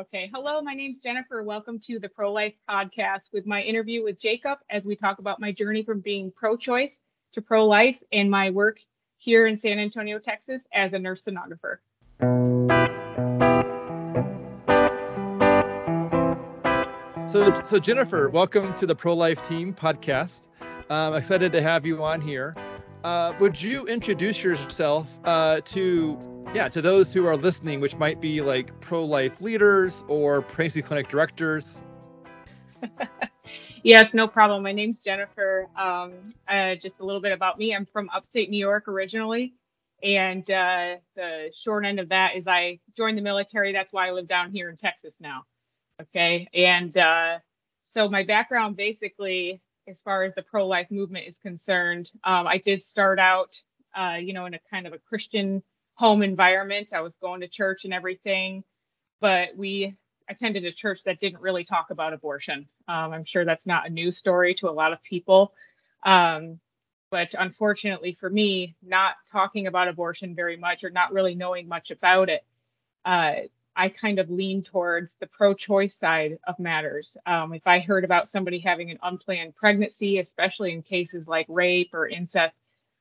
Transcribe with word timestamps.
Okay. 0.00 0.30
Hello, 0.32 0.62
my 0.62 0.72
name's 0.72 0.96
Jennifer. 0.96 1.42
Welcome 1.42 1.78
to 1.80 1.98
the 1.98 2.08
Pro 2.08 2.32
Life 2.32 2.54
podcast 2.66 3.24
with 3.34 3.44
my 3.44 3.60
interview 3.60 4.02
with 4.02 4.18
Jacob 4.18 4.56
as 4.70 4.82
we 4.82 4.96
talk 4.96 5.18
about 5.18 5.40
my 5.40 5.52
journey 5.52 5.82
from 5.82 6.00
being 6.00 6.32
pro 6.34 6.56
choice 6.56 7.00
to 7.34 7.42
pro 7.42 7.66
life 7.66 8.02
and 8.10 8.30
my 8.30 8.48
work 8.48 8.80
here 9.18 9.46
in 9.46 9.58
San 9.58 9.78
Antonio, 9.78 10.18
Texas 10.18 10.62
as 10.72 10.94
a 10.94 10.98
nurse 10.98 11.22
sonographer. 11.22 11.80
So, 17.30 17.62
so 17.66 17.78
Jennifer, 17.78 18.30
welcome 18.30 18.72
to 18.76 18.86
the 18.86 18.94
Pro 18.94 19.12
Life 19.14 19.42
Team 19.42 19.74
podcast. 19.74 20.48
I'm 20.88 21.12
excited 21.12 21.52
to 21.52 21.60
have 21.60 21.84
you 21.84 22.02
on 22.02 22.22
here. 22.22 22.56
Uh, 23.04 23.32
would 23.40 23.60
you 23.60 23.86
introduce 23.86 24.42
yourself 24.42 25.08
uh, 25.24 25.60
to 25.64 26.18
yeah 26.54 26.68
to 26.68 26.82
those 26.82 27.14
who 27.14 27.26
are 27.26 27.36
listening, 27.36 27.80
which 27.80 27.96
might 27.96 28.20
be 28.20 28.42
like 28.42 28.78
pro 28.80 29.02
life 29.02 29.40
leaders 29.40 30.04
or 30.06 30.42
pregnancy 30.42 30.82
clinic 30.82 31.08
directors? 31.08 31.78
yes, 33.82 34.12
no 34.12 34.28
problem. 34.28 34.62
My 34.62 34.72
name's 34.72 34.96
Jennifer. 34.96 35.68
Um, 35.76 36.12
uh, 36.46 36.74
just 36.74 37.00
a 37.00 37.04
little 37.04 37.22
bit 37.22 37.32
about 37.32 37.58
me. 37.58 37.74
I'm 37.74 37.86
from 37.86 38.10
upstate 38.10 38.50
New 38.50 38.58
York 38.58 38.86
originally, 38.86 39.54
and 40.02 40.48
uh, 40.50 40.96
the 41.16 41.50
short 41.58 41.86
end 41.86 42.00
of 42.00 42.08
that 42.10 42.36
is 42.36 42.46
I 42.46 42.80
joined 42.98 43.16
the 43.16 43.22
military. 43.22 43.72
That's 43.72 43.94
why 43.94 44.08
I 44.08 44.10
live 44.10 44.28
down 44.28 44.50
here 44.50 44.68
in 44.68 44.76
Texas 44.76 45.14
now. 45.20 45.46
Okay, 46.02 46.48
and 46.52 46.94
uh, 46.98 47.38
so 47.82 48.10
my 48.10 48.24
background 48.24 48.76
basically 48.76 49.62
as 49.88 50.00
far 50.00 50.22
as 50.22 50.34
the 50.34 50.42
pro 50.42 50.66
life 50.66 50.90
movement 50.90 51.26
is 51.26 51.36
concerned. 51.36 52.10
Um, 52.24 52.46
I 52.46 52.58
did 52.58 52.82
start 52.82 53.18
out, 53.18 53.54
uh, 53.96 54.16
you 54.20 54.32
know, 54.32 54.46
in 54.46 54.54
a 54.54 54.60
kind 54.70 54.86
of 54.86 54.92
a 54.92 54.98
Christian 54.98 55.62
home 55.94 56.22
environment. 56.22 56.90
I 56.94 57.00
was 57.00 57.14
going 57.16 57.40
to 57.40 57.48
church 57.48 57.84
and 57.84 57.92
everything, 57.92 58.64
but 59.20 59.50
we 59.56 59.94
attended 60.28 60.64
a 60.64 60.72
church 60.72 61.02
that 61.04 61.18
didn't 61.18 61.40
really 61.40 61.64
talk 61.64 61.90
about 61.90 62.12
abortion. 62.12 62.68
Um, 62.88 63.12
I'm 63.12 63.24
sure 63.24 63.44
that's 63.44 63.66
not 63.66 63.86
a 63.86 63.90
news 63.90 64.16
story 64.16 64.54
to 64.54 64.68
a 64.68 64.70
lot 64.70 64.92
of 64.92 65.02
people. 65.02 65.52
Um, 66.04 66.60
but 67.10 67.34
unfortunately 67.36 68.16
for 68.18 68.30
me, 68.30 68.76
not 68.82 69.14
talking 69.30 69.66
about 69.66 69.88
abortion 69.88 70.34
very 70.34 70.56
much 70.56 70.84
or 70.84 70.90
not 70.90 71.12
really 71.12 71.34
knowing 71.34 71.66
much 71.66 71.90
about 71.90 72.28
it, 72.28 72.44
uh, 73.04 73.32
I 73.80 73.88
kind 73.88 74.18
of 74.18 74.28
lean 74.28 74.60
towards 74.60 75.14
the 75.20 75.26
pro 75.26 75.54
choice 75.54 75.94
side 75.94 76.38
of 76.46 76.58
matters. 76.58 77.16
Um, 77.24 77.54
if 77.54 77.66
I 77.66 77.78
heard 77.78 78.04
about 78.04 78.28
somebody 78.28 78.58
having 78.58 78.90
an 78.90 78.98
unplanned 79.02 79.56
pregnancy, 79.56 80.18
especially 80.18 80.74
in 80.74 80.82
cases 80.82 81.26
like 81.26 81.46
rape 81.48 81.94
or 81.94 82.06
incest, 82.06 82.52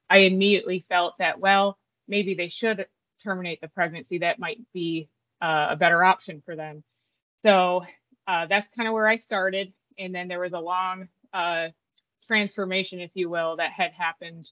I 0.09 0.19
immediately 0.19 0.79
felt 0.87 1.17
that, 1.17 1.37
well, 1.37 1.77
maybe 2.07 2.33
they 2.33 2.47
should 2.47 2.85
terminate 3.21 3.59
the 3.59 3.67
pregnancy. 3.67 4.19
That 4.19 4.39
might 4.39 4.61
be 4.71 5.09
uh, 5.41 5.67
a 5.71 5.75
better 5.75 6.01
option 6.01 6.41
for 6.45 6.55
them. 6.55 6.81
So 7.43 7.83
uh, 8.25 8.45
that's 8.45 8.73
kind 8.73 8.87
of 8.87 8.93
where 8.93 9.07
I 9.07 9.17
started. 9.17 9.73
And 9.97 10.15
then 10.15 10.29
there 10.29 10.39
was 10.39 10.53
a 10.53 10.59
long 10.59 11.09
uh, 11.33 11.67
transformation, 12.25 13.01
if 13.01 13.11
you 13.15 13.29
will, 13.29 13.57
that 13.57 13.73
had 13.73 13.91
happened 13.91 14.47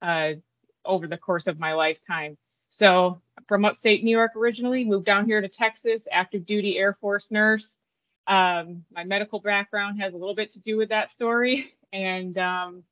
uh, 0.00 0.34
over 0.84 1.08
the 1.08 1.18
course 1.18 1.48
of 1.48 1.58
my 1.58 1.72
lifetime. 1.72 2.36
So 2.74 3.20
from 3.46 3.64
upstate 3.64 4.02
New 4.02 4.10
York 4.10 4.32
originally, 4.34 4.84
moved 4.84 5.06
down 5.06 5.26
here 5.26 5.40
to 5.40 5.46
Texas, 5.46 6.08
active 6.10 6.44
duty 6.44 6.76
Air 6.76 6.94
Force 6.94 7.30
nurse. 7.30 7.76
Um, 8.26 8.84
my 8.90 9.04
medical 9.04 9.38
background 9.38 10.00
has 10.00 10.12
a 10.12 10.16
little 10.16 10.34
bit 10.34 10.50
to 10.54 10.58
do 10.58 10.76
with 10.76 10.88
that 10.88 11.08
story. 11.08 11.72
And 11.92 12.36
um, 12.38 12.82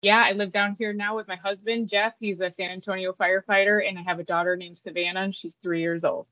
yeah, 0.00 0.24
I 0.24 0.32
live 0.32 0.50
down 0.50 0.76
here 0.78 0.94
now 0.94 1.14
with 1.14 1.28
my 1.28 1.36
husband, 1.36 1.90
Jeff. 1.90 2.14
He's 2.18 2.40
a 2.40 2.48
San 2.48 2.70
Antonio 2.70 3.12
firefighter, 3.12 3.86
and 3.86 3.98
I 3.98 4.02
have 4.02 4.18
a 4.18 4.24
daughter 4.24 4.56
named 4.56 4.78
Savannah, 4.78 5.20
and 5.20 5.34
she's 5.34 5.58
three 5.62 5.82
years 5.82 6.04
old. 6.04 6.26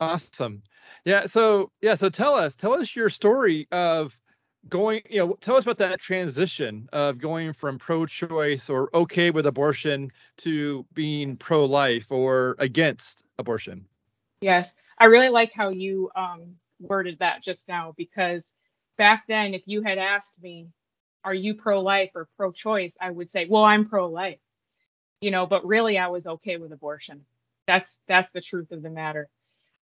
Awesome. 0.00 0.64
Yeah. 1.04 1.26
So 1.26 1.70
yeah. 1.80 1.94
So 1.94 2.08
tell 2.08 2.34
us, 2.34 2.56
tell 2.56 2.72
us 2.72 2.96
your 2.96 3.08
story 3.08 3.68
of 3.70 4.18
going 4.68 5.02
you 5.08 5.18
know 5.18 5.36
tell 5.40 5.56
us 5.56 5.64
about 5.64 5.78
that 5.78 6.00
transition 6.00 6.88
of 6.92 7.18
going 7.18 7.52
from 7.52 7.78
pro-choice 7.78 8.68
or 8.68 8.90
okay 8.94 9.30
with 9.30 9.46
abortion 9.46 10.10
to 10.36 10.84
being 10.94 11.36
pro-life 11.36 12.10
or 12.10 12.56
against 12.58 13.22
abortion. 13.38 13.84
Yes 14.40 14.72
i 14.98 15.06
really 15.06 15.28
like 15.28 15.52
how 15.52 15.70
you 15.70 16.10
um, 16.16 16.54
worded 16.80 17.18
that 17.18 17.42
just 17.42 17.66
now 17.68 17.94
because 17.96 18.50
back 18.96 19.24
then 19.26 19.54
if 19.54 19.62
you 19.66 19.82
had 19.82 19.98
asked 19.98 20.40
me 20.42 20.68
are 21.24 21.34
you 21.34 21.54
pro-life 21.54 22.10
or 22.14 22.28
pro-choice? 22.36 22.94
I 23.00 23.10
would 23.10 23.28
say 23.28 23.46
well 23.48 23.64
i'm 23.64 23.88
pro-life 23.88 24.40
you 25.20 25.30
know 25.30 25.46
but 25.46 25.66
really 25.66 25.98
i 25.98 26.08
was 26.08 26.26
okay 26.26 26.56
with 26.56 26.72
abortion. 26.72 27.24
That's 27.66 27.98
that's 28.06 28.30
the 28.30 28.40
truth 28.40 28.72
of 28.72 28.82
the 28.82 28.90
matter. 28.90 29.28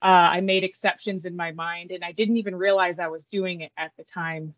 Uh, 0.02 0.28
i 0.36 0.40
made 0.40 0.64
exceptions 0.64 1.24
in 1.24 1.34
my 1.34 1.52
mind 1.52 1.90
and 1.90 2.04
i 2.04 2.12
didn't 2.12 2.36
even 2.36 2.54
realize 2.54 2.98
i 2.98 3.08
was 3.08 3.24
doing 3.24 3.62
it 3.62 3.72
at 3.78 3.92
the 3.96 4.04
time 4.04 4.54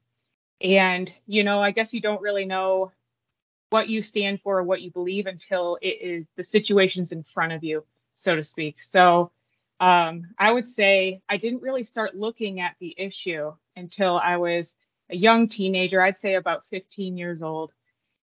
and, 0.60 1.10
you 1.26 1.44
know, 1.44 1.62
I 1.62 1.70
guess 1.70 1.92
you 1.92 2.00
don't 2.00 2.20
really 2.20 2.44
know 2.44 2.92
what 3.70 3.88
you 3.88 4.00
stand 4.00 4.41
for 4.41 4.58
or 4.58 4.62
what 4.62 4.80
you 4.80 4.91
believe 4.91 5.26
until 5.26 5.78
it 5.82 6.00
is 6.00 6.26
the 6.36 6.42
situations 6.42 7.12
in 7.12 7.22
front 7.22 7.52
of 7.52 7.62
you, 7.62 7.84
so 8.14 8.34
to 8.34 8.42
speak. 8.42 8.80
So 8.80 9.30
um, 9.80 10.28
I 10.38 10.50
would 10.50 10.66
say 10.66 11.22
I 11.28 11.36
didn't 11.36 11.62
really 11.62 11.82
start 11.82 12.16
looking 12.16 12.60
at 12.60 12.76
the 12.80 12.94
issue 12.97 13.52
until 13.76 14.18
I 14.18 14.36
was 14.36 14.74
a 15.10 15.16
young 15.16 15.47
teenager. 15.47 16.02
I'd 16.02 16.18
say 16.18 16.34
about 16.34 16.66
15 16.70 17.16
years 17.16 17.42
old. 17.42 17.72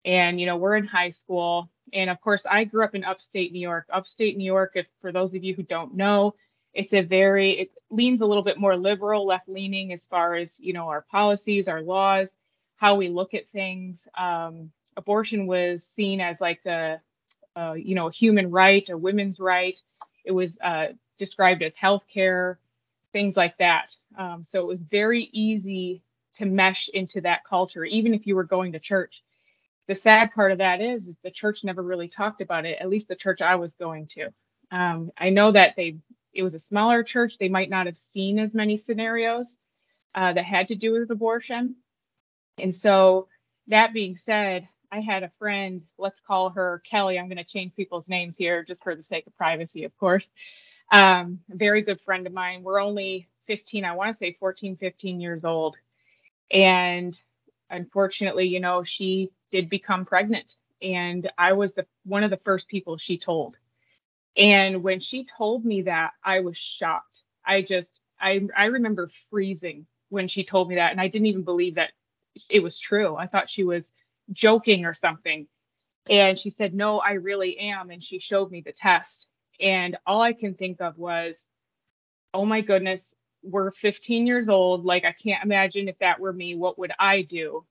And, 0.04 0.40
you 0.40 0.46
know, 0.46 0.56
we're 0.56 0.76
in 0.76 0.86
high 0.86 1.08
school. 1.08 1.70
And 1.92 2.08
of 2.08 2.20
course, 2.20 2.46
I 2.48 2.64
grew 2.64 2.84
up 2.84 2.94
in 2.94 3.04
upstate 3.04 3.52
New 3.52 3.60
York. 3.60 3.86
Upstate 3.92 4.36
New 4.36 4.44
York, 4.44 4.72
if 4.74 4.86
for 5.00 5.12
those 5.12 5.34
of 5.34 5.44
you 5.44 5.54
who 5.54 5.62
don't 5.62 5.94
know, 5.94 6.34
it's 6.74 6.92
a 6.92 7.02
very 7.02 7.52
it 7.52 7.70
leans 7.90 8.20
a 8.20 8.26
little 8.26 8.42
bit 8.42 8.58
more 8.58 8.76
liberal 8.76 9.26
left 9.26 9.48
leaning 9.48 9.92
as 9.92 10.04
far 10.04 10.34
as 10.36 10.58
you 10.60 10.72
know 10.72 10.88
our 10.88 11.02
policies 11.02 11.68
our 11.68 11.82
laws 11.82 12.34
how 12.80 12.94
we 12.94 13.10
look 13.10 13.34
at 13.34 13.46
things. 13.46 14.08
Um, 14.18 14.72
abortion 14.96 15.46
was 15.46 15.84
seen 15.84 16.18
as 16.18 16.40
like 16.40 16.64
a, 16.64 16.98
a, 17.54 17.76
you 17.76 17.94
know 17.94 18.06
a 18.08 18.12
human 18.12 18.50
right 18.50 18.88
a 18.88 18.96
women's 18.96 19.38
right. 19.38 19.76
It 20.24 20.32
was 20.32 20.58
uh, 20.60 20.88
described 21.18 21.62
as 21.62 21.74
health 21.74 22.04
care 22.12 22.58
things 23.12 23.36
like 23.36 23.58
that. 23.58 23.94
Um, 24.16 24.42
so 24.42 24.60
it 24.60 24.66
was 24.66 24.80
very 24.80 25.28
easy 25.32 26.00
to 26.32 26.46
mesh 26.46 26.88
into 26.94 27.20
that 27.20 27.44
culture 27.44 27.84
even 27.84 28.14
if 28.14 28.26
you 28.26 28.34
were 28.34 28.44
going 28.44 28.72
to 28.72 28.78
church. 28.78 29.22
The 29.88 29.94
sad 29.94 30.32
part 30.32 30.52
of 30.52 30.58
that 30.58 30.80
is, 30.80 31.08
is 31.08 31.16
the 31.24 31.30
church 31.30 31.64
never 31.64 31.82
really 31.82 32.06
talked 32.06 32.40
about 32.40 32.64
it 32.64 32.78
at 32.80 32.88
least 32.88 33.08
the 33.08 33.16
church 33.16 33.40
i 33.42 33.56
was 33.56 33.72
going 33.72 34.06
to. 34.14 34.28
Um, 34.70 35.10
i 35.18 35.28
know 35.28 35.52
that 35.52 35.74
they 35.76 35.96
it 36.34 36.42
was 36.42 36.54
a 36.54 36.58
smaller 36.58 37.02
church, 37.02 37.38
they 37.38 37.48
might 37.48 37.70
not 37.70 37.86
have 37.86 37.96
seen 37.96 38.38
as 38.38 38.54
many 38.54 38.76
scenarios 38.76 39.54
uh, 40.14 40.32
that 40.32 40.44
had 40.44 40.66
to 40.66 40.74
do 40.76 40.92
with 40.92 41.10
abortion. 41.10 41.76
And 42.58 42.74
so, 42.74 43.28
that 43.68 43.92
being 43.92 44.14
said, 44.14 44.68
I 44.92 45.00
had 45.00 45.22
a 45.22 45.30
friend, 45.38 45.82
let's 45.98 46.20
call 46.20 46.50
her 46.50 46.82
Kelly. 46.88 47.18
I'm 47.18 47.28
going 47.28 47.38
to 47.38 47.44
change 47.44 47.74
people's 47.76 48.08
names 48.08 48.36
here 48.36 48.64
just 48.64 48.82
for 48.82 48.96
the 48.96 49.02
sake 49.02 49.26
of 49.26 49.36
privacy, 49.36 49.84
of 49.84 49.96
course. 49.96 50.28
Um, 50.92 51.40
a 51.50 51.56
very 51.56 51.82
good 51.82 52.00
friend 52.00 52.26
of 52.26 52.32
mine. 52.32 52.62
We're 52.62 52.80
only 52.80 53.28
15, 53.46 53.84
I 53.84 53.94
want 53.94 54.10
to 54.10 54.16
say 54.16 54.36
14, 54.40 54.76
15 54.76 55.20
years 55.20 55.44
old. 55.44 55.76
And 56.50 57.16
unfortunately, 57.70 58.46
you 58.46 58.60
know, 58.60 58.82
she 58.82 59.30
did 59.50 59.70
become 59.70 60.04
pregnant. 60.04 60.54
And 60.82 61.30
I 61.38 61.52
was 61.52 61.74
the 61.74 61.86
one 62.04 62.24
of 62.24 62.30
the 62.30 62.38
first 62.38 62.68
people 62.68 62.96
she 62.96 63.18
told. 63.18 63.56
And 64.36 64.82
when 64.82 64.98
she 64.98 65.24
told 65.24 65.64
me 65.64 65.82
that, 65.82 66.12
I 66.24 66.40
was 66.40 66.56
shocked. 66.56 67.20
I 67.44 67.62
just, 67.62 68.00
I, 68.20 68.40
I 68.56 68.66
remember 68.66 69.08
freezing 69.30 69.86
when 70.08 70.26
she 70.26 70.44
told 70.44 70.68
me 70.68 70.76
that. 70.76 70.92
And 70.92 71.00
I 71.00 71.08
didn't 71.08 71.26
even 71.26 71.42
believe 71.42 71.74
that 71.76 71.90
it 72.48 72.60
was 72.60 72.78
true. 72.78 73.16
I 73.16 73.26
thought 73.26 73.48
she 73.48 73.64
was 73.64 73.90
joking 74.32 74.84
or 74.84 74.92
something. 74.92 75.46
And 76.08 76.38
she 76.38 76.50
said, 76.50 76.74
No, 76.74 77.00
I 77.00 77.12
really 77.12 77.58
am. 77.58 77.90
And 77.90 78.02
she 78.02 78.18
showed 78.18 78.50
me 78.50 78.60
the 78.60 78.72
test. 78.72 79.26
And 79.60 79.96
all 80.06 80.22
I 80.22 80.32
can 80.32 80.54
think 80.54 80.80
of 80.80 80.96
was, 80.96 81.44
Oh 82.32 82.44
my 82.44 82.60
goodness, 82.60 83.14
we're 83.42 83.70
15 83.70 84.26
years 84.26 84.48
old. 84.48 84.84
Like, 84.84 85.04
I 85.04 85.12
can't 85.12 85.44
imagine 85.44 85.88
if 85.88 85.98
that 85.98 86.20
were 86.20 86.32
me, 86.32 86.54
what 86.54 86.78
would 86.78 86.92
I 86.98 87.22
do? 87.22 87.64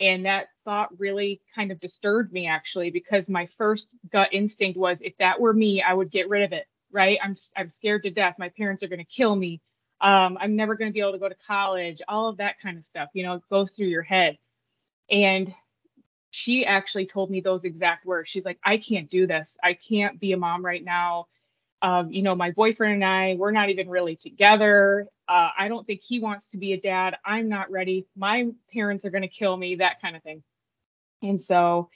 And 0.00 0.26
that 0.26 0.48
thought 0.64 0.98
really 0.98 1.40
kind 1.54 1.72
of 1.72 1.78
disturbed 1.78 2.32
me 2.32 2.46
actually, 2.46 2.90
because 2.90 3.28
my 3.28 3.46
first 3.56 3.94
gut 4.12 4.28
instinct 4.32 4.78
was 4.78 5.00
if 5.00 5.16
that 5.18 5.40
were 5.40 5.52
me, 5.52 5.82
I 5.82 5.94
would 5.94 6.10
get 6.10 6.28
rid 6.28 6.42
of 6.42 6.52
it, 6.52 6.66
right? 6.92 7.18
I'm, 7.22 7.34
I'm 7.56 7.68
scared 7.68 8.02
to 8.02 8.10
death. 8.10 8.36
My 8.38 8.50
parents 8.50 8.82
are 8.82 8.88
going 8.88 8.98
to 8.98 9.04
kill 9.04 9.34
me. 9.34 9.60
Um, 10.02 10.36
I'm 10.38 10.54
never 10.56 10.74
going 10.74 10.90
to 10.90 10.92
be 10.92 11.00
able 11.00 11.12
to 11.12 11.18
go 11.18 11.28
to 11.30 11.36
college, 11.46 12.02
all 12.08 12.28
of 12.28 12.36
that 12.36 12.60
kind 12.60 12.76
of 12.76 12.84
stuff, 12.84 13.08
you 13.14 13.22
know, 13.22 13.40
goes 13.48 13.70
through 13.70 13.86
your 13.86 14.02
head. 14.02 14.36
And 15.10 15.54
she 16.30 16.66
actually 16.66 17.06
told 17.06 17.30
me 17.30 17.40
those 17.40 17.64
exact 17.64 18.04
words. 18.04 18.28
She's 18.28 18.44
like, 18.44 18.58
I 18.62 18.76
can't 18.76 19.08
do 19.08 19.26
this. 19.26 19.56
I 19.62 19.72
can't 19.72 20.20
be 20.20 20.32
a 20.32 20.36
mom 20.36 20.62
right 20.62 20.84
now. 20.84 21.28
Um, 21.82 22.10
you 22.10 22.22
know, 22.22 22.34
my 22.34 22.50
boyfriend 22.52 22.94
and 22.94 23.04
I, 23.04 23.34
we're 23.38 23.50
not 23.50 23.68
even 23.68 23.88
really 23.88 24.16
together. 24.16 25.06
Uh, 25.28 25.50
I 25.58 25.68
don't 25.68 25.86
think 25.86 26.00
he 26.00 26.20
wants 26.20 26.50
to 26.50 26.56
be 26.56 26.72
a 26.72 26.80
dad. 26.80 27.16
I'm 27.24 27.48
not 27.48 27.70
ready. 27.70 28.06
My 28.16 28.48
parents 28.72 29.04
are 29.04 29.10
going 29.10 29.22
to 29.22 29.28
kill 29.28 29.56
me, 29.56 29.76
that 29.76 30.00
kind 30.00 30.16
of 30.16 30.22
thing. 30.22 30.42
And 31.22 31.38
so 31.38 31.90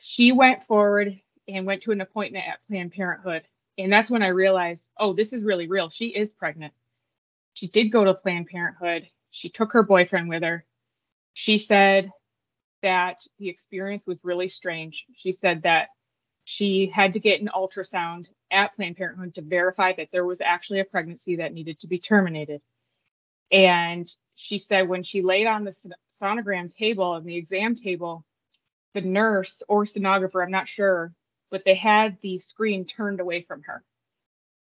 she 0.00 0.32
went 0.32 0.64
forward 0.64 1.18
and 1.48 1.66
went 1.66 1.82
to 1.82 1.92
an 1.92 2.00
appointment 2.00 2.44
at 2.46 2.60
Planned 2.66 2.92
Parenthood. 2.92 3.42
And 3.78 3.90
that's 3.90 4.10
when 4.10 4.22
I 4.22 4.28
realized, 4.28 4.86
oh, 4.98 5.12
this 5.12 5.32
is 5.32 5.42
really 5.42 5.68
real. 5.68 5.88
She 5.88 6.06
is 6.06 6.30
pregnant. 6.30 6.72
She 7.54 7.68
did 7.68 7.88
go 7.88 8.04
to 8.04 8.14
Planned 8.14 8.48
Parenthood. 8.48 9.08
She 9.30 9.48
took 9.48 9.72
her 9.72 9.82
boyfriend 9.82 10.28
with 10.28 10.42
her. 10.42 10.64
She 11.32 11.58
said 11.58 12.10
that 12.82 13.18
the 13.38 13.48
experience 13.48 14.06
was 14.06 14.18
really 14.22 14.48
strange. 14.48 15.04
She 15.14 15.32
said 15.32 15.62
that 15.62 15.88
she 16.44 16.86
had 16.94 17.12
to 17.12 17.20
get 17.20 17.40
an 17.40 17.50
ultrasound 17.54 18.26
at 18.50 18.74
Planned 18.76 18.96
Parenthood 18.96 19.34
to 19.34 19.42
verify 19.42 19.92
that 19.94 20.08
there 20.12 20.24
was 20.24 20.40
actually 20.40 20.80
a 20.80 20.84
pregnancy 20.84 21.36
that 21.36 21.52
needed 21.52 21.78
to 21.78 21.86
be 21.86 21.98
terminated. 21.98 22.60
And 23.50 24.06
she 24.34 24.58
said 24.58 24.88
when 24.88 25.02
she 25.02 25.22
laid 25.22 25.46
on 25.46 25.64
the 25.64 25.74
sonogram 26.10 26.72
table 26.74 27.14
and 27.14 27.26
the 27.26 27.36
exam 27.36 27.74
table, 27.74 28.24
the 28.94 29.00
nurse 29.00 29.62
or 29.68 29.84
sonographer, 29.84 30.42
I'm 30.42 30.50
not 30.50 30.68
sure, 30.68 31.12
but 31.50 31.64
they 31.64 31.74
had 31.74 32.18
the 32.22 32.38
screen 32.38 32.84
turned 32.84 33.20
away 33.20 33.42
from 33.42 33.62
her 33.62 33.84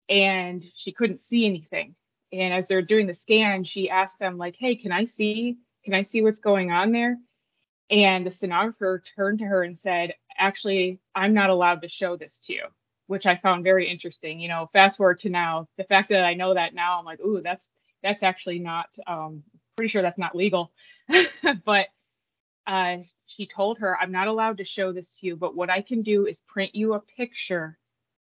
and 0.08 0.62
she 0.74 0.92
couldn't 0.92 1.18
see 1.18 1.46
anything. 1.46 1.94
And 2.32 2.52
as 2.52 2.68
they're 2.68 2.82
doing 2.82 3.06
the 3.06 3.12
scan, 3.12 3.64
she 3.64 3.90
asked 3.90 4.18
them, 4.18 4.38
like, 4.38 4.54
hey, 4.58 4.74
can 4.74 4.92
I 4.92 5.04
see? 5.04 5.58
Can 5.84 5.94
I 5.94 6.00
see 6.02 6.22
what's 6.22 6.38
going 6.38 6.70
on 6.70 6.92
there? 6.92 7.16
And 7.90 8.24
the 8.24 8.30
sonographer 8.30 9.00
turned 9.16 9.40
to 9.40 9.46
her 9.46 9.62
and 9.62 9.76
said, 9.76 10.14
actually, 10.38 11.00
I'm 11.14 11.34
not 11.34 11.50
allowed 11.50 11.82
to 11.82 11.88
show 11.88 12.16
this 12.16 12.36
to 12.46 12.52
you, 12.52 12.66
which 13.10 13.26
I 13.26 13.34
found 13.34 13.64
very 13.64 13.90
interesting. 13.90 14.38
You 14.38 14.46
know, 14.46 14.70
fast 14.72 14.96
forward 14.96 15.18
to 15.18 15.28
now, 15.28 15.66
the 15.76 15.82
fact 15.82 16.10
that 16.10 16.24
I 16.24 16.34
know 16.34 16.54
that 16.54 16.74
now, 16.74 16.96
I'm 16.96 17.04
like, 17.04 17.18
ooh, 17.20 17.40
that's 17.42 17.66
that's 18.04 18.22
actually 18.22 18.60
not 18.60 18.86
um 19.04 19.42
pretty 19.76 19.90
sure 19.90 20.00
that's 20.00 20.16
not 20.16 20.36
legal. 20.36 20.70
but 21.64 21.88
uh 22.68 22.98
she 23.26 23.46
told 23.46 23.78
her, 23.78 23.98
I'm 23.98 24.12
not 24.12 24.28
allowed 24.28 24.58
to 24.58 24.64
show 24.64 24.92
this 24.92 25.10
to 25.16 25.26
you, 25.26 25.34
but 25.34 25.56
what 25.56 25.70
I 25.70 25.82
can 25.82 26.02
do 26.02 26.26
is 26.26 26.38
print 26.46 26.72
you 26.76 26.94
a 26.94 27.00
picture 27.00 27.76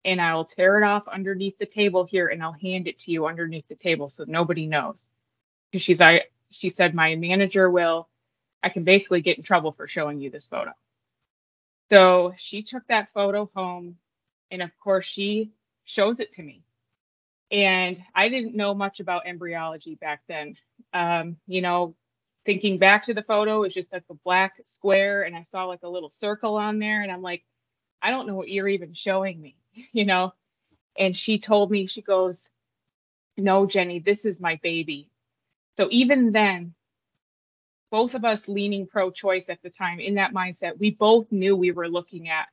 and 0.06 0.21
I'll 0.21 0.45
tear 0.45 0.77
it 0.77 0.83
off 0.83 1.06
underneath 1.06 1.57
the 1.57 1.65
table 1.65 2.06
here 2.06 2.27
and 2.27 2.41
I'll 2.41 2.53
hand 2.53 2.88
it 2.88 2.97
to 3.00 3.12
you 3.12 3.25
underneath 3.25 3.68
the 3.68 3.75
table 3.75 4.07
so 4.07 4.23
nobody 4.25 4.68
knows. 4.68 5.06
Because 5.69 5.83
she's 5.83 6.00
I 6.00 6.21
she 6.50 6.69
said 6.69 6.95
my 6.95 7.15
manager 7.15 7.69
will 7.69 8.07
I 8.63 8.69
can 8.69 8.85
basically 8.85 9.19
get 9.19 9.35
in 9.35 9.44
trouble 9.44 9.73
for 9.73 9.85
showing 9.85 10.21
you 10.21 10.29
this 10.29 10.45
photo. 10.45 10.71
So 11.89 12.33
she 12.38 12.62
took 12.62 12.88
that 12.88 13.09
photo 13.13 13.50
home 13.53 13.97
and 14.51 14.62
of 14.62 14.71
course 14.80 15.06
she 15.06 15.51
shows 15.86 16.19
it 16.19 16.31
to 16.31 16.44
me. 16.44 16.63
And 17.51 18.01
I 18.15 18.30
didn't 18.30 18.56
know 18.56 18.74
much 18.74 19.00
about 19.00 19.27
embryology 19.27 19.95
back 19.95 20.21
then. 20.27 20.56
Um, 20.94 21.38
you 21.48 21.62
know, 21.62 21.95
thinking 22.45 22.77
back 22.77 23.06
to 23.06 23.13
the 23.13 23.24
photo, 23.24 23.57
it 23.57 23.62
was 23.62 23.74
just 23.74 23.92
like 23.92 24.03
a 24.09 24.13
black 24.13 24.53
square, 24.63 25.24
and 25.24 25.36
I 25.36 25.42
saw 25.42 25.65
like 25.65 25.83
a 25.83 25.89
little 25.89 26.09
circle 26.09 26.56
on 26.56 26.80
there, 26.80 27.01
and 27.01 27.12
I'm 27.12 27.21
like, 27.21 27.44
I 28.01 28.09
don't 28.09 28.27
know 28.27 28.36
what 28.36 28.50
you're 28.50 28.68
even 28.68 28.94
showing 28.94 29.42
me, 29.42 29.56
you 29.92 30.06
know. 30.06 30.33
And 30.97 31.15
she 31.15 31.39
told 31.39 31.71
me, 31.71 31.86
she 31.86 32.01
goes, 32.01 32.50
No, 33.38 33.65
Jenny, 33.65 34.00
this 34.00 34.25
is 34.25 34.39
my 34.39 34.59
baby. 34.62 35.09
So 35.77 35.88
even 35.89 36.31
then, 36.31 36.74
both 37.92 38.13
of 38.13 38.24
us 38.25 38.47
leaning 38.47 38.88
pro 38.88 39.12
choice 39.12 39.50
at 39.50 39.62
the 39.62 39.69
time 39.69 40.00
in 40.00 40.15
that 40.15 40.33
mindset, 40.33 40.80
we 40.80 40.92
both 40.92 41.31
knew 41.31 41.56
we 41.56 41.71
were 41.71 41.89
looking 41.89 42.30
at 42.30 42.47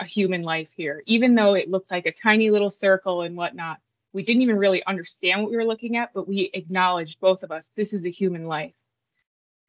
a 0.00 0.04
human 0.04 0.42
life 0.42 0.72
here, 0.76 1.02
even 1.06 1.34
though 1.34 1.54
it 1.54 1.70
looked 1.70 1.90
like 1.90 2.06
a 2.06 2.12
tiny 2.12 2.50
little 2.50 2.68
circle 2.68 3.22
and 3.22 3.36
whatnot. 3.36 3.78
We 4.12 4.22
didn't 4.22 4.42
even 4.42 4.58
really 4.58 4.84
understand 4.84 5.42
what 5.42 5.50
we 5.50 5.56
were 5.56 5.64
looking 5.64 5.96
at, 5.96 6.12
but 6.14 6.28
we 6.28 6.50
acknowledged 6.54 7.18
both 7.20 7.42
of 7.42 7.50
us 7.50 7.68
this 7.74 7.92
is 7.92 8.04
a 8.04 8.10
human 8.10 8.46
life. 8.46 8.74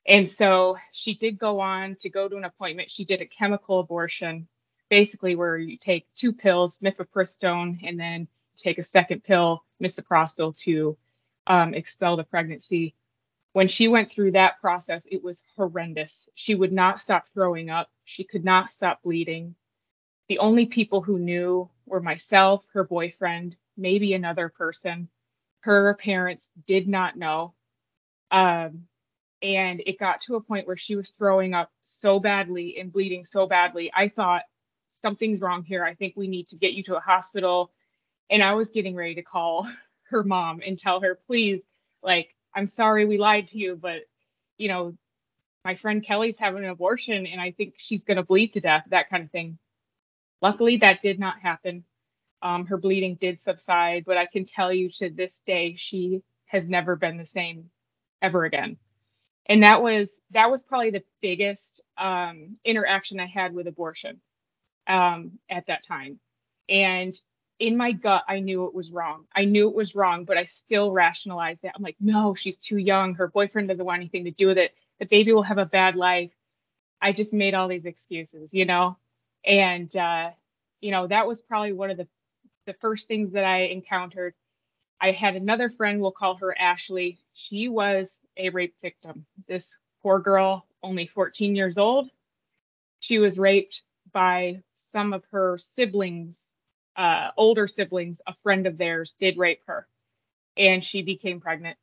And 0.07 0.27
so 0.27 0.77
she 0.91 1.15
did 1.15 1.39
go 1.39 1.59
on 1.59 1.95
to 1.95 2.09
go 2.09 2.27
to 2.27 2.37
an 2.37 2.43
appointment. 2.43 2.89
She 2.89 3.03
did 3.03 3.21
a 3.21 3.25
chemical 3.25 3.79
abortion, 3.79 4.47
basically 4.89 5.35
where 5.35 5.57
you 5.57 5.77
take 5.77 6.11
two 6.13 6.31
pills, 6.31 6.77
mifepristone, 6.77 7.79
and 7.83 7.99
then 7.99 8.27
take 8.55 8.77
a 8.77 8.83
second 8.83 9.23
pill, 9.23 9.63
misoprostol, 9.81 10.57
to 10.59 10.95
um, 11.47 11.73
expel 11.73 12.17
the 12.17 12.23
pregnancy. 12.23 12.93
When 13.53 13.67
she 13.67 13.87
went 13.87 14.09
through 14.09 14.31
that 14.31 14.59
process, 14.59 15.05
it 15.09 15.23
was 15.23 15.41
horrendous. 15.55 16.29
She 16.33 16.55
would 16.55 16.73
not 16.73 16.99
stop 16.99 17.25
throwing 17.33 17.69
up. 17.69 17.89
She 18.03 18.23
could 18.23 18.43
not 18.43 18.69
stop 18.69 19.01
bleeding. 19.01 19.55
The 20.27 20.39
only 20.39 20.65
people 20.65 21.01
who 21.01 21.19
knew 21.19 21.69
were 21.85 22.01
myself, 22.01 22.65
her 22.73 22.83
boyfriend, 22.83 23.55
maybe 23.77 24.13
another 24.13 24.49
person. 24.49 25.09
Her 25.61 25.93
parents 25.95 26.49
did 26.63 26.87
not 26.87 27.17
know. 27.17 27.53
Um, 28.31 28.87
and 29.41 29.81
it 29.85 29.99
got 29.99 30.19
to 30.21 30.35
a 30.35 30.41
point 30.41 30.65
where 30.65 30.77
she 30.77 30.95
was 30.95 31.09
throwing 31.09 31.53
up 31.53 31.71
so 31.81 32.19
badly 32.19 32.77
and 32.79 32.91
bleeding 32.91 33.23
so 33.23 33.45
badly. 33.45 33.91
I 33.93 34.07
thought 34.07 34.43
something's 34.87 35.41
wrong 35.41 35.63
here. 35.63 35.83
I 35.83 35.93
think 35.93 36.13
we 36.15 36.27
need 36.27 36.47
to 36.47 36.55
get 36.55 36.73
you 36.73 36.83
to 36.83 36.95
a 36.95 37.01
hospital. 37.01 37.71
And 38.29 38.43
I 38.43 38.53
was 38.53 38.69
getting 38.69 38.95
ready 38.95 39.15
to 39.15 39.21
call 39.21 39.69
her 40.09 40.23
mom 40.23 40.61
and 40.65 40.75
tell 40.77 41.01
her, 41.01 41.19
please, 41.27 41.61
like, 42.01 42.35
I'm 42.55 42.65
sorry 42.65 43.05
we 43.05 43.17
lied 43.17 43.47
to 43.47 43.57
you, 43.57 43.75
but 43.75 44.01
you 44.57 44.69
know, 44.69 44.95
my 45.65 45.75
friend 45.75 46.03
Kelly's 46.03 46.37
having 46.37 46.63
an 46.63 46.69
abortion 46.69 47.25
and 47.27 47.41
I 47.41 47.51
think 47.51 47.75
she's 47.77 48.03
going 48.03 48.17
to 48.17 48.23
bleed 48.23 48.51
to 48.51 48.59
death, 48.59 48.85
that 48.89 49.09
kind 49.09 49.23
of 49.23 49.31
thing. 49.31 49.57
Luckily, 50.41 50.77
that 50.77 51.01
did 51.01 51.19
not 51.19 51.39
happen. 51.39 51.83
Um, 52.41 52.65
her 52.65 52.77
bleeding 52.77 53.15
did 53.15 53.39
subside, 53.39 54.05
but 54.05 54.17
I 54.17 54.25
can 54.25 54.43
tell 54.43 54.71
you 54.71 54.89
to 54.91 55.09
this 55.09 55.41
day, 55.45 55.73
she 55.73 56.21
has 56.45 56.65
never 56.65 56.95
been 56.95 57.17
the 57.17 57.25
same 57.25 57.69
ever 58.21 58.45
again 58.45 58.77
and 59.47 59.63
that 59.63 59.81
was 59.81 60.19
that 60.31 60.49
was 60.49 60.61
probably 60.61 60.89
the 60.89 61.03
biggest 61.21 61.81
um, 61.97 62.57
interaction 62.65 63.19
I 63.19 63.27
had 63.27 63.53
with 63.53 63.67
abortion 63.67 64.19
um, 64.87 65.33
at 65.49 65.67
that 65.67 65.85
time. 65.85 66.19
And 66.67 67.13
in 67.59 67.77
my 67.77 67.91
gut, 67.91 68.23
I 68.27 68.39
knew 68.39 68.65
it 68.65 68.73
was 68.73 68.91
wrong. 68.91 69.25
I 69.35 69.45
knew 69.45 69.69
it 69.69 69.75
was 69.75 69.95
wrong, 69.95 70.25
but 70.25 70.37
I 70.37 70.43
still 70.43 70.91
rationalized 70.91 71.63
it. 71.63 71.71
I'm 71.75 71.83
like, 71.83 71.95
no, 71.99 72.33
she's 72.33 72.57
too 72.57 72.77
young. 72.77 73.13
Her 73.15 73.27
boyfriend 73.27 73.67
doesn't 73.67 73.85
want 73.85 74.01
anything 74.01 74.25
to 74.25 74.31
do 74.31 74.47
with 74.47 74.57
it. 74.57 74.73
The 74.99 75.05
baby 75.05 75.31
will 75.31 75.43
have 75.43 75.57
a 75.57 75.65
bad 75.65 75.95
life. 75.95 76.31
I 77.01 77.11
just 77.11 77.33
made 77.33 77.53
all 77.53 77.67
these 77.67 77.85
excuses, 77.85 78.53
you 78.53 78.65
know, 78.65 78.97
and 79.45 79.93
uh, 79.95 80.31
you 80.81 80.91
know 80.91 81.07
that 81.07 81.27
was 81.27 81.39
probably 81.39 81.73
one 81.73 81.91
of 81.91 81.97
the 81.97 82.07
the 82.65 82.73
first 82.73 83.07
things 83.07 83.31
that 83.33 83.45
I 83.45 83.63
encountered. 83.65 84.33
I 84.99 85.11
had 85.11 85.35
another 85.35 85.69
friend, 85.69 86.01
we'll 86.01 86.11
call 86.11 86.35
her 86.37 86.57
Ashley. 86.57 87.19
She 87.33 87.67
was 87.67 88.17
a 88.37 88.49
rape 88.49 88.75
victim. 88.81 89.25
This 89.47 89.77
poor 90.01 90.19
girl, 90.19 90.65
only 90.81 91.05
14 91.05 91.55
years 91.55 91.77
old, 91.77 92.09
she 92.99 93.19
was 93.19 93.37
raped 93.37 93.81
by 94.11 94.63
some 94.73 95.13
of 95.13 95.23
her 95.31 95.57
siblings, 95.57 96.53
uh, 96.95 97.31
older 97.37 97.67
siblings. 97.67 98.21
A 98.25 98.33
friend 98.41 98.65
of 98.65 98.77
theirs 98.77 99.11
did 99.11 99.37
rape 99.37 99.61
her, 99.67 99.87
and 100.57 100.83
she 100.83 101.01
became 101.01 101.39
pregnant. 101.39 101.77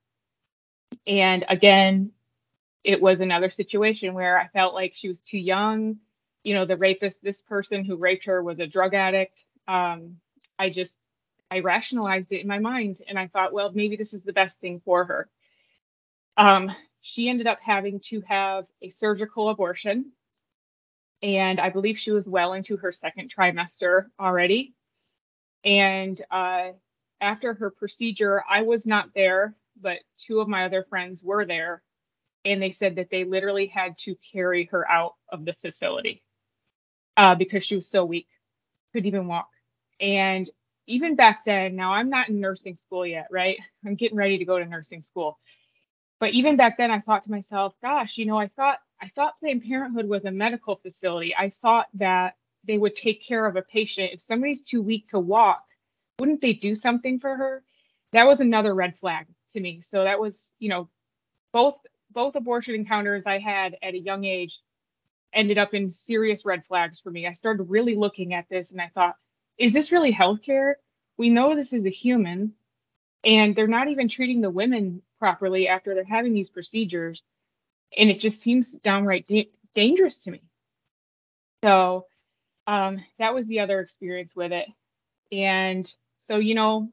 And 1.07 1.45
again, 1.49 2.13
it 2.85 3.01
was 3.01 3.21
another 3.21 3.49
situation 3.49 4.15
where 4.15 4.39
I 4.39 4.49
felt 4.49 4.75
like 4.75 4.93
she 4.93 5.09
was 5.09 5.21
too 5.21 5.39
young. 5.39 5.99
You 6.45 6.55
know, 6.55 6.65
the 6.65 6.77
rapist, 6.77 7.23
this 7.23 7.39
person 7.39 7.85
who 7.85 7.97
raped 7.97 8.25
her 8.25 8.43
was 8.43 8.59
a 8.59 8.67
drug 8.67 8.95
addict. 8.95 9.41
Um, 9.69 10.17
I 10.59 10.71
just, 10.71 10.95
I 11.51 11.61
rationalized 11.61 12.33
it 12.33 12.41
in 12.41 12.49
my 12.49 12.59
mind 12.59 12.99
and 13.09 13.19
I 13.19 13.27
thought, 13.27 13.53
well, 13.53 13.71
maybe 13.73 13.97
this 13.97 14.13
is 14.13 14.23
the 14.23 14.33
best 14.33 14.59
thing 14.61 14.81
for 14.85 15.05
her. 15.05 15.29
Um, 16.37 16.73
she 17.01 17.29
ended 17.29 17.47
up 17.47 17.59
having 17.61 18.01
to 18.09 18.23
have 18.23 18.67
a 18.81 18.89
surgical 18.89 19.49
abortion. 19.51 20.13
And 21.23 21.61
I 21.61 21.71
believe 21.71 21.99
she 21.99 22.11
was 22.11 22.27
well 22.27 22.53
into 22.55 22.77
her 22.79 22.91
second 22.91 23.33
trimester 23.33 24.07
already. 24.19 24.75
And 25.65 26.21
uh, 26.31 26.71
after 27.21 27.55
her 27.55 27.71
procedure, 27.71 28.43
I 28.49 28.63
was 28.63 28.87
not 28.87 29.11
there, 29.15 29.55
but 29.81 29.99
two 30.17 30.41
of 30.41 30.49
my 30.49 30.65
other 30.65 30.85
friends 30.89 31.23
were 31.23 31.45
there. 31.45 31.83
And 32.45 32.61
they 32.61 32.71
said 32.71 32.97
that 32.97 33.11
they 33.11 33.25
literally 33.25 33.67
had 33.67 33.97
to 33.99 34.17
carry 34.33 34.65
her 34.73 34.91
out 34.91 35.15
of 35.29 35.45
the 35.45 35.53
facility 35.53 36.23
uh, 37.17 37.35
because 37.35 37.65
she 37.65 37.75
was 37.75 37.87
so 37.89 38.05
weak, 38.05 38.29
couldn't 38.93 39.07
even 39.09 39.27
walk. 39.27 39.51
And 40.01 40.49
even 40.87 41.17
back 41.17 41.45
then, 41.45 41.77
now 41.77 41.93
I'm 41.93 42.11
not 42.11 42.29
in 42.29 42.41
nursing 42.41 42.75
school 42.75 43.07
yet, 43.07 43.29
right? 43.31 43.59
I'm 43.87 43.95
getting 43.95 44.19
ready 44.19 44.39
to 44.39 44.45
go 44.45 44.59
to 44.59 44.65
nursing 44.67 45.01
school. 45.01 45.39
But 46.21 46.33
even 46.33 46.57
back 46.57 46.79
then 46.79 46.91
i 46.91 47.01
thought 47.01 47.23
to 47.23 47.31
myself 47.33 47.75
gosh 47.83 48.17
you 48.17 48.27
know 48.27 48.39
i 48.39 48.47
thought 48.49 48.79
i 49.01 49.09
thought 49.09 49.39
planned 49.41 49.65
parenthood 49.65 50.09
was 50.09 50.25
a 50.25 50.31
medical 50.31 50.77
facility. 50.77 51.35
I 51.37 51.51
thought 51.51 51.89
that 51.95 52.37
they 52.65 52.79
would 52.79 52.95
take 52.95 53.21
care 53.27 53.47
of 53.47 53.57
a 53.57 53.63
patient. 53.63 54.13
If 54.15 54.21
somebody's 54.21 54.61
too 54.61 54.83
weak 54.83 55.07
to 55.09 55.19
walk 55.19 55.65
wouldn't 56.21 56.41
they 56.41 56.53
do 56.53 56.75
something 56.75 57.19
for 57.19 57.37
her? 57.37 57.65
That 58.13 58.27
was 58.27 58.41
another 58.41 58.75
red 58.75 58.97
flag 58.97 59.27
to 59.55 59.61
me. 59.61 59.81
So 59.81 60.05
that 60.05 60.21
was 60.21 60.51
you 60.61 60.69
know 60.69 60.89
both 61.53 61.79
both 62.11 62.35
abortion 62.37 62.75
encounters 62.75 63.25
i 63.27 63.39
had 63.39 63.77
at 63.83 63.95
a 63.95 63.99
young 63.99 64.25
age 64.25 64.61
ended 65.33 65.59
up 65.59 65.75
in 65.75 65.89
serious 65.89 66.45
red 66.45 66.65
flags 66.65 66.99
for 67.01 67.11
me. 67.11 67.27
I 67.27 67.33
started 67.33 67.65
really 67.65 67.95
looking 67.95 68.35
at 68.35 68.49
this 68.49 68.71
and 68.71 68.81
i 68.81 68.89
thought 68.95 69.17
is 69.59 69.73
this 69.73 69.93
really 69.93 70.13
healthcare? 70.13 70.75
We 71.19 71.31
know 71.31 71.55
this 71.55 71.73
is 71.73 71.85
a 71.85 71.91
human 71.91 72.55
and 73.25 73.55
they're 73.55 73.67
not 73.67 73.89
even 73.89 74.09
treating 74.09 74.41
the 74.41 74.51
women 74.51 75.03
properly 75.19 75.69
after 75.69 75.95
they're 75.95 76.05
having 76.05 76.35
these 76.35 76.49
procedures. 76.49 77.23
And 77.97 78.11
it 78.11 78.19
just 78.19 78.41
seems 78.41 78.73
downright 78.73 79.27
da- 79.27 79.51
dangerous 79.75 80.17
to 80.25 80.31
me. 80.31 80.43
So 81.65 82.07
um, 82.67 83.05
that 83.19 83.35
was 83.35 83.47
the 83.47 83.61
other 83.61 83.81
experience 83.81 84.33
with 84.35 84.53
it. 84.53 84.69
And 85.31 85.91
So, 86.23 86.37
you 86.37 86.55
know, 86.55 86.89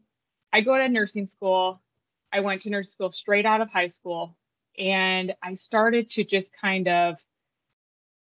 I 0.51 0.61
go 0.61 0.75
to 0.75 0.89
nursing 0.89 1.25
school. 1.25 1.81
I 2.33 2.39
went 2.39 2.61
to 2.61 2.69
nursing 2.71 2.89
school 2.91 3.11
straight 3.11 3.45
out 3.45 3.61
of 3.61 3.69
high 3.69 3.85
school, 3.85 4.35
and 4.77 5.35
I 5.43 5.53
started 5.53 6.07
to 6.09 6.23
just 6.23 6.51
kind 6.59 6.87
of 6.87 7.23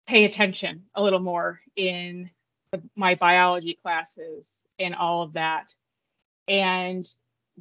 pay 0.06 0.24
attention 0.24 0.84
a 0.94 1.02
little 1.02 1.20
more 1.20 1.60
in 1.74 2.30
the, 2.72 2.82
my 2.94 3.14
biology 3.14 3.78
classes 3.82 4.64
and 4.78 4.94
all 4.94 5.22
of 5.22 5.32
that. 5.34 5.72
And 6.48 7.06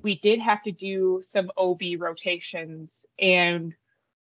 we 0.01 0.15
did 0.15 0.39
have 0.39 0.61
to 0.63 0.71
do 0.71 1.19
some 1.21 1.51
OB 1.57 1.81
rotations, 1.97 3.05
and 3.17 3.73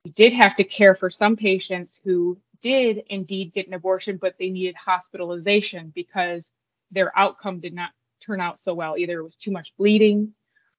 we 0.04 0.10
did 0.10 0.32
have 0.32 0.54
to 0.56 0.64
care 0.64 0.94
for 0.94 1.10
some 1.10 1.36
patients 1.36 2.00
who 2.04 2.38
did 2.60 3.02
indeed 3.08 3.52
get 3.52 3.66
an 3.66 3.74
abortion, 3.74 4.18
but 4.18 4.36
they 4.38 4.50
needed 4.50 4.76
hospitalization 4.76 5.92
because 5.94 6.50
their 6.90 7.16
outcome 7.18 7.58
did 7.58 7.74
not 7.74 7.90
turn 8.24 8.40
out 8.40 8.56
so 8.56 8.74
well. 8.74 8.96
Either 8.96 9.18
it 9.18 9.22
was 9.22 9.34
too 9.34 9.50
much 9.50 9.74
bleeding 9.76 10.32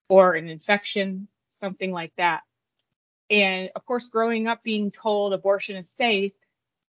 or 0.09 0.35
an 0.35 0.47
infection, 0.47 1.27
something 1.49 1.91
like 1.91 2.13
that. 2.17 2.41
And 3.29 3.69
of 3.75 3.85
course, 3.85 4.05
growing 4.05 4.47
up 4.47 4.63
being 4.63 4.89
told 4.89 5.33
abortion 5.33 5.75
is 5.75 5.89
safe, 5.89 6.33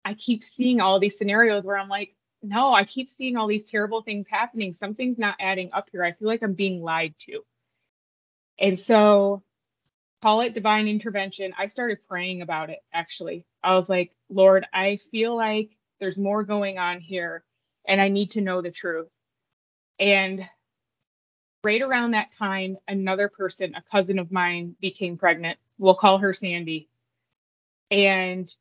I 0.09 0.15
keep 0.15 0.43
seeing 0.43 0.81
all 0.81 0.99
these 0.99 1.19
scenarios 1.19 1.63
where 1.63 1.77
I'm 1.77 1.87
like, 1.87 2.15
no, 2.41 2.73
I 2.73 2.83
keep 2.83 3.07
seeing 3.07 3.37
all 3.37 3.45
these 3.45 3.69
terrible 3.69 4.01
things 4.01 4.25
happening. 4.27 4.71
Something's 4.71 5.19
not 5.19 5.35
adding 5.39 5.69
up 5.71 5.87
here. 5.91 6.03
I 6.03 6.13
feel 6.13 6.27
like 6.27 6.41
I'm 6.41 6.53
being 6.53 6.81
lied 6.81 7.13
to. 7.27 7.41
And 8.57 8.77
so, 8.77 9.43
call 10.23 10.41
it 10.41 10.53
divine 10.53 10.87
intervention. 10.87 11.53
I 11.59 11.67
started 11.67 11.99
praying 12.07 12.41
about 12.41 12.71
it 12.71 12.79
actually. 12.91 13.45
I 13.63 13.75
was 13.75 13.87
like, 13.87 14.11
Lord, 14.31 14.65
I 14.73 14.95
feel 15.11 15.37
like 15.37 15.77
there's 15.99 16.17
more 16.17 16.43
going 16.43 16.79
on 16.79 17.01
here 17.01 17.43
and 17.85 18.01
I 18.01 18.07
need 18.07 18.31
to 18.31 18.41
know 18.41 18.63
the 18.63 18.71
truth. 18.71 19.09
And 19.99 20.43
right 21.63 21.83
around 21.83 22.11
that 22.11 22.33
time, 22.33 22.77
another 22.87 23.29
person, 23.29 23.75
a 23.75 23.83
cousin 23.91 24.17
of 24.17 24.31
mine, 24.31 24.75
became 24.81 25.17
pregnant. 25.17 25.59
We'll 25.77 25.93
call 25.93 26.17
her 26.17 26.33
Sandy. 26.33 26.89
And 27.91 28.51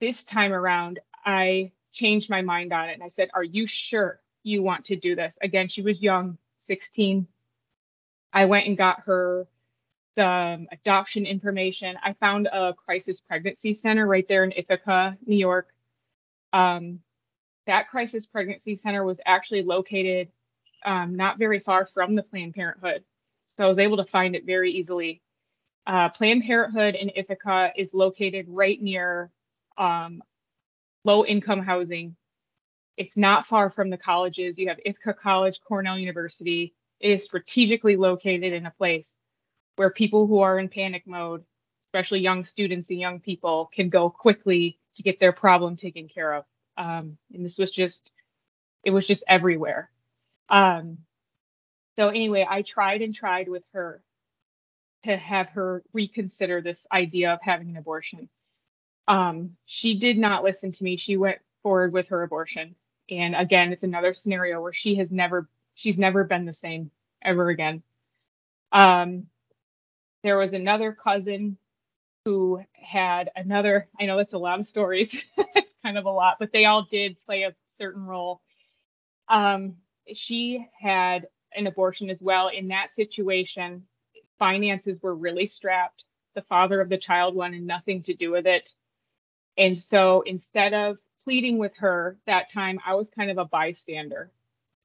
this 0.00 0.22
time 0.22 0.52
around, 0.52 0.98
I 1.24 1.72
changed 1.92 2.30
my 2.30 2.42
mind 2.42 2.72
on 2.72 2.88
it 2.88 2.94
and 2.94 3.02
I 3.02 3.08
said, 3.08 3.30
Are 3.34 3.44
you 3.44 3.66
sure 3.66 4.20
you 4.42 4.62
want 4.62 4.84
to 4.84 4.96
do 4.96 5.14
this? 5.14 5.36
Again, 5.42 5.66
she 5.66 5.82
was 5.82 6.00
young, 6.00 6.38
16. 6.56 7.26
I 8.32 8.44
went 8.44 8.66
and 8.66 8.76
got 8.76 9.00
her 9.00 9.46
the 10.16 10.66
adoption 10.72 11.26
information. 11.26 11.96
I 12.02 12.14
found 12.14 12.46
a 12.46 12.74
crisis 12.74 13.20
pregnancy 13.20 13.72
center 13.72 14.06
right 14.06 14.26
there 14.26 14.44
in 14.44 14.52
Ithaca, 14.52 15.16
New 15.26 15.36
York. 15.36 15.68
Um, 16.52 17.00
that 17.66 17.88
crisis 17.88 18.26
pregnancy 18.26 18.74
center 18.74 19.04
was 19.04 19.20
actually 19.24 19.62
located 19.62 20.28
um, 20.84 21.14
not 21.14 21.38
very 21.38 21.58
far 21.58 21.84
from 21.84 22.14
the 22.14 22.22
Planned 22.22 22.54
Parenthood. 22.54 23.04
So 23.44 23.64
I 23.64 23.68
was 23.68 23.78
able 23.78 23.98
to 23.98 24.04
find 24.04 24.34
it 24.34 24.46
very 24.46 24.72
easily. 24.72 25.22
Uh, 25.86 26.08
Planned 26.08 26.44
Parenthood 26.44 26.94
in 26.94 27.10
Ithaca 27.14 27.72
is 27.76 27.94
located 27.94 28.46
right 28.48 28.80
near 28.80 29.30
um, 29.80 30.22
low 31.04 31.24
income 31.24 31.62
housing. 31.62 32.14
It's 32.96 33.16
not 33.16 33.46
far 33.46 33.70
from 33.70 33.88
the 33.88 33.96
colleges. 33.96 34.58
You 34.58 34.68
have 34.68 34.78
Ithaca 34.84 35.14
College, 35.14 35.58
Cornell 35.66 35.98
University. 35.98 36.74
It 37.00 37.12
is 37.12 37.24
strategically 37.24 37.96
located 37.96 38.52
in 38.52 38.66
a 38.66 38.70
place 38.70 39.14
where 39.76 39.90
people 39.90 40.26
who 40.26 40.40
are 40.40 40.58
in 40.58 40.68
panic 40.68 41.06
mode, 41.06 41.42
especially 41.86 42.20
young 42.20 42.42
students 42.42 42.90
and 42.90 43.00
young 43.00 43.20
people, 43.20 43.70
can 43.74 43.88
go 43.88 44.10
quickly 44.10 44.78
to 44.94 45.02
get 45.02 45.18
their 45.18 45.32
problem 45.32 45.74
taken 45.74 46.08
care 46.08 46.34
of. 46.34 46.44
Um, 46.76 47.16
and 47.32 47.44
this 47.44 47.56
was 47.56 47.70
just, 47.70 48.10
it 48.84 48.90
was 48.90 49.06
just 49.06 49.24
everywhere. 49.26 49.90
Um, 50.50 50.98
so 51.96 52.08
anyway, 52.08 52.46
I 52.48 52.60
tried 52.62 53.00
and 53.00 53.14
tried 53.14 53.48
with 53.48 53.64
her 53.72 54.02
to 55.04 55.16
have 55.16 55.48
her 55.50 55.82
reconsider 55.94 56.60
this 56.60 56.86
idea 56.92 57.32
of 57.32 57.38
having 57.42 57.70
an 57.70 57.76
abortion. 57.78 58.28
Um, 59.10 59.56
she 59.64 59.96
did 59.96 60.18
not 60.18 60.44
listen 60.44 60.70
to 60.70 60.84
me. 60.84 60.94
She 60.94 61.16
went 61.16 61.38
forward 61.64 61.92
with 61.92 62.06
her 62.10 62.22
abortion. 62.22 62.76
And 63.10 63.34
again, 63.34 63.72
it's 63.72 63.82
another 63.82 64.12
scenario 64.12 64.62
where 64.62 64.72
she 64.72 64.94
has 64.94 65.10
never, 65.10 65.48
she's 65.74 65.98
never 65.98 66.22
been 66.22 66.44
the 66.44 66.52
same 66.52 66.92
ever 67.20 67.48
again. 67.48 67.82
Um, 68.70 69.26
there 70.22 70.38
was 70.38 70.52
another 70.52 70.92
cousin 70.92 71.58
who 72.24 72.62
had 72.72 73.32
another, 73.34 73.88
I 73.98 74.06
know 74.06 74.18
it's 74.18 74.32
a 74.32 74.38
lot 74.38 74.60
of 74.60 74.66
stories, 74.66 75.12
it's 75.56 75.72
kind 75.82 75.98
of 75.98 76.04
a 76.04 76.10
lot, 76.10 76.36
but 76.38 76.52
they 76.52 76.66
all 76.66 76.84
did 76.84 77.18
play 77.26 77.42
a 77.42 77.54
certain 77.66 78.06
role. 78.06 78.40
Um, 79.28 79.74
she 80.14 80.68
had 80.80 81.26
an 81.56 81.66
abortion 81.66 82.10
as 82.10 82.22
well. 82.22 82.46
In 82.46 82.66
that 82.66 82.92
situation, 82.92 83.82
finances 84.38 84.98
were 85.02 85.16
really 85.16 85.46
strapped. 85.46 86.04
The 86.36 86.42
father 86.42 86.80
of 86.80 86.88
the 86.88 86.96
child 86.96 87.34
wanted 87.34 87.62
nothing 87.62 88.02
to 88.02 88.14
do 88.14 88.30
with 88.30 88.46
it. 88.46 88.72
And 89.56 89.76
so 89.76 90.22
instead 90.22 90.74
of 90.74 90.98
pleading 91.24 91.58
with 91.58 91.76
her 91.76 92.16
that 92.26 92.50
time, 92.50 92.80
I 92.84 92.94
was 92.94 93.08
kind 93.08 93.30
of 93.30 93.38
a 93.38 93.44
bystander. 93.44 94.30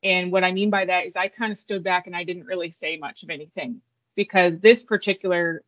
And 0.04 0.32
what 0.32 0.44
I 0.44 0.52
mean 0.52 0.70
by 0.70 0.86
that 0.86 1.06
is 1.06 1.16
I 1.16 1.28
kind 1.28 1.52
of 1.52 1.58
stood 1.58 1.84
back 1.84 2.08
and 2.08 2.16
I 2.16 2.24
didn't 2.24 2.46
really 2.46 2.70
say 2.70 2.98
much 2.98 3.24
of 3.24 3.30
anything 3.30 3.82
because 4.16 4.60
this 4.60 4.84
particular, 4.84 5.64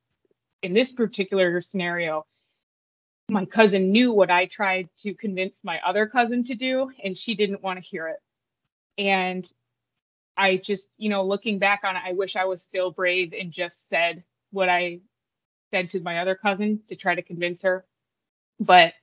in 0.62 0.74
this 0.74 0.90
particular 0.90 1.60
scenario, 1.62 2.26
my 3.30 3.46
cousin 3.46 3.92
knew 3.92 4.14
what 4.14 4.32
I 4.32 4.46
tried 4.46 4.90
to 5.02 5.14
convince 5.14 5.60
my 5.64 5.80
other 5.86 6.08
cousin 6.08 6.44
to 6.44 6.56
do, 6.56 6.92
and 7.04 7.16
she 7.16 7.36
didn't 7.36 7.62
want 7.62 7.82
to 7.82 7.86
hear 7.86 8.08
it. 8.08 8.20
And 8.98 9.50
I 10.38 10.58
just, 10.58 10.88
you 10.98 11.10
know, 11.10 11.26
looking 11.26 11.60
back 11.60 11.82
on 11.84 11.96
it, 11.96 12.04
I 12.06 12.14
wish 12.14 12.36
I 12.36 12.46
was 12.46 12.62
still 12.62 12.92
brave 12.92 13.34
and 13.34 13.52
just 13.52 13.88
said 13.88 14.24
what 14.52 14.70
I 14.70 15.00
said 15.72 15.90
to 15.90 16.00
my 16.00 16.20
other 16.20 16.36
cousin 16.36 16.80
to 16.88 16.96
try 16.96 17.16
to 17.16 17.22
convince 17.22 17.62
her. 17.62 17.86
But 18.60 18.94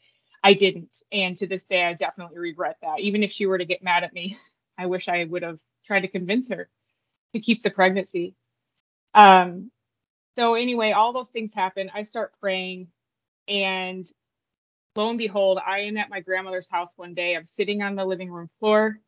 I 0.42 0.54
didn't. 0.54 0.94
And 1.12 1.36
to 1.36 1.46
this 1.46 1.64
day, 1.64 1.84
I 1.84 1.94
definitely 1.94 2.38
regret 2.38 2.78
that. 2.82 3.00
Even 3.00 3.22
if 3.22 3.32
she 3.32 3.46
were 3.46 3.58
to 3.58 3.64
get 3.64 3.82
mad 3.82 4.04
at 4.04 4.14
me, 4.14 4.38
I 4.78 4.86
wish 4.86 5.08
I 5.08 5.24
would 5.24 5.42
have 5.42 5.60
tried 5.86 6.00
to 6.02 6.08
convince 6.08 6.48
her 6.48 6.68
to 7.34 7.40
keep 7.40 7.62
the 7.62 7.70
pregnancy. 7.70 8.34
Um, 9.14 9.70
so, 10.36 10.54
anyway, 10.54 10.92
all 10.92 11.12
those 11.12 11.28
things 11.28 11.52
happen. 11.54 11.90
I 11.94 12.02
start 12.02 12.32
praying, 12.40 12.88
and 13.48 14.08
lo 14.96 15.10
and 15.10 15.18
behold, 15.18 15.60
I 15.66 15.80
am 15.80 15.96
at 15.98 16.10
my 16.10 16.20
grandmother's 16.20 16.68
house 16.70 16.90
one 16.96 17.14
day. 17.14 17.36
I'm 17.36 17.44
sitting 17.44 17.82
on 17.82 17.96
the 17.96 18.04
living 18.04 18.30
room 18.30 18.50
floor 18.60 18.98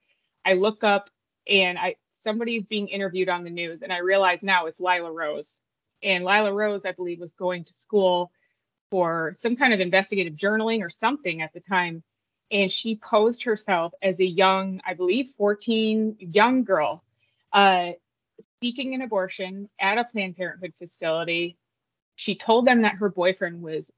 I 0.47 0.55
look 0.55 0.85
up 0.85 1.11
and 1.49 1.79
I 1.79 1.97
somebody's 2.11 2.65
being 2.65 2.89
interviewed 2.89 3.31
on 3.31 3.45
the 3.45 3.51
news, 3.51 3.83
and 3.83 3.93
I 3.93 3.99
realize 3.99 4.43
now 4.43 4.67
it's 4.67 4.81
Lila 4.81 5.13
Rose. 5.13 5.61
And 6.03 6.25
Lila 6.25 6.53
Rose, 6.53 6.87
I 6.87 6.93
believe, 6.93 7.21
was 7.21 7.33
going 7.33 7.65
to 7.65 7.75
school 7.75 8.33
for 8.91 9.33
some 9.35 9.57
kind 9.57 9.73
of 9.73 9.81
investigative 9.81 10.35
journaling 10.35 10.83
or 10.83 10.89
something 10.89 11.43
at 11.43 11.53
the 11.53 11.61
time. 11.61 12.03
And 12.51 12.71
she 12.71 12.97
posed 12.97 13.43
herself 13.43 13.93
as 14.03 14.21
a 14.21 14.25
young, 14.25 14.81
I 14.87 14.95
believe, 14.95 15.31
14 15.37 16.17
young 16.21 16.65
girl 16.65 17.03
uh, 17.53 17.93
seeking 18.61 18.95
an 18.95 19.03
abortion 19.03 19.69
at 19.81 19.99
a 19.99 20.05
Planned 20.05 20.37
Parenthood 20.37 20.75
facility. 20.79 21.57
She 22.17 22.35
told 22.35 22.67
them 22.67 22.83
that 22.83 22.97
her 22.97 23.09
boyfriend 23.09 23.63
was 23.63 23.91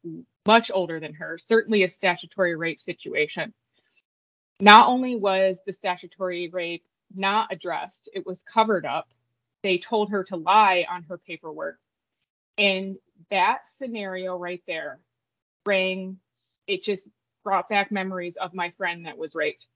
much 0.47 0.71
older 0.73 0.99
than 0.99 1.14
her, 1.14 1.38
certainly 1.38 1.83
a 1.83 1.88
statutory 1.88 2.57
rape 2.57 2.78
situation. 2.78 3.52
Not 4.61 4.88
only 4.88 5.14
was 5.14 5.61
the 5.66 5.73
statutory 5.73 6.49
rape 6.49 6.85
not 7.14 7.52
addressed, 7.52 8.09
it 8.12 8.26
was 8.26 8.42
covered 8.52 8.87
up. 8.87 9.09
They 9.62 9.78
told 9.78 10.11
her 10.11 10.25
to 10.25 10.37
lie 10.37 10.87
on 10.90 11.04
her 11.04 11.18
paperwork. 11.18 11.78
And 12.57 12.97
that 13.30 13.66
scenario 13.66 14.37
right 14.37 14.62
there 14.66 15.00
rang, 15.66 16.18
it 16.66 16.82
just 16.82 17.06
brought 17.44 17.68
back 17.68 17.90
memories 17.90 18.37
of 18.37 18.54
my 18.54 18.70
friend 18.70 19.06
that 19.06 19.18
was 19.18 19.35
raped. 19.35 19.66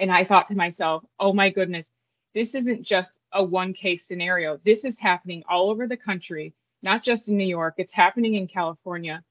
And 0.00 0.12
I 0.12 0.24
thought 0.24 0.48
to 0.48 0.54
myself, 0.54 1.04
oh 1.18 1.32
my 1.32 1.50
goodness, 1.50 1.88
this 2.34 2.54
isn't 2.54 2.82
just 2.82 3.18
a 3.32 3.42
one 3.42 3.72
case 3.72 4.04
scenario. 4.06 4.58
This 4.58 4.84
is 4.84 4.96
happening 4.98 5.42
all 5.48 5.70
over 5.70 5.86
the 5.86 5.96
country, 5.96 6.54
not 6.82 7.02
just 7.02 7.28
in 7.28 7.36
New 7.36 7.46
York, 7.46 7.74
it's 7.78 7.92
happening 7.92 8.34
in 8.34 8.46
California. 8.46 9.22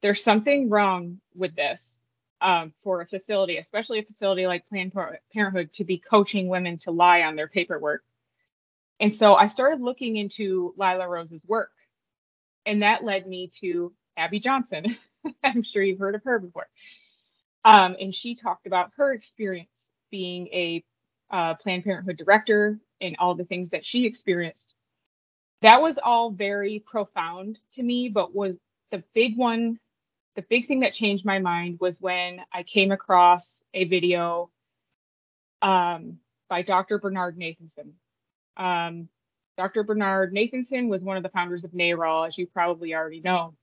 There's 0.00 0.22
something 0.22 0.68
wrong 0.70 1.20
with 1.34 1.54
this 1.54 2.00
um, 2.40 2.72
for 2.82 3.02
a 3.02 3.06
facility, 3.06 3.58
especially 3.58 3.98
a 3.98 4.02
facility 4.02 4.46
like 4.46 4.66
Planned 4.66 4.92
Parenthood, 5.32 5.70
to 5.72 5.84
be 5.84 5.98
coaching 5.98 6.48
women 6.48 6.76
to 6.78 6.90
lie 6.90 7.22
on 7.22 7.36
their 7.36 7.48
paperwork. 7.48 8.02
And 8.98 9.12
so 9.12 9.34
I 9.34 9.44
started 9.44 9.80
looking 9.80 10.16
into 10.16 10.74
Lila 10.76 11.08
Rose's 11.08 11.42
work, 11.46 11.70
and 12.66 12.82
that 12.82 13.04
led 13.04 13.26
me 13.26 13.48
to 13.60 13.92
Abby 14.16 14.38
Johnson. 14.38 14.96
I'm 15.44 15.62
sure 15.62 15.82
you've 15.82 15.98
heard 15.98 16.14
of 16.14 16.24
her 16.24 16.38
before. 16.38 16.68
Um, 17.64 17.96
and 18.00 18.12
she 18.12 18.34
talked 18.34 18.66
about 18.66 18.90
her 18.96 19.12
experience 19.12 19.90
being 20.10 20.46
a 20.48 20.84
uh, 21.30 21.54
Planned 21.54 21.84
Parenthood 21.84 22.16
director 22.16 22.78
and 23.00 23.16
all 23.18 23.34
the 23.34 23.44
things 23.44 23.70
that 23.70 23.84
she 23.84 24.06
experienced. 24.06 24.74
That 25.60 25.82
was 25.82 25.98
all 26.02 26.30
very 26.30 26.82
profound 26.86 27.58
to 27.72 27.82
me, 27.82 28.08
but 28.08 28.34
was 28.34 28.56
the 28.90 29.04
big 29.14 29.36
one 29.36 29.78
the 30.36 30.42
big 30.42 30.66
thing 30.66 30.80
that 30.80 30.94
changed 30.94 31.24
my 31.24 31.38
mind 31.38 31.78
was 31.80 32.00
when 32.00 32.40
I 32.52 32.62
came 32.62 32.92
across 32.92 33.60
a 33.74 33.84
video 33.84 34.50
um, 35.60 36.18
by 36.48 36.62
Dr. 36.62 36.98
Bernard 36.98 37.36
Nathanson. 37.36 37.92
Um, 38.56 39.08
Dr. 39.56 39.82
Bernard 39.82 40.32
Nathanson 40.32 40.88
was 40.88 41.02
one 41.02 41.16
of 41.16 41.22
the 41.22 41.28
founders 41.28 41.64
of 41.64 41.72
NARAL, 41.72 42.26
as 42.26 42.38
you 42.38 42.46
probably 42.46 42.94
already 42.94 43.20
know. 43.20 43.54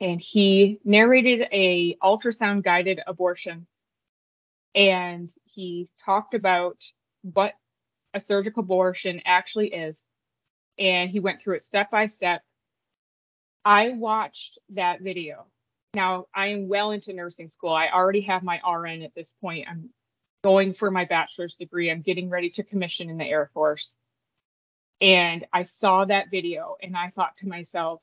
And 0.00 0.20
he 0.20 0.78
narrated 0.84 1.48
a 1.52 1.96
ultrasound 2.02 2.62
guided 2.62 3.00
abortion. 3.06 3.66
And 4.74 5.30
he 5.44 5.88
talked 6.04 6.34
about 6.34 6.80
what 7.22 7.54
a 8.14 8.20
surgical 8.20 8.62
abortion 8.62 9.20
actually 9.24 9.74
is. 9.74 10.06
And 10.78 11.10
he 11.10 11.20
went 11.20 11.40
through 11.40 11.56
it 11.56 11.62
step 11.62 11.90
by 11.90 12.06
step. 12.06 12.42
I 13.64 13.90
watched 13.90 14.58
that 14.70 15.02
video. 15.02 15.46
Now, 15.92 16.26
I 16.34 16.48
am 16.48 16.68
well 16.68 16.92
into 16.92 17.12
nursing 17.12 17.48
school. 17.48 17.74
I 17.74 17.88
already 17.88 18.20
have 18.22 18.42
my 18.42 18.60
RN 18.66 19.02
at 19.02 19.14
this 19.14 19.32
point. 19.40 19.66
I'm 19.68 19.90
going 20.42 20.72
for 20.72 20.90
my 20.90 21.04
bachelor's 21.04 21.54
degree. 21.54 21.90
I'm 21.90 22.00
getting 22.00 22.30
ready 22.30 22.48
to 22.50 22.62
commission 22.62 23.10
in 23.10 23.18
the 23.18 23.24
Air 23.24 23.50
Force. 23.52 23.94
And 25.00 25.46
I 25.52 25.62
saw 25.62 26.04
that 26.04 26.30
video 26.30 26.76
and 26.82 26.96
I 26.96 27.08
thought 27.08 27.34
to 27.36 27.48
myself, 27.48 28.02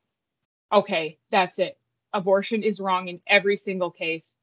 okay, 0.72 1.18
that's 1.32 1.60
it. 1.60 1.78
Abortion 2.14 2.64
is 2.64 2.80
wrong 2.80 3.08
in 3.08 3.22
every 3.28 3.56
single 3.56 3.92
case. 3.92 4.36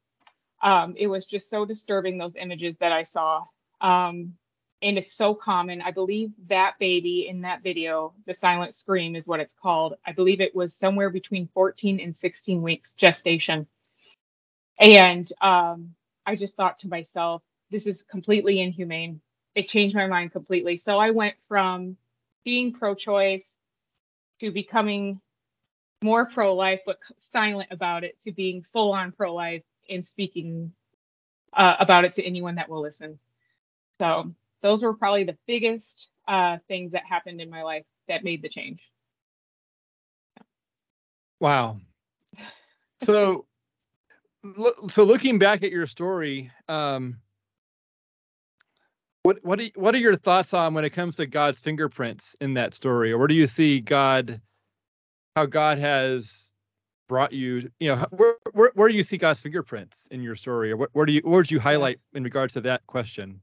Um, 0.62 0.94
it 0.96 1.08
was 1.08 1.24
just 1.24 1.48
so 1.50 1.64
disturbing, 1.64 2.16
those 2.16 2.36
images 2.36 2.76
that 2.76 2.92
I 2.92 3.02
saw. 3.02 3.44
Um, 3.80 4.34
and 4.82 4.98
it's 4.98 5.12
so 5.12 5.34
common. 5.34 5.80
I 5.82 5.90
believe 5.90 6.32
that 6.48 6.74
baby 6.78 7.26
in 7.28 7.40
that 7.42 7.62
video, 7.62 8.12
the 8.26 8.34
silent 8.34 8.72
scream 8.72 9.16
is 9.16 9.26
what 9.26 9.40
it's 9.40 9.52
called. 9.60 9.94
I 10.06 10.12
believe 10.12 10.40
it 10.40 10.54
was 10.54 10.74
somewhere 10.74 11.10
between 11.10 11.48
14 11.54 12.00
and 12.00 12.14
16 12.14 12.62
weeks 12.62 12.92
gestation. 12.92 13.66
And 14.78 15.28
um, 15.40 15.94
I 16.26 16.36
just 16.36 16.54
thought 16.54 16.78
to 16.78 16.88
myself, 16.88 17.42
this 17.70 17.86
is 17.86 18.02
completely 18.10 18.60
inhumane. 18.60 19.20
It 19.54 19.68
changed 19.68 19.94
my 19.94 20.06
mind 20.06 20.32
completely. 20.32 20.76
So 20.76 20.98
I 20.98 21.10
went 21.10 21.34
from 21.48 21.96
being 22.44 22.72
pro 22.72 22.94
choice 22.94 23.58
to 24.40 24.50
becoming 24.50 25.20
more 26.02 26.26
pro 26.26 26.54
life, 26.54 26.80
but 26.84 26.98
silent 27.16 27.68
about 27.70 28.04
it, 28.04 28.18
to 28.20 28.32
being 28.32 28.64
full 28.72 28.92
on 28.92 29.12
pro 29.12 29.34
life 29.34 29.62
and 29.88 30.04
speaking 30.04 30.72
uh, 31.52 31.76
about 31.78 32.04
it 32.04 32.12
to 32.12 32.22
anyone 32.22 32.56
that 32.56 32.68
will 32.68 32.82
listen. 32.82 33.18
So 33.98 34.34
those 34.60 34.82
were 34.82 34.94
probably 34.94 35.24
the 35.24 35.36
biggest 35.46 36.08
uh, 36.26 36.58
things 36.68 36.92
that 36.92 37.04
happened 37.08 37.40
in 37.40 37.50
my 37.50 37.62
life 37.62 37.84
that 38.08 38.24
made 38.24 38.42
the 38.42 38.48
change. 38.48 38.80
Wow. 41.40 41.78
So, 43.02 43.46
so 44.88 45.04
looking 45.04 45.38
back 45.38 45.62
at 45.62 45.70
your 45.70 45.86
story, 45.86 46.50
um, 46.68 47.18
what 49.24 49.38
what 49.42 49.58
you, 49.58 49.70
what 49.74 49.94
are 49.94 49.98
your 49.98 50.16
thoughts 50.16 50.54
on 50.54 50.74
when 50.74 50.84
it 50.84 50.90
comes 50.90 51.16
to 51.16 51.26
God's 51.26 51.58
fingerprints 51.58 52.36
in 52.40 52.54
that 52.54 52.74
story, 52.74 53.10
or 53.10 53.18
where 53.18 53.26
do 53.26 53.34
you 53.34 53.46
see 53.46 53.80
God, 53.80 54.40
how 55.34 55.46
God 55.46 55.78
has 55.78 56.52
brought 57.08 57.32
you, 57.32 57.70
you 57.80 57.88
know, 57.88 58.06
where 58.10 58.34
where, 58.52 58.70
where 58.74 58.88
do 58.88 58.94
you 58.94 59.02
see 59.02 59.16
God's 59.16 59.40
fingerprints 59.40 60.06
in 60.10 60.22
your 60.22 60.34
story, 60.34 60.70
or 60.70 60.76
where, 60.76 60.88
where 60.92 61.06
do 61.06 61.12
you 61.12 61.22
where 61.24 61.38
would 61.38 61.50
you 61.50 61.58
highlight 61.58 61.98
in 62.12 62.22
regards 62.22 62.52
to 62.52 62.60
that 62.60 62.86
question? 62.86 63.40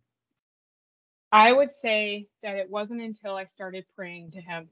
I 1.31 1.51
would 1.51 1.71
say 1.71 2.27
that 2.43 2.57
it 2.57 2.69
wasn't 2.69 3.01
until 3.01 3.35
I 3.35 3.45
started 3.45 3.85
praying 3.95 4.31
to 4.31 4.41
Him 4.41 4.69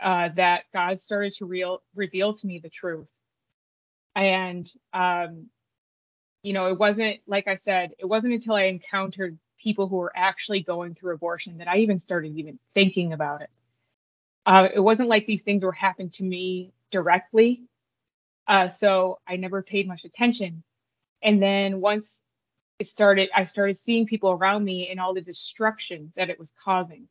uh, 0.00 0.30
that 0.36 0.64
God 0.72 0.98
started 0.98 1.34
to 1.34 1.44
real, 1.44 1.82
reveal 1.94 2.32
to 2.32 2.46
me 2.46 2.58
the 2.58 2.70
truth, 2.70 3.08
and 4.14 4.66
um, 4.94 5.48
you 6.42 6.54
know, 6.54 6.68
it 6.68 6.78
wasn't 6.78 7.18
like 7.26 7.48
I 7.48 7.54
said, 7.54 7.90
it 7.98 8.06
wasn't 8.06 8.32
until 8.32 8.54
I 8.54 8.62
encountered 8.62 9.36
people 9.66 9.88
who 9.88 9.96
were 9.96 10.12
actually 10.14 10.60
going 10.60 10.94
through 10.94 11.12
abortion 11.12 11.58
that 11.58 11.66
I 11.66 11.78
even 11.78 11.98
started 11.98 12.36
even 12.36 12.56
thinking 12.72 13.12
about 13.12 13.42
it. 13.42 13.50
Uh, 14.46 14.68
it 14.72 14.78
wasn't 14.78 15.08
like 15.08 15.26
these 15.26 15.42
things 15.42 15.64
were 15.64 15.72
happening 15.72 16.08
to 16.10 16.22
me 16.22 16.72
directly. 16.92 17.64
Uh, 18.46 18.68
so 18.68 19.18
I 19.26 19.34
never 19.34 19.64
paid 19.64 19.88
much 19.88 20.04
attention. 20.04 20.62
And 21.20 21.42
then 21.42 21.80
once 21.80 22.20
it 22.78 22.86
started, 22.86 23.28
I 23.34 23.42
started 23.42 23.76
seeing 23.76 24.06
people 24.06 24.30
around 24.30 24.64
me 24.64 24.88
and 24.88 25.00
all 25.00 25.14
the 25.14 25.20
destruction 25.20 26.12
that 26.14 26.30
it 26.30 26.38
was 26.38 26.52
causing. 26.62 27.08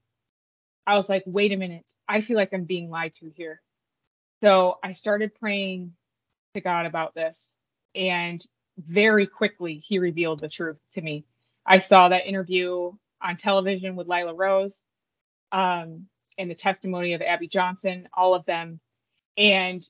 I 0.87 0.93
was 0.95 1.09
like, 1.09 1.23
wait 1.25 1.51
a 1.51 1.57
minute, 1.57 1.91
I 2.07 2.21
feel 2.21 2.37
like 2.37 2.53
I'm 2.53 2.63
being 2.63 2.89
lied 2.89 3.11
to 3.19 3.29
here. 3.35 3.59
So 4.41 4.77
I 4.81 4.91
started 4.91 5.35
praying 5.35 5.91
to 6.53 6.61
God 6.61 6.85
about 6.85 7.15
this. 7.15 7.51
And 7.95 8.41
very 8.77 9.27
quickly, 9.27 9.75
he 9.75 9.99
revealed 9.99 10.39
the 10.39 10.47
truth 10.47 10.77
to 10.93 11.01
me. 11.01 11.25
I 11.65 11.77
saw 11.77 12.09
that 12.09 12.27
interview 12.27 12.91
on 13.21 13.35
television 13.35 13.95
with 13.95 14.07
Lila 14.07 14.33
Rose 14.33 14.83
um, 15.51 16.07
and 16.37 16.49
the 16.49 16.55
testimony 16.55 17.13
of 17.13 17.21
Abby 17.21 17.47
Johnson, 17.47 18.09
all 18.15 18.35
of 18.35 18.45
them. 18.45 18.79
And 19.37 19.87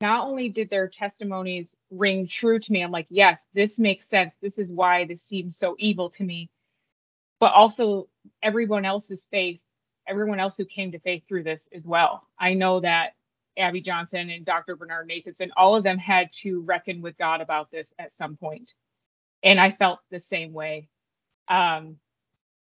not 0.00 0.26
only 0.26 0.48
did 0.48 0.68
their 0.70 0.88
testimonies 0.88 1.76
ring 1.90 2.26
true 2.26 2.58
to 2.58 2.72
me, 2.72 2.82
I'm 2.82 2.90
like, 2.92 3.06
yes, 3.10 3.46
this 3.54 3.78
makes 3.78 4.04
sense. 4.06 4.34
This 4.42 4.58
is 4.58 4.70
why 4.70 5.04
this 5.06 5.22
seems 5.22 5.56
so 5.56 5.76
evil 5.78 6.10
to 6.10 6.24
me. 6.24 6.50
But 7.40 7.52
also 7.52 8.08
everyone 8.42 8.84
else's 8.84 9.24
faith, 9.30 9.60
everyone 10.08 10.40
else 10.40 10.56
who 10.56 10.64
came 10.64 10.92
to 10.92 10.98
faith 11.00 11.24
through 11.28 11.44
this 11.44 11.68
as 11.74 11.84
well. 11.84 12.26
I 12.38 12.54
know 12.54 12.80
that 12.80 13.14
Abby 13.58 13.80
Johnson 13.80 14.30
and 14.30 14.44
Dr. 14.44 14.76
Bernard 14.76 15.08
Nathanson, 15.08 15.50
all 15.56 15.76
of 15.76 15.84
them 15.84 15.98
had 15.98 16.30
to 16.42 16.60
reckon 16.62 17.02
with 17.02 17.16
God 17.18 17.40
about 17.40 17.70
this 17.70 17.92
at 17.98 18.12
some 18.12 18.36
point. 18.36 18.72
And 19.42 19.60
I 19.60 19.70
felt 19.70 20.00
the 20.10 20.18
same 20.18 20.52
way. 20.52 20.88
Um, 21.48 21.98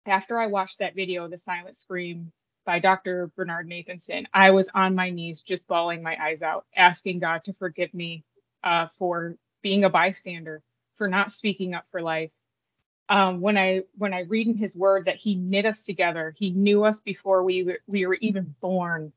after 0.07 0.39
I 0.39 0.47
watched 0.47 0.79
that 0.79 0.95
video, 0.95 1.29
The 1.29 1.37
Silent 1.37 1.77
Scream 1.77 2.33
by 2.65 2.79
Dr. 2.79 3.31
Bernard 3.37 3.69
Nathanson, 3.69 4.27
I 4.35 4.51
was 4.51 4.69
on 4.75 4.95
my 4.95 5.11
knees 5.11 5.41
just 5.41 5.67
bawling 5.67 6.03
my 6.03 6.17
eyes 6.21 6.43
out, 6.43 6.67
asking 6.77 7.21
God 7.21 7.43
to 7.43 7.53
forgive 7.55 7.93
me 7.95 8.25
uh, 8.65 8.89
for 8.99 9.37
being 9.63 9.85
a 9.85 9.91
bystander, 9.91 10.63
for 10.97 11.09
not 11.09 11.31
speaking 11.31 11.75
up 11.75 11.85
for 11.91 12.03
life. 12.03 12.31
Um, 13.09 13.41
when 13.41 13.57
I 13.57 13.83
when 13.97 14.13
I 14.13 14.21
read 14.21 14.49
in 14.49 14.57
His 14.57 14.75
Word 14.75 15.05
that 15.05 15.17
He 15.17 15.37
knit 15.37 15.67
us 15.67 15.85
together, 15.85 16.35
He 16.37 16.51
knew 16.51 16.85
us 16.85 16.99
before 16.99 17.45
we 17.45 17.63
were, 17.63 17.79
we 17.87 18.07
were 18.07 18.15
even 18.17 18.55
born. 18.61 19.13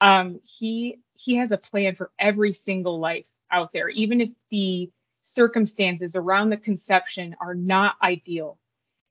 Um, 0.00 0.40
he 0.44 1.00
He 1.16 1.36
has 1.36 1.50
a 1.50 1.58
plan 1.58 1.96
for 1.96 2.12
every 2.18 2.52
single 2.52 3.00
life 3.00 3.26
out 3.50 3.72
there, 3.72 3.88
even 3.88 4.20
if 4.20 4.30
the 4.50 4.90
circumstances 5.20 6.14
around 6.14 6.50
the 6.50 6.56
conception 6.56 7.34
are 7.40 7.54
not 7.54 7.96
ideal. 8.02 8.58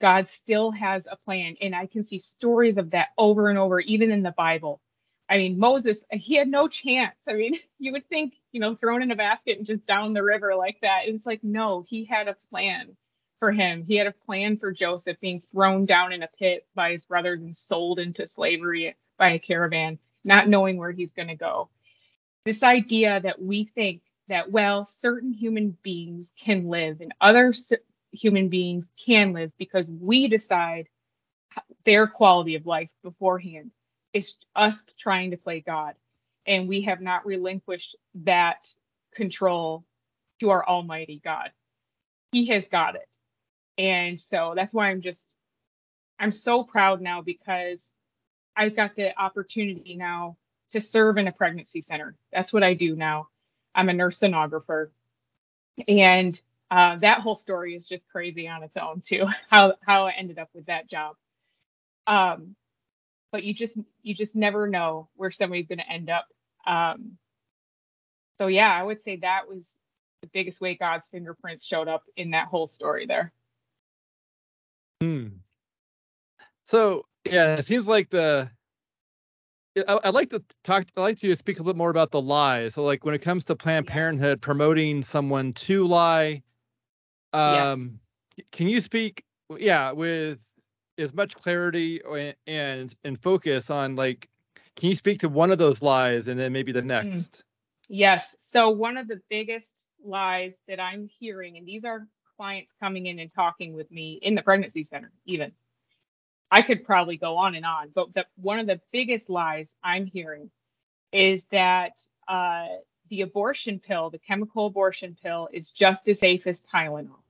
God 0.04 0.28
still 0.28 0.70
has 0.72 1.08
a 1.10 1.16
plan. 1.16 1.56
And 1.62 1.74
I 1.74 1.86
can 1.86 2.04
see 2.04 2.18
stories 2.18 2.76
of 2.76 2.92
that 2.92 3.12
over 3.18 3.50
and 3.50 3.58
over, 3.58 3.80
even 3.80 4.12
in 4.12 4.22
the 4.22 4.32
Bible. 4.32 4.82
I 5.30 5.38
mean, 5.38 5.58
Moses, 5.58 6.04
he 6.12 6.36
had 6.36 6.50
no 6.50 6.68
chance. 6.68 7.16
I 7.26 7.32
mean, 7.32 7.58
you 7.80 7.94
would 7.94 8.10
think, 8.10 8.34
you 8.52 8.60
know, 8.60 8.76
thrown 8.76 9.02
in 9.02 9.12
a 9.12 9.16
basket 9.16 9.58
and 9.58 9.66
just 9.66 9.88
down 9.88 10.12
the 10.12 10.22
river 10.22 10.56
like 10.58 10.76
that. 10.82 11.04
And 11.06 11.16
It's 11.16 11.26
like, 11.26 11.42
no, 11.42 11.86
he 11.88 12.04
had 12.04 12.28
a 12.28 12.36
plan 12.50 12.98
for 13.40 13.54
him. 13.54 13.86
He 13.88 13.96
had 13.96 14.08
a 14.08 14.12
plan 14.12 14.58
for 14.58 14.74
Joseph 14.74 15.22
being 15.22 15.40
thrown 15.40 15.86
down 15.86 16.12
in 16.12 16.22
a 16.22 16.30
pit 16.38 16.68
by 16.76 16.92
his 16.92 17.04
brothers 17.04 17.40
and 17.40 17.56
sold 17.56 17.98
into 17.98 18.28
slavery 18.28 18.98
by 19.18 19.32
a 19.32 19.40
caravan, 19.40 20.00
not 20.26 20.50
knowing 20.50 20.76
where 20.76 20.92
he's 20.92 21.14
going 21.14 21.30
to 21.30 21.36
go. 21.36 21.70
This 22.44 22.62
idea 22.62 23.22
that 23.22 23.42
we 23.42 23.64
think 23.64 24.02
that, 24.28 24.52
well, 24.52 24.84
certain 24.84 25.32
human 25.32 25.78
beings 25.82 26.34
can 26.38 26.68
live 26.68 27.00
and 27.00 27.14
other 27.22 27.54
human 28.14 28.50
beings 28.50 28.90
can 29.06 29.34
live 29.34 29.52
because 29.58 29.88
we 29.88 30.28
decide 30.28 30.88
their 31.86 32.08
quality 32.08 32.56
of 32.56 32.66
life 32.66 32.90
beforehand. 33.04 33.72
It's 34.14 34.34
us 34.56 34.80
trying 35.00 35.32
to 35.32 35.38
play 35.38 35.62
God. 35.62 35.96
And 36.46 36.68
we 36.68 36.82
have 36.84 37.02
not 37.02 37.26
relinquished 37.26 37.96
that 38.16 38.66
control 39.16 39.84
to 40.40 40.50
our 40.50 40.66
Almighty 40.66 41.22
God. 41.24 41.52
He 42.32 42.48
has 42.48 42.66
got 42.66 42.96
it. 42.96 43.08
And 43.78 44.20
so 44.20 44.54
that's 44.56 44.74
why 44.74 44.90
I'm 44.90 45.02
just, 45.02 45.34
I'm 46.20 46.32
so 46.32 46.64
proud 46.64 47.02
now 47.02 47.22
because 47.22 47.90
I've 48.56 48.76
got 48.76 48.96
the 48.96 49.20
opportunity 49.20 49.96
now 49.96 50.38
to 50.74 50.80
serve 50.80 51.18
in 51.18 51.28
a 51.28 51.32
pregnancy 51.32 51.82
center. 51.82 52.16
That's 52.32 52.54
what 52.54 52.64
I 52.64 52.74
do 52.74 52.96
now. 52.96 53.30
I'm 53.74 53.90
a 53.90 53.94
nurse 53.94 54.20
sonographer. 54.20 54.90
And 55.88 56.40
uh, 56.74 56.96
that 56.96 57.20
whole 57.20 57.36
story 57.36 57.76
is 57.76 57.84
just 57.88 58.04
crazy 58.10 58.48
on 58.48 58.64
its 58.64 58.76
own 58.78 59.00
too. 59.00 59.28
How 59.50 59.76
how 59.86 60.08
I 60.08 60.12
ended 60.14 60.40
up 60.40 60.50
with 60.56 60.66
that 60.66 60.90
job. 60.90 61.16
Um, 62.08 62.56
but 63.32 63.44
you 63.44 63.54
just 63.54 63.78
you 64.02 64.16
just 64.16 64.34
never 64.34 64.66
know 64.68 65.08
where 65.16 65.30
somebody's 65.30 65.68
going 65.68 65.78
to 65.78 65.88
end 65.90 66.10
up. 66.10 66.26
Um, 66.66 67.20
so 68.40 68.48
yeah, 68.48 68.72
I 68.72 68.82
would 68.82 69.00
say 69.00 69.18
that 69.18 69.48
was 69.48 69.76
the 70.22 70.28
biggest 70.34 70.60
way 70.62 70.74
God's 70.74 71.06
fingerprints 71.06 71.64
showed 71.64 71.88
up 71.88 72.06
in 72.16 72.32
that 72.32 72.48
whole 72.48 72.66
story 72.66 73.06
there. 73.06 73.32
Hmm. 75.00 75.28
So 76.64 77.04
yeah, 77.24 77.54
it 77.54 77.68
seems 77.68 77.88
like 77.88 78.10
the 78.10 78.50
I, 79.88 80.00
would 80.06 80.16
like 80.16 80.32
to 80.32 80.44
talk. 80.64 80.88
I'd 80.98 81.02
like 81.02 81.20
to 81.20 81.36
speak 81.36 81.60
a 81.60 81.62
little 81.62 81.78
more 81.78 81.92
about 81.92 82.10
the 82.10 82.22
lie. 82.22 82.70
So, 82.70 82.84
like 82.84 83.06
when 83.06 83.14
it 83.14 83.22
comes 83.22 83.46
to 83.46 83.56
Planned 83.56 83.86
yes. 83.86 83.94
Parenthood 83.94 84.42
promoting 84.42 85.04
someone 85.04 85.54
to 85.54 85.86
lie, 85.86 86.42
um, 87.34 88.00
yes. 88.38 88.48
can 88.52 88.70
you 88.70 88.82
speak? 88.82 89.24
Yeah, 89.58 89.92
with 89.92 90.40
as 90.98 91.14
much 91.14 91.36
clarity 91.36 92.02
and 92.48 92.96
and 93.04 93.22
focus 93.22 93.70
on 93.70 93.96
like 93.96 94.30
can 94.76 94.90
you 94.90 94.96
speak 94.96 95.20
to 95.20 95.30
one 95.30 95.52
of 95.52 95.58
those 95.58 95.82
lies 95.82 96.28
and 96.28 96.40
then 96.40 96.52
maybe 96.52 96.72
the 96.72 96.82
mm. 96.82 96.86
next 96.86 97.44
yes 97.88 98.36
so 98.38 98.70
one 98.70 98.98
of 98.98 99.08
the 99.08 99.20
biggest 99.30 99.72
lies 100.04 100.58
that 100.68 100.80
i'm 100.80 101.08
hearing 101.20 101.58
and 101.58 101.66
these 101.66 101.84
are 101.84 102.08
clients 102.38 102.72
coming 102.80 103.06
in 103.06 103.20
and 103.20 103.34
talking 103.34 103.74
with 103.74 103.90
me 103.92 104.20
in 104.22 104.36
the 104.36 104.42
pregnancy 104.42 104.84
center 104.84 105.12
even 105.26 105.52
i 106.52 106.62
could 106.62 106.84
probably 106.84 107.18
go 107.18 107.38
on 107.38 107.56
and 107.56 107.66
on 107.66 107.90
but 107.94 108.14
the, 108.14 108.26
one 108.36 108.60
of 108.60 108.68
the 108.68 108.80
biggest 108.92 109.30
lies 109.30 109.74
i'm 109.84 110.06
hearing 110.06 110.50
is 111.12 111.42
that 111.52 112.00
uh, 112.28 112.68
the 113.10 113.22
abortion 113.22 113.80
pill 113.80 114.10
the 114.10 114.20
chemical 114.20 114.68
abortion 114.68 115.16
pill 115.22 115.48
is 115.52 115.70
just 115.70 116.08
as 116.08 116.20
safe 116.20 116.46
as 116.46 116.62
tylenol 116.62 117.23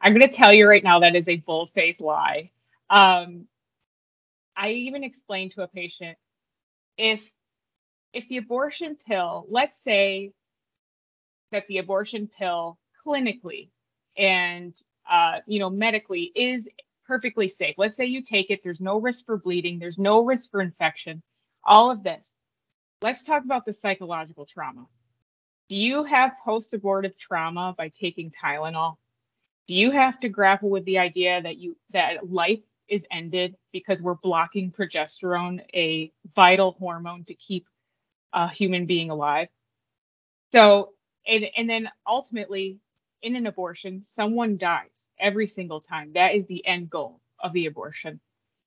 I'm 0.00 0.12
going 0.14 0.28
to 0.28 0.36
tell 0.36 0.52
you 0.52 0.68
right 0.68 0.84
now 0.84 1.00
that 1.00 1.16
is 1.16 1.28
a 1.28 1.36
bold 1.36 1.70
faced 1.72 2.00
lie. 2.00 2.50
Um, 2.90 3.46
I 4.56 4.70
even 4.70 5.04
explained 5.04 5.52
to 5.54 5.62
a 5.62 5.68
patient 5.68 6.18
if 6.96 7.28
if 8.12 8.26
the 8.28 8.38
abortion 8.38 8.96
pill, 9.06 9.46
let's 9.48 9.78
say 9.82 10.32
that 11.52 11.66
the 11.68 11.78
abortion 11.78 12.28
pill 12.38 12.78
clinically 13.06 13.70
and 14.16 14.78
uh, 15.08 15.38
you 15.46 15.58
know 15.58 15.70
medically 15.70 16.32
is 16.34 16.68
perfectly 17.06 17.46
safe. 17.48 17.74
Let's 17.78 17.96
say 17.96 18.04
you 18.04 18.22
take 18.22 18.50
it, 18.50 18.60
there's 18.62 18.80
no 18.80 19.00
risk 19.00 19.24
for 19.24 19.38
bleeding, 19.38 19.78
there's 19.78 19.98
no 19.98 20.24
risk 20.24 20.50
for 20.50 20.60
infection, 20.60 21.22
all 21.64 21.90
of 21.90 22.02
this. 22.02 22.34
Let's 23.00 23.24
talk 23.24 23.44
about 23.44 23.64
the 23.64 23.72
psychological 23.72 24.44
trauma. 24.44 24.86
Do 25.68 25.76
you 25.76 26.04
have 26.04 26.32
post 26.44 26.72
abortive 26.74 27.16
trauma 27.18 27.74
by 27.76 27.88
taking 27.88 28.30
Tylenol? 28.30 28.96
Do 29.68 29.74
you 29.74 29.90
have 29.90 30.18
to 30.18 30.28
grapple 30.28 30.70
with 30.70 30.84
the 30.86 30.98
idea 30.98 31.42
that 31.42 31.58
you 31.58 31.76
that 31.92 32.30
life 32.30 32.60
is 32.88 33.04
ended 33.10 33.54
because 33.70 34.00
we're 34.00 34.14
blocking 34.14 34.72
progesterone, 34.72 35.60
a 35.74 36.10
vital 36.34 36.72
hormone 36.78 37.22
to 37.24 37.34
keep 37.34 37.66
a 38.32 38.48
human 38.48 38.86
being 38.86 39.10
alive? 39.10 39.48
So, 40.52 40.94
and, 41.26 41.46
and 41.56 41.68
then 41.68 41.90
ultimately, 42.06 42.78
in 43.20 43.36
an 43.36 43.46
abortion, 43.46 44.02
someone 44.02 44.56
dies 44.56 45.10
every 45.20 45.46
single 45.46 45.80
time. 45.80 46.12
That 46.14 46.34
is 46.34 46.46
the 46.46 46.66
end 46.66 46.88
goal 46.88 47.20
of 47.40 47.52
the 47.52 47.66
abortion. 47.66 48.20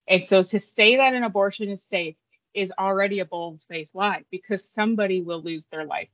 And 0.08 0.24
so 0.24 0.44
to 0.44 0.60
say 0.60 0.98
that 0.98 1.16
an 1.16 1.24
abortion 1.24 1.70
is 1.70 1.82
safe 1.82 2.16
is 2.54 2.72
already 2.78 3.20
a 3.20 3.26
bold 3.26 3.62
faced 3.68 3.96
lie 3.96 4.24
because 4.30 4.64
somebody 4.64 5.22
will 5.22 5.42
lose 5.42 5.66
their 5.66 5.86
life 5.86 6.10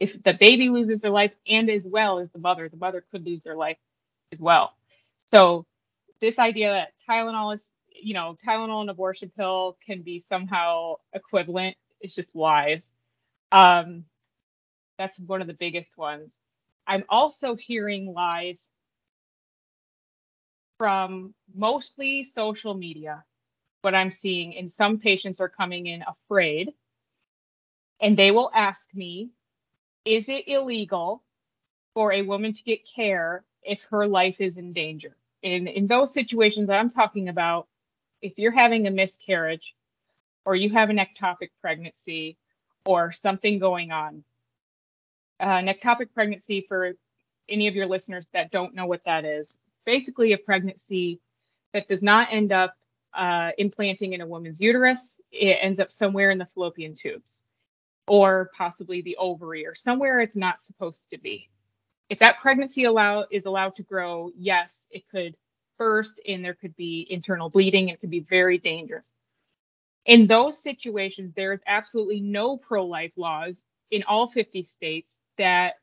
if 0.00 0.22
the 0.22 0.34
baby 0.34 0.70
loses 0.70 1.00
their 1.00 1.10
life 1.10 1.32
and 1.48 1.68
as 1.68 1.84
well 1.84 2.18
as 2.18 2.30
the 2.30 2.38
mother, 2.38 2.68
the 2.68 2.76
mother 2.76 3.04
could 3.10 3.26
lose 3.26 3.40
their 3.40 3.56
life 3.56 3.78
as 4.32 4.40
well. 4.40 4.74
So 5.32 5.66
this 6.20 6.38
idea 6.38 6.70
that 6.72 6.92
Tylenol 7.08 7.54
is, 7.54 7.62
you 7.90 8.14
know, 8.14 8.36
Tylenol 8.46 8.82
and 8.82 8.90
abortion 8.90 9.30
pill 9.36 9.76
can 9.84 10.02
be 10.02 10.20
somehow 10.20 10.96
equivalent 11.12 11.76
is 12.00 12.14
just 12.14 12.34
wise. 12.34 12.92
Um, 13.52 14.04
that's 14.98 15.18
one 15.18 15.40
of 15.40 15.46
the 15.48 15.54
biggest 15.54 15.96
ones. 15.98 16.38
I'm 16.86 17.04
also 17.08 17.54
hearing 17.54 18.12
lies 18.12 18.68
from 20.78 21.34
mostly 21.54 22.22
social 22.22 22.74
media. 22.74 23.24
What 23.82 23.94
I'm 23.94 24.10
seeing, 24.10 24.56
and 24.56 24.70
some 24.70 24.98
patients 24.98 25.40
are 25.40 25.48
coming 25.48 25.86
in 25.86 26.02
afraid, 26.02 26.72
and 28.00 28.16
they 28.16 28.30
will 28.30 28.50
ask 28.54 28.86
me, 28.94 29.30
is 30.08 30.28
it 30.28 30.48
illegal 30.48 31.22
for 31.92 32.12
a 32.12 32.22
woman 32.22 32.52
to 32.52 32.62
get 32.62 32.80
care 32.88 33.44
if 33.62 33.82
her 33.90 34.06
life 34.06 34.40
is 34.40 34.56
in 34.56 34.72
danger? 34.72 35.14
In 35.42 35.68
in 35.68 35.86
those 35.86 36.12
situations 36.12 36.68
that 36.68 36.78
I'm 36.78 36.88
talking 36.88 37.28
about, 37.28 37.68
if 38.22 38.38
you're 38.38 38.52
having 38.52 38.86
a 38.86 38.90
miscarriage 38.90 39.74
or 40.46 40.56
you 40.56 40.70
have 40.70 40.88
an 40.88 40.96
ectopic 40.96 41.50
pregnancy 41.60 42.38
or 42.86 43.12
something 43.12 43.58
going 43.58 43.92
on, 43.92 44.24
uh, 45.40 45.44
an 45.44 45.66
ectopic 45.66 46.14
pregnancy 46.14 46.64
for 46.66 46.94
any 47.50 47.68
of 47.68 47.74
your 47.74 47.86
listeners 47.86 48.26
that 48.32 48.50
don't 48.50 48.74
know 48.74 48.86
what 48.86 49.04
that 49.04 49.26
is, 49.26 49.50
it's 49.50 49.80
basically 49.84 50.32
a 50.32 50.38
pregnancy 50.38 51.20
that 51.74 51.86
does 51.86 52.00
not 52.00 52.28
end 52.30 52.50
up 52.50 52.74
uh, 53.12 53.50
implanting 53.58 54.14
in 54.14 54.22
a 54.22 54.26
woman's 54.26 54.58
uterus. 54.58 55.20
It 55.30 55.58
ends 55.60 55.78
up 55.78 55.90
somewhere 55.90 56.30
in 56.30 56.38
the 56.38 56.46
fallopian 56.46 56.94
tubes 56.94 57.42
or 58.08 58.50
possibly 58.56 59.02
the 59.02 59.16
ovary 59.16 59.66
or 59.66 59.74
somewhere 59.74 60.20
it's 60.20 60.36
not 60.36 60.58
supposed 60.58 61.02
to 61.10 61.18
be. 61.18 61.48
If 62.08 62.18
that 62.20 62.38
pregnancy 62.40 62.84
allow 62.84 63.26
is 63.30 63.44
allowed 63.44 63.74
to 63.74 63.82
grow, 63.82 64.30
yes, 64.36 64.86
it 64.90 65.08
could 65.10 65.36
burst 65.78 66.20
and 66.26 66.44
there 66.44 66.54
could 66.54 66.74
be 66.76 67.06
internal 67.10 67.50
bleeding. 67.50 67.88
It 67.88 68.00
could 68.00 68.10
be 68.10 68.20
very 68.20 68.58
dangerous. 68.58 69.12
In 70.06 70.26
those 70.26 70.58
situations, 70.60 71.32
there 71.32 71.52
is 71.52 71.60
absolutely 71.66 72.20
no 72.20 72.56
pro 72.56 72.86
life 72.86 73.12
laws 73.16 73.62
in 73.90 74.02
all 74.04 74.26
50 74.26 74.62
states 74.64 75.16
that 75.36 75.74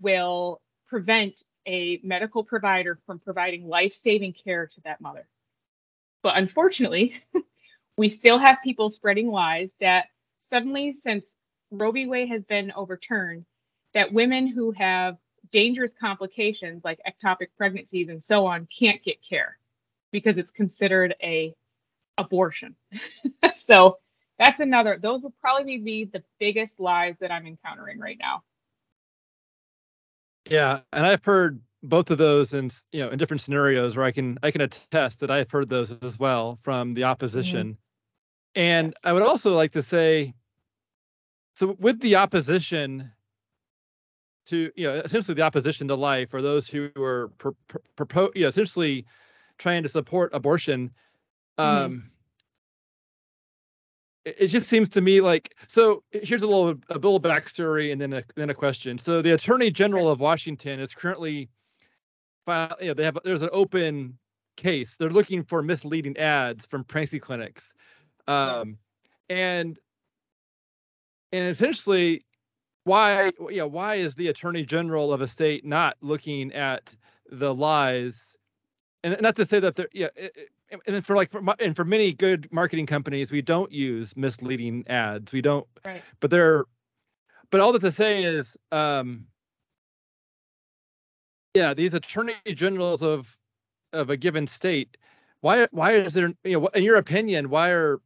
will 0.00 0.60
prevent 0.88 1.42
a 1.66 2.00
medical 2.02 2.44
provider 2.44 2.98
from 3.06 3.18
providing 3.18 3.68
life 3.68 3.92
saving 3.92 4.32
care 4.32 4.66
to 4.66 4.80
that 4.84 5.00
mother. 5.00 5.26
But 6.22 6.36
unfortunately, 6.36 7.22
we 7.98 8.08
still 8.08 8.38
have 8.38 8.58
people 8.64 8.88
spreading 8.88 9.28
lies 9.28 9.70
that 9.80 10.06
suddenly, 10.38 10.92
since 10.92 11.32
Roe 11.78 11.92
v. 11.92 12.06
Wade 12.06 12.28
has 12.28 12.42
been 12.42 12.72
overturned, 12.72 13.44
that 13.92 14.12
women 14.12 14.46
who 14.46 14.72
have 14.72 15.16
dangerous 15.50 15.92
complications 15.98 16.84
like 16.84 17.00
ectopic 17.06 17.48
pregnancies 17.56 18.08
and 18.08 18.22
so 18.22 18.46
on 18.46 18.66
can't 18.66 19.02
get 19.02 19.18
care 19.26 19.58
because 20.10 20.36
it's 20.36 20.50
considered 20.50 21.14
a 21.22 21.54
abortion. 22.18 22.74
so 23.52 23.98
that's 24.38 24.60
another 24.60 24.98
those 25.00 25.20
will 25.20 25.34
probably 25.40 25.78
be 25.78 26.04
the 26.04 26.22
biggest 26.38 26.80
lies 26.80 27.14
that 27.20 27.30
I'm 27.30 27.46
encountering 27.46 27.98
right 27.98 28.18
now. 28.18 28.42
Yeah, 30.48 30.80
and 30.92 31.06
I've 31.06 31.24
heard 31.24 31.60
both 31.82 32.10
of 32.10 32.18
those 32.18 32.54
in 32.54 32.70
you 32.92 33.00
know 33.00 33.10
in 33.10 33.18
different 33.18 33.40
scenarios 33.40 33.96
where 33.96 34.06
I 34.06 34.12
can 34.12 34.38
I 34.42 34.50
can 34.50 34.62
attest 34.62 35.20
that 35.20 35.30
I've 35.30 35.50
heard 35.50 35.68
those 35.68 35.94
as 36.02 36.18
well 36.18 36.58
from 36.62 36.92
the 36.92 37.04
opposition. 37.04 37.68
Mm-hmm. 37.68 38.60
And. 38.60 38.94
I 39.02 39.12
would 39.12 39.22
also 39.22 39.52
like 39.52 39.72
to 39.72 39.82
say 39.82 40.32
so 41.54 41.76
with 41.78 42.00
the 42.00 42.16
opposition 42.16 43.10
to 44.46 44.70
you 44.76 44.86
know 44.86 44.94
essentially 44.96 45.34
the 45.34 45.42
opposition 45.42 45.88
to 45.88 45.94
life 45.94 46.34
or 46.34 46.42
those 46.42 46.66
who 46.68 46.90
are 46.98 47.30
propose 47.96 48.30
you 48.34 48.42
know 48.42 48.48
essentially 48.48 49.06
trying 49.58 49.82
to 49.82 49.88
support 49.88 50.30
abortion 50.34 50.90
mm-hmm. 51.58 51.84
um 51.84 51.92
mm-hmm. 51.92 52.06
it, 54.24 54.36
it, 54.40 54.46
just 54.48 54.68
seems 54.68 54.88
to 54.88 55.00
me 55.00 55.20
like 55.20 55.54
so 55.66 56.02
here's 56.10 56.42
a 56.42 56.46
little 56.46 56.74
a 56.90 56.94
little 56.94 57.20
backstory 57.20 57.92
and 57.92 58.00
then 58.00 58.12
a 58.12 58.24
then 58.36 58.50
a 58.50 58.54
question 58.54 58.98
so 58.98 59.22
the 59.22 59.32
attorney 59.32 59.70
general 59.70 60.10
of 60.10 60.20
washington 60.20 60.78
is 60.78 60.94
currently 60.94 61.48
file 62.44 62.76
you 62.80 62.88
know 62.88 62.94
they 62.94 63.04
have 63.04 63.18
there's 63.24 63.42
an 63.42 63.50
open 63.52 64.18
case 64.56 64.96
they're 64.96 65.10
looking 65.10 65.42
for 65.42 65.62
misleading 65.62 66.16
ads 66.16 66.66
from 66.66 66.84
pregnancy 66.84 67.18
clinics 67.18 67.74
um 68.28 68.76
and 69.30 69.78
and 71.34 71.50
essentially 71.50 72.24
why 72.84 73.32
you 73.50 73.56
know 73.56 73.66
why 73.66 73.96
is 73.96 74.14
the 74.14 74.28
attorney 74.28 74.64
general 74.64 75.12
of 75.12 75.20
a 75.20 75.28
state 75.28 75.64
not 75.64 75.96
looking 76.00 76.52
at 76.52 76.94
the 77.30 77.52
lies 77.54 78.36
and 79.02 79.20
not 79.20 79.34
to 79.36 79.44
say 79.44 79.58
that 79.58 79.74
they're 79.74 79.88
yeah 79.92 80.08
and 80.86 81.04
for 81.04 81.16
like 81.16 81.30
for 81.30 81.42
and 81.58 81.74
for 81.74 81.84
many 81.84 82.12
good 82.12 82.48
marketing 82.52 82.86
companies 82.86 83.32
we 83.32 83.42
don't 83.42 83.72
use 83.72 84.16
misleading 84.16 84.84
ads 84.88 85.32
we 85.32 85.40
don't 85.40 85.66
right. 85.84 86.02
but 86.20 86.30
they're 86.30 86.64
but 87.50 87.60
all 87.60 87.72
that 87.72 87.80
to 87.80 87.92
say 87.92 88.22
is 88.22 88.56
um 88.70 89.26
yeah 91.54 91.74
these 91.74 91.94
attorney 91.94 92.34
generals 92.54 93.02
of 93.02 93.36
of 93.92 94.10
a 94.10 94.16
given 94.16 94.46
state 94.46 94.96
why 95.40 95.66
why 95.72 95.92
is 95.92 96.12
there 96.12 96.32
you 96.44 96.60
know 96.60 96.66
in 96.68 96.84
your 96.84 96.96
opinion 96.96 97.50
why 97.50 97.70
are 97.70 98.00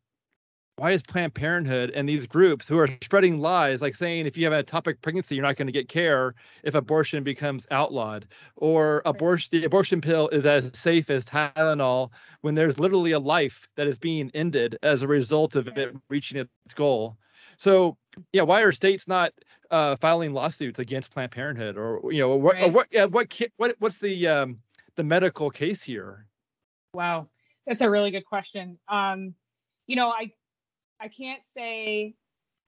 why 0.78 0.92
is 0.92 1.02
Planned 1.02 1.34
Parenthood 1.34 1.90
and 1.90 2.08
these 2.08 2.26
groups 2.26 2.68
who 2.68 2.78
are 2.78 2.86
spreading 3.02 3.40
lies, 3.40 3.82
like 3.82 3.96
saying 3.96 4.26
if 4.26 4.36
you 4.36 4.44
have 4.44 4.52
a 4.52 4.62
ectopic 4.62 5.02
pregnancy, 5.02 5.34
you're 5.34 5.44
not 5.44 5.56
going 5.56 5.66
to 5.66 5.72
get 5.72 5.88
care 5.88 6.34
if 6.62 6.76
abortion 6.76 7.24
becomes 7.24 7.66
outlawed, 7.72 8.26
or 8.54 9.02
abortion 9.04 9.48
the 9.50 9.64
abortion 9.64 10.00
pill 10.00 10.28
is 10.28 10.46
as 10.46 10.70
safe 10.74 11.10
as 11.10 11.24
Tylenol 11.24 12.10
when 12.42 12.54
there's 12.54 12.78
literally 12.78 13.12
a 13.12 13.18
life 13.18 13.68
that 13.74 13.88
is 13.88 13.98
being 13.98 14.30
ended 14.34 14.78
as 14.84 15.02
a 15.02 15.08
result 15.08 15.56
of 15.56 15.66
it 15.66 15.96
reaching 16.08 16.38
its 16.38 16.74
goal. 16.74 17.16
So 17.56 17.96
yeah, 18.32 18.42
why 18.42 18.60
are 18.60 18.70
states 18.70 19.08
not 19.08 19.32
uh, 19.72 19.96
filing 19.96 20.32
lawsuits 20.32 20.78
against 20.78 21.10
Planned 21.10 21.32
Parenthood, 21.32 21.76
or 21.76 22.12
you 22.12 22.20
know, 22.20 22.36
what, 22.36 22.54
right. 22.54 22.72
what, 22.72 22.86
yeah, 22.92 23.06
what, 23.06 23.34
what, 23.56 23.74
what's 23.80 23.98
the 23.98 24.28
um, 24.28 24.58
the 24.94 25.02
medical 25.02 25.50
case 25.50 25.82
here? 25.82 26.26
Wow, 26.94 27.28
that's 27.66 27.80
a 27.80 27.90
really 27.90 28.12
good 28.12 28.24
question. 28.24 28.78
Um, 28.88 29.34
you 29.88 29.96
know, 29.96 30.08
I 30.10 30.30
I 31.00 31.08
can't 31.08 31.42
say 31.54 32.14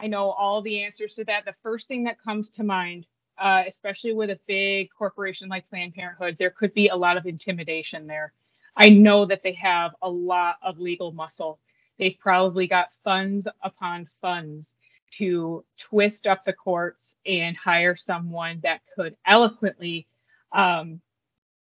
I 0.01 0.07
know 0.07 0.31
all 0.31 0.63
the 0.63 0.83
answers 0.83 1.15
to 1.17 1.25
that. 1.25 1.45
The 1.45 1.55
first 1.63 1.87
thing 1.89 2.05
that 2.05 2.23
comes 2.23 2.49
to 2.49 2.63
mind, 2.65 3.07
uh, 3.39 3.65
especially 3.67 4.13
with 4.15 4.31
a 4.31 4.41
big 4.47 4.89
corporation 4.97 5.49
like 5.49 5.69
Planned 5.69 5.95
Parenthood, 5.95 6.37
there 6.39 6.51
could 6.51 6.73
be 6.73 6.89
a 6.89 6.97
lot 6.97 7.17
of 7.17 7.27
intimidation 7.27 8.07
there. 8.07 8.33
I 8.77 8.89
know 8.89 9.27
that 9.27 9.43
they 9.43 9.53
have 9.53 9.95
a 10.01 10.09
lot 10.09 10.57
of 10.63 10.79
legal 10.79 11.13
muscle. 11.13 11.59
They've 11.99 12.17
probably 12.19 12.67
got 12.67 12.93
funds 13.05 13.47
upon 13.63 14.07
funds 14.23 14.75
to 15.19 15.65
twist 15.79 16.27
up 16.27 16.45
the 16.45 16.53
courts 16.53 17.15
and 17.27 17.57
hire 17.57 17.95
someone 17.95 18.61
that 18.63 18.81
could 18.95 19.17
eloquently 19.27 20.07
um, 20.53 21.01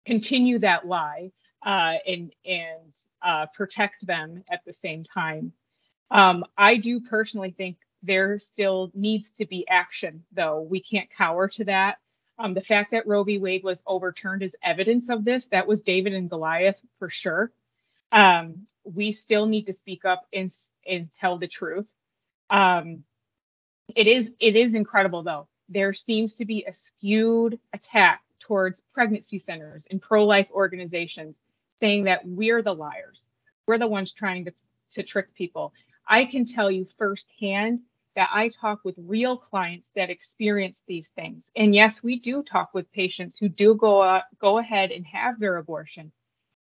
continue 0.06 0.58
that 0.60 0.86
lie 0.86 1.32
uh, 1.64 1.94
and 2.06 2.32
and 2.44 2.94
uh, 3.22 3.46
protect 3.54 4.06
them 4.06 4.44
at 4.50 4.64
the 4.64 4.72
same 4.72 5.04
time. 5.04 5.52
Um, 6.10 6.44
I 6.56 6.76
do 6.76 7.00
personally 7.00 7.50
think 7.50 7.76
there 8.02 8.38
still 8.38 8.90
needs 8.94 9.30
to 9.30 9.46
be 9.46 9.68
action, 9.68 10.24
though. 10.32 10.60
We 10.60 10.80
can't 10.80 11.08
cower 11.10 11.48
to 11.48 11.64
that. 11.64 11.98
Um, 12.38 12.54
the 12.54 12.60
fact 12.60 12.92
that 12.92 13.06
Roe 13.06 13.22
v. 13.22 13.38
Wade 13.38 13.62
was 13.62 13.82
overturned 13.86 14.42
is 14.42 14.56
evidence 14.62 15.10
of 15.10 15.24
this. 15.24 15.44
That 15.46 15.66
was 15.66 15.80
David 15.80 16.14
and 16.14 16.30
Goliath 16.30 16.80
for 16.98 17.10
sure. 17.10 17.52
Um, 18.12 18.64
we 18.84 19.12
still 19.12 19.46
need 19.46 19.66
to 19.66 19.72
speak 19.72 20.04
up 20.04 20.26
and, 20.32 20.50
and 20.86 21.12
tell 21.12 21.36
the 21.36 21.46
truth. 21.46 21.92
Um, 22.48 23.04
it 23.94 24.06
is 24.06 24.30
it 24.40 24.56
is 24.56 24.74
incredible 24.74 25.22
though. 25.22 25.48
There 25.68 25.92
seems 25.92 26.34
to 26.34 26.44
be 26.44 26.64
a 26.66 26.72
skewed 26.72 27.58
attack 27.72 28.22
towards 28.40 28.80
pregnancy 28.92 29.38
centers 29.38 29.84
and 29.90 30.00
pro-life 30.00 30.48
organizations 30.52 31.38
saying 31.80 32.04
that 32.04 32.26
we're 32.26 32.62
the 32.62 32.74
liars. 32.74 33.28
We're 33.66 33.78
the 33.78 33.86
ones 33.86 34.12
trying 34.12 34.46
to, 34.46 34.52
to 34.94 35.02
trick 35.02 35.32
people. 35.34 35.72
I 36.10 36.24
can 36.24 36.44
tell 36.44 36.70
you 36.72 36.86
firsthand 36.98 37.80
that 38.16 38.28
I 38.32 38.48
talk 38.48 38.80
with 38.84 38.96
real 38.98 39.36
clients 39.36 39.90
that 39.94 40.10
experience 40.10 40.82
these 40.88 41.08
things. 41.10 41.50
And 41.54 41.72
yes, 41.72 42.02
we 42.02 42.18
do 42.18 42.42
talk 42.42 42.74
with 42.74 42.90
patients 42.90 43.36
who 43.38 43.48
do 43.48 43.76
go 43.76 44.00
uh, 44.00 44.22
go 44.40 44.58
ahead 44.58 44.90
and 44.90 45.06
have 45.06 45.38
their 45.38 45.56
abortion. 45.56 46.10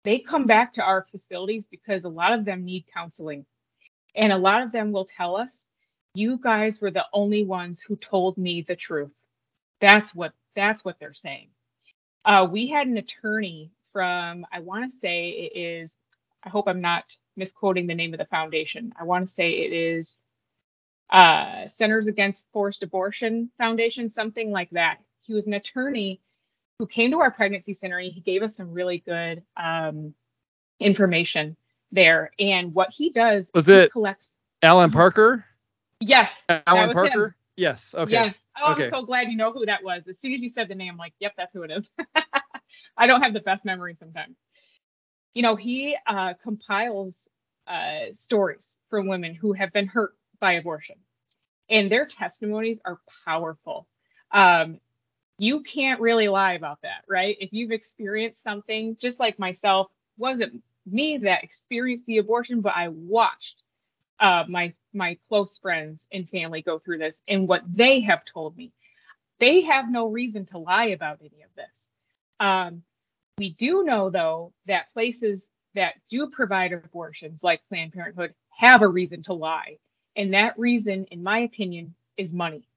They 0.03 0.19
come 0.19 0.45
back 0.45 0.73
to 0.73 0.81
our 0.83 1.07
facilities 1.09 1.63
because 1.63 2.03
a 2.03 2.09
lot 2.09 2.33
of 2.33 2.43
them 2.43 2.65
need 2.65 2.85
counseling. 2.93 3.45
And 4.15 4.33
a 4.33 4.37
lot 4.37 4.61
of 4.61 4.73
them 4.73 4.91
will 4.91 5.05
tell 5.05 5.37
us, 5.37 5.65
"You 6.13 6.37
guys 6.37 6.81
were 6.81 6.91
the 6.91 7.05
only 7.13 7.45
ones 7.45 7.79
who 7.79 7.95
told 7.95 8.37
me 8.37 8.61
the 8.61 8.75
truth." 8.75 9.17
That's 9.79 10.13
what 10.13 10.33
that's 10.53 10.83
what 10.83 10.99
they're 10.99 11.13
saying. 11.13 11.49
Uh, 12.25 12.45
we 12.51 12.67
had 12.67 12.87
an 12.87 12.97
attorney 12.97 13.71
from 13.93 14.45
I 14.51 14.59
want 14.59 14.91
to 14.91 14.97
say 14.97 15.29
it 15.29 15.57
is 15.57 15.95
I 16.43 16.49
hope 16.49 16.67
I'm 16.67 16.81
not 16.81 17.05
misquoting 17.39 17.87
the 17.87 17.95
name 17.95 18.13
of 18.13 18.19
the 18.19 18.25
foundation. 18.25 18.93
I 18.99 19.05
want 19.05 19.25
to 19.25 19.31
say 19.31 19.51
it 19.51 19.73
is 19.73 20.19
uh, 21.09 21.67
Centers 21.67 22.05
Against 22.05 22.43
Forced 22.53 22.83
Abortion 22.83 23.49
Foundation, 23.57 24.07
something 24.07 24.51
like 24.51 24.69
that. 24.71 24.99
He 25.21 25.33
was 25.33 25.47
an 25.47 25.53
attorney 25.53 26.21
who 26.77 26.85
came 26.85 27.11
to 27.11 27.19
our 27.19 27.31
pregnancy 27.31 27.73
center 27.73 27.97
and 27.97 28.11
he 28.11 28.19
gave 28.19 28.43
us 28.43 28.55
some 28.55 28.71
really 28.71 28.99
good 28.99 29.41
um, 29.57 30.13
information 30.79 31.55
there. 31.91 32.31
And 32.37 32.73
what 32.75 32.91
he 32.91 33.09
does 33.09 33.49
was 33.53 33.65
he 33.65 33.73
it 33.73 33.91
collects 33.91 34.33
Allan 34.61 34.91
Parker? 34.91 35.45
Yes. 35.99 36.43
Allan 36.49 36.91
Parker? 36.91 37.25
Him. 37.25 37.35
Yes. 37.55 37.93
Okay. 37.97 38.11
Yes. 38.11 38.35
Oh, 38.61 38.73
okay. 38.73 38.85
I'm 38.85 38.89
so 38.89 39.03
glad 39.03 39.29
you 39.29 39.35
know 39.35 39.51
who 39.51 39.65
that 39.65 39.83
was. 39.83 40.03
As 40.07 40.19
soon 40.19 40.33
as 40.33 40.39
you 40.39 40.49
said 40.49 40.67
the 40.67 40.75
name, 40.75 40.91
I'm 40.91 40.97
like, 40.97 41.13
yep, 41.19 41.33
that's 41.37 41.51
who 41.51 41.63
it 41.63 41.71
is. 41.71 41.89
I 42.97 43.07
don't 43.07 43.21
have 43.21 43.33
the 43.33 43.39
best 43.39 43.65
memory 43.65 43.95
sometimes. 43.95 44.35
You 45.33 45.43
know, 45.43 45.55
he 45.55 45.95
uh, 46.07 46.33
compiles 46.41 47.27
uh, 47.67 48.11
stories 48.11 48.77
from 48.89 49.07
women 49.07 49.35
who 49.35 49.53
have 49.53 49.71
been 49.71 49.87
hurt 49.87 50.13
by 50.39 50.53
abortion. 50.53 50.95
And 51.69 51.91
their 51.91 52.05
testimonies 52.05 52.79
are 52.83 52.99
powerful. 53.25 53.87
Um, 54.31 54.79
you 55.37 55.61
can't 55.61 56.01
really 56.01 56.27
lie 56.27 56.53
about 56.53 56.81
that, 56.81 57.03
right? 57.07 57.37
If 57.39 57.53
you've 57.53 57.71
experienced 57.71 58.43
something, 58.43 58.97
just 58.99 59.19
like 59.19 59.39
myself, 59.39 59.87
wasn't 60.17 60.63
me 60.85 61.17
that 61.19 61.43
experienced 61.43 62.05
the 62.05 62.17
abortion, 62.17 62.61
but 62.61 62.73
I 62.75 62.89
watched 62.89 63.61
uh, 64.19 64.43
my 64.49 64.73
my 64.93 65.17
close 65.29 65.57
friends 65.57 66.07
and 66.11 66.27
family 66.27 66.61
go 66.61 66.79
through 66.79 66.97
this, 66.97 67.21
and 67.27 67.47
what 67.47 67.61
they 67.71 68.01
have 68.01 68.23
told 68.25 68.57
me, 68.57 68.71
they 69.39 69.61
have 69.61 69.89
no 69.89 70.07
reason 70.07 70.45
to 70.45 70.57
lie 70.57 70.87
about 70.87 71.19
any 71.21 71.43
of 71.43 71.55
this. 71.55 71.87
Um, 72.39 72.83
we 73.39 73.51
do 73.51 73.83
know, 73.83 74.09
though, 74.09 74.53
that 74.67 74.91
places 74.93 75.49
that 75.73 75.95
do 76.09 76.29
provide 76.29 76.73
abortions, 76.73 77.43
like 77.43 77.61
Planned 77.69 77.93
Parenthood, 77.93 78.33
have 78.49 78.81
a 78.81 78.87
reason 78.87 79.21
to 79.21 79.33
lie. 79.33 79.77
And 80.15 80.33
that 80.33 80.59
reason, 80.59 81.05
in 81.05 81.23
my 81.23 81.39
opinion, 81.39 81.95
is 82.17 82.31
money. 82.31 82.67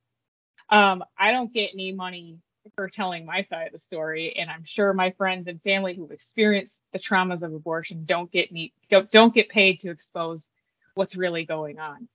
Um, 0.71 1.03
I 1.19 1.33
don't 1.33 1.53
get 1.53 1.71
any 1.75 1.93
money 1.93 2.39
for 2.77 2.89
telling 2.89 3.27
my 3.27 3.41
side 3.41 3.67
of 3.67 3.73
the 3.73 3.79
story, 3.79 4.37
and 4.37 4.49
I'm 4.49 4.63
sure 4.63 4.93
my 4.93 5.11
friends 5.11 5.49
and 5.49 5.61
family 5.63 5.95
who've 5.95 6.13
experienced 6.13 6.81
the 6.93 6.99
traumas 6.99 7.43
of 7.43 7.53
abortion 7.53 8.05
don't 8.05 8.31
get 8.31 8.53
me 8.53 8.73
don't, 8.89 9.11
don't 9.11 9.35
get 9.35 9.49
paid 9.49 9.81
to 9.81 9.91
expose 9.91 10.49
what's 10.95 11.17
really 11.17 11.45
going 11.45 11.81
on. 11.81 12.09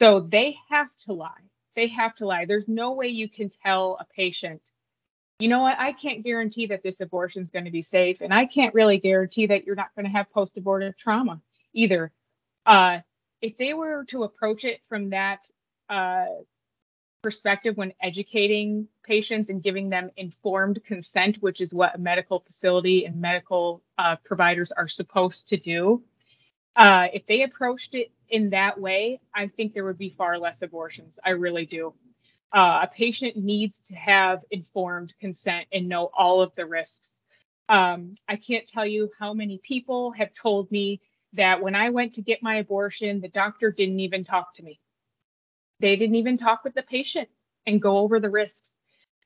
So 0.00 0.20
they 0.20 0.56
have 0.68 0.88
to 1.06 1.12
lie. 1.12 1.30
They 1.76 1.86
have 1.88 2.12
to 2.14 2.26
lie. 2.26 2.44
There's 2.44 2.66
no 2.66 2.92
way 2.92 3.08
you 3.08 3.28
can 3.28 3.48
tell 3.64 3.96
a 4.00 4.04
patient, 4.04 4.62
you 5.38 5.48
know 5.48 5.60
what, 5.60 5.78
I 5.78 5.92
can't 5.92 6.22
guarantee 6.22 6.66
that 6.66 6.82
this 6.82 7.00
abortion 7.00 7.42
is 7.42 7.48
going 7.48 7.64
to 7.64 7.70
be 7.70 7.82
safe, 7.82 8.20
and 8.20 8.32
I 8.32 8.46
can't 8.46 8.74
really 8.74 8.98
guarantee 8.98 9.46
that 9.46 9.64
you're 9.64 9.74
not 9.74 9.94
going 9.96 10.04
to 10.04 10.10
have 10.10 10.30
post-abortive 10.30 10.96
trauma 10.96 11.40
either. 11.72 12.12
Uh, 12.64 13.00
if 13.40 13.56
they 13.56 13.74
were 13.74 14.04
to 14.10 14.22
approach 14.22 14.64
it 14.64 14.80
from 14.88 15.10
that 15.10 15.40
uh, 15.88 16.26
perspective 17.22 17.76
when 17.76 17.92
educating 18.00 18.86
patients 19.02 19.48
and 19.48 19.62
giving 19.62 19.88
them 19.88 20.10
informed 20.16 20.82
consent, 20.84 21.36
which 21.36 21.60
is 21.60 21.72
what 21.72 21.94
a 21.94 21.98
medical 21.98 22.40
facility 22.40 23.04
and 23.06 23.20
medical 23.20 23.82
uh, 23.98 24.16
providers 24.24 24.70
are 24.70 24.86
supposed 24.86 25.48
to 25.48 25.56
do, 25.56 26.02
uh, 26.76 27.08
if 27.12 27.26
they 27.26 27.42
approached 27.42 27.94
it 27.94 28.10
in 28.28 28.50
that 28.50 28.80
way, 28.80 29.20
I 29.34 29.46
think 29.48 29.74
there 29.74 29.84
would 29.84 29.98
be 29.98 30.10
far 30.10 30.38
less 30.38 30.62
abortions. 30.62 31.18
I 31.24 31.30
really 31.30 31.66
do. 31.66 31.94
Uh, 32.52 32.80
a 32.82 32.90
patient 32.92 33.36
needs 33.36 33.78
to 33.78 33.94
have 33.94 34.40
informed 34.50 35.12
consent 35.20 35.66
and 35.72 35.88
know 35.88 36.10
all 36.16 36.40
of 36.40 36.54
the 36.54 36.64
risks. 36.64 37.18
Um, 37.68 38.12
I 38.28 38.36
can't 38.36 38.64
tell 38.64 38.86
you 38.86 39.10
how 39.18 39.34
many 39.34 39.58
people 39.58 40.12
have 40.12 40.30
told 40.32 40.70
me 40.70 41.00
that 41.32 41.60
when 41.60 41.74
I 41.74 41.90
went 41.90 42.12
to 42.12 42.22
get 42.22 42.42
my 42.42 42.56
abortion, 42.56 43.20
the 43.20 43.28
doctor 43.28 43.72
didn't 43.72 44.00
even 44.00 44.22
talk 44.22 44.54
to 44.56 44.62
me. 44.62 44.78
They 45.80 45.96
didn't 45.96 46.14
even 46.16 46.36
talk 46.36 46.62
with 46.64 46.74
the 46.74 46.82
patient 46.82 47.28
and 47.66 47.82
go 47.82 47.98
over 47.98 48.20
the 48.20 48.30
risks. 48.30 48.76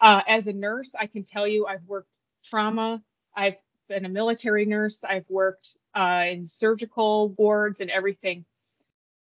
Uh, 0.01 0.23
as 0.27 0.47
a 0.47 0.53
nurse, 0.53 0.93
I 0.99 1.07
can 1.07 1.23
tell 1.23 1.47
you 1.47 1.67
I've 1.67 1.85
worked 1.87 2.09
trauma, 2.49 3.03
I've 3.37 3.57
been 3.89 4.05
a 4.05 4.09
military 4.09 4.65
nurse, 4.65 5.03
I've 5.05 5.29
worked 5.29 5.67
uh, 5.95 6.25
in 6.31 6.47
surgical 6.47 7.31
wards 7.31 7.81
and 7.81 7.91
everything. 7.91 8.45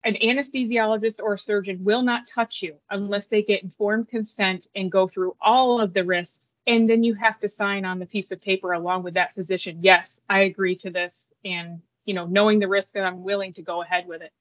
An 0.03 0.15
anesthesiologist 0.15 1.19
or 1.21 1.35
surgeon 1.35 1.83
will 1.83 2.01
not 2.01 2.27
touch 2.27 2.61
you 2.61 2.75
unless 2.89 3.25
they 3.25 3.41
get 3.41 3.63
informed 3.63 4.07
consent 4.07 4.67
and 4.75 4.91
go 4.91 5.07
through 5.07 5.35
all 5.41 5.81
of 5.81 5.93
the 5.93 6.05
risks. 6.05 6.53
And 6.65 6.89
then 6.89 7.03
you 7.03 7.13
have 7.15 7.39
to 7.39 7.47
sign 7.47 7.83
on 7.83 7.99
the 7.99 8.05
piece 8.05 8.31
of 8.31 8.41
paper 8.41 8.73
along 8.73 9.03
with 9.03 9.15
that 9.15 9.33
physician. 9.33 9.79
Yes, 9.81 10.21
I 10.29 10.41
agree 10.41 10.75
to 10.77 10.91
this. 10.91 11.31
And 11.43 11.81
you 12.07 12.13
know, 12.13 12.25
knowing 12.25 12.57
the 12.57 12.67
risk 12.67 12.93
that 12.93 13.03
I'm 13.03 13.21
willing 13.21 13.51
to 13.53 13.61
go 13.61 13.83
ahead 13.83 14.07
with 14.07 14.21
it. 14.23 14.31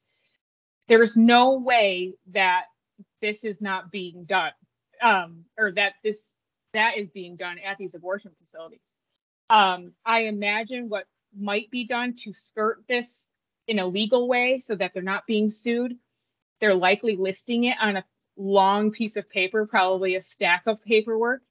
There's 0.88 1.16
no 1.16 1.58
way 1.58 2.14
that 2.28 2.66
this 3.20 3.42
is 3.42 3.60
not 3.60 3.90
being 3.90 4.24
done, 4.24 4.52
um, 5.02 5.44
or 5.58 5.72
that 5.72 5.94
this 6.02 6.32
that 6.72 6.96
is 6.96 7.10
being 7.10 7.34
done 7.34 7.58
at 7.58 7.76
these 7.76 7.94
abortion 7.94 8.30
facilities. 8.38 8.92
Um, 9.50 9.92
I 10.04 10.20
imagine 10.22 10.88
what 10.88 11.06
might 11.36 11.70
be 11.70 11.84
done 11.84 12.14
to 12.24 12.32
skirt 12.32 12.84
this 12.88 13.26
in 13.68 13.78
a 13.78 13.86
legal 13.86 14.28
way 14.28 14.58
so 14.58 14.74
that 14.74 14.92
they're 14.94 15.02
not 15.02 15.26
being 15.26 15.48
sued. 15.48 15.96
They're 16.60 16.74
likely 16.74 17.16
listing 17.16 17.64
it 17.64 17.76
on 17.80 17.96
a 17.96 18.04
long 18.36 18.90
piece 18.90 19.16
of 19.16 19.28
paper, 19.28 19.66
probably 19.66 20.14
a 20.14 20.20
stack 20.20 20.66
of 20.66 20.82
paperwork, 20.82 21.42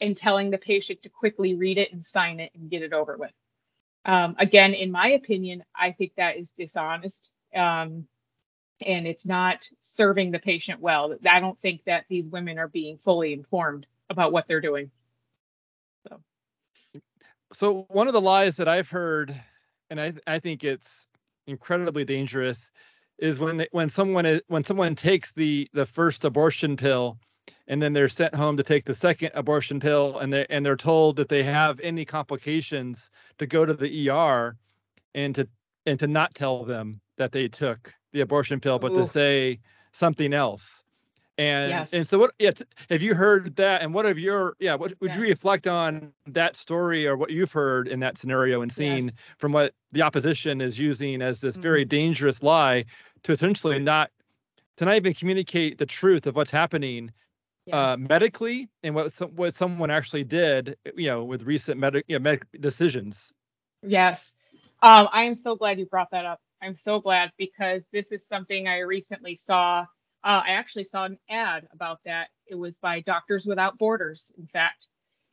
and 0.00 0.14
telling 0.14 0.50
the 0.50 0.58
patient 0.58 1.02
to 1.02 1.08
quickly 1.08 1.54
read 1.54 1.78
it 1.78 1.92
and 1.92 2.04
sign 2.04 2.40
it 2.40 2.52
and 2.54 2.70
get 2.70 2.82
it 2.82 2.92
over 2.92 3.16
with. 3.16 3.32
Um, 4.04 4.34
again, 4.38 4.74
in 4.74 4.90
my 4.90 5.08
opinion, 5.08 5.64
I 5.74 5.92
think 5.92 6.14
that 6.16 6.36
is 6.36 6.50
dishonest 6.50 7.30
um, 7.54 8.06
and 8.84 9.06
it's 9.06 9.24
not 9.24 9.68
serving 9.80 10.30
the 10.30 10.38
patient 10.38 10.80
well. 10.80 11.16
I 11.28 11.40
don't 11.40 11.58
think 11.58 11.84
that 11.84 12.04
these 12.08 12.26
women 12.26 12.58
are 12.58 12.68
being 12.68 12.96
fully 12.96 13.32
informed 13.32 13.86
about 14.10 14.32
what 14.32 14.46
they're 14.46 14.60
doing. 14.60 14.90
So, 16.08 16.20
so 17.52 17.86
one 17.88 18.08
of 18.08 18.12
the 18.12 18.20
lies 18.20 18.56
that 18.56 18.68
I've 18.68 18.88
heard, 18.88 19.40
and 19.90 20.00
I 20.00 20.14
I 20.26 20.38
think 20.38 20.64
it's 20.64 21.06
incredibly 21.46 22.04
dangerous, 22.04 22.70
is 23.18 23.38
when 23.38 23.56
they, 23.56 23.68
when 23.72 23.88
someone 23.88 24.26
is, 24.26 24.40
when 24.48 24.64
someone 24.64 24.94
takes 24.94 25.32
the 25.32 25.68
the 25.72 25.86
first 25.86 26.24
abortion 26.24 26.76
pill 26.76 27.18
and 27.68 27.80
then 27.80 27.92
they're 27.92 28.08
sent 28.08 28.34
home 28.34 28.56
to 28.56 28.62
take 28.62 28.84
the 28.84 28.94
second 28.94 29.30
abortion 29.34 29.80
pill 29.80 30.18
and 30.18 30.32
they 30.32 30.46
and 30.50 30.64
they're 30.64 30.76
told 30.76 31.16
that 31.16 31.28
they 31.28 31.42
have 31.42 31.78
any 31.80 32.04
complications 32.04 33.10
to 33.38 33.46
go 33.46 33.64
to 33.64 33.74
the 33.74 34.10
ER 34.10 34.56
and 35.14 35.34
to 35.34 35.48
and 35.86 35.98
to 35.98 36.06
not 36.06 36.34
tell 36.34 36.64
them 36.64 37.00
that 37.18 37.32
they 37.32 37.48
took 37.48 37.92
the 38.12 38.20
abortion 38.20 38.60
pill 38.60 38.78
but 38.78 38.92
Ooh. 38.92 38.96
to 38.96 39.06
say 39.06 39.58
something 39.92 40.32
else 40.32 40.84
And 41.42 41.70
Yes. 41.70 41.92
and 41.92 42.06
so 42.06 42.18
what? 42.18 42.34
Yeah, 42.38 42.52
have 42.90 43.02
you 43.02 43.14
heard 43.14 43.56
that? 43.56 43.82
And 43.82 43.94
what 43.94 44.04
have 44.06 44.18
your 44.18 44.56
yeah? 44.60 44.76
What 44.76 44.94
would 45.00 45.14
you 45.16 45.22
reflect 45.22 45.66
on 45.66 46.12
that 46.26 46.56
story 46.56 47.06
or 47.06 47.16
what 47.16 47.30
you've 47.30 47.52
heard 47.52 47.88
in 47.88 48.00
that 48.00 48.18
scenario 48.18 48.62
and 48.62 48.72
seen 48.72 49.06
Yes. 49.06 49.16
from 49.38 49.52
what 49.52 49.74
the 49.92 50.02
opposition 50.02 50.60
is 50.60 50.78
using 50.78 51.22
as 51.22 51.40
this 51.40 51.56
Mm-hmm. 51.56 51.62
very 51.62 51.84
dangerous 51.84 52.42
lie 52.42 52.84
to 53.24 53.32
essentially 53.32 53.80
not 53.80 54.10
to 54.76 54.84
not 54.86 54.96
even 54.96 55.14
communicate 55.14 55.78
the 55.78 55.86
truth 55.86 56.26
of 56.28 56.36
what's 56.36 56.50
happening 56.52 57.12
Yeah. 57.66 57.92
uh, 57.92 57.96
medically 57.98 58.68
and 58.84 58.94
what 58.94 59.12
some, 59.12 59.30
what 59.36 59.54
someone 59.54 59.90
actually 59.90 60.24
did, 60.24 60.76
you 60.96 61.08
know, 61.08 61.24
with 61.24 61.44
recent 61.44 61.80
medic 61.80 62.04
you 62.08 62.18
know, 62.18 62.22
medic 62.22 62.46
decisions. 62.60 63.32
Yes. 63.82 64.32
Um, 64.82 65.08
I 65.12 65.24
am 65.24 65.34
so 65.34 65.56
glad 65.56 65.78
you 65.78 65.86
brought 65.86 66.10
that 66.12 66.24
up. 66.26 66.40
I'm 66.62 66.74
so 66.74 67.00
glad 67.00 67.32
because 67.38 67.84
this 67.92 68.12
is 68.12 68.26
something 68.26 68.68
I 68.68 68.80
recently 68.80 69.34
saw. 69.36 69.86
Uh, 70.24 70.42
I 70.46 70.50
actually 70.50 70.84
saw 70.84 71.04
an 71.04 71.18
ad 71.28 71.68
about 71.72 72.00
that. 72.04 72.28
It 72.46 72.54
was 72.54 72.76
by 72.76 73.00
Doctors 73.00 73.44
Without 73.44 73.78
Borders, 73.78 74.30
in 74.38 74.46
fact, 74.46 74.86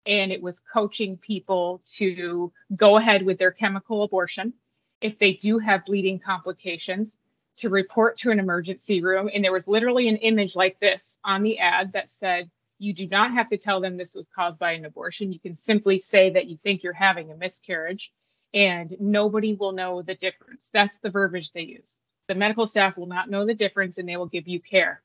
and 0.06 0.32
it 0.32 0.42
was 0.42 0.60
coaching 0.60 1.18
people 1.18 1.82
to 1.98 2.52
go 2.76 2.98
ahead 2.98 3.24
with 3.24 3.38
their 3.38 3.52
chemical 3.52 4.04
abortion 4.04 4.54
if 5.02 5.20
they 5.20 5.34
do 5.34 5.60
have 5.60 5.86
bleeding 5.86 6.20
complications 6.20 7.18
to 7.56 7.70
report 7.70 8.16
to 8.16 8.32
an 8.32 8.40
emergency 8.40 9.02
room. 9.02 9.30
And 9.34 9.44
there 9.44 9.52
was 9.52 9.68
literally 9.68 10.08
an 10.08 10.18
image 10.18 10.56
like 10.56 10.80
this 10.80 11.18
on 11.24 11.44
the 11.44 11.60
ad 11.60 11.92
that 11.94 12.10
said, 12.10 12.50
you 12.80 12.94
do 12.94 13.08
not 13.08 13.32
have 13.32 13.50
to 13.50 13.58
tell 13.58 13.82
them 13.82 13.98
this 13.98 14.16
was 14.16 14.28
caused 14.34 14.58
by 14.58 14.72
an 14.72 14.86
abortion. 14.86 15.34
You 15.34 15.40
can 15.40 15.54
simply 15.54 15.98
say 15.98 16.30
that 16.32 16.48
you 16.48 16.58
think 16.58 16.82
you're 16.82 16.94
having 16.94 17.32
a 17.32 17.36
miscarriage 17.36 18.12
and 18.54 18.96
nobody 19.00 19.54
will 19.54 19.74
know 19.74 20.02
the 20.02 20.16
difference. 20.16 20.70
That's 20.74 20.98
the 20.98 21.10
verbiage 21.10 21.52
they 21.52 21.64
use. 21.64 21.98
The 22.30 22.36
medical 22.36 22.68
staff 22.68 22.96
will 22.96 23.08
not 23.08 23.32
know 23.32 23.44
the 23.44 23.56
difference 23.56 23.98
and 23.98 24.08
they 24.08 24.16
will 24.16 24.28
give 24.28 24.48
you 24.48 24.60
care. 24.60 25.02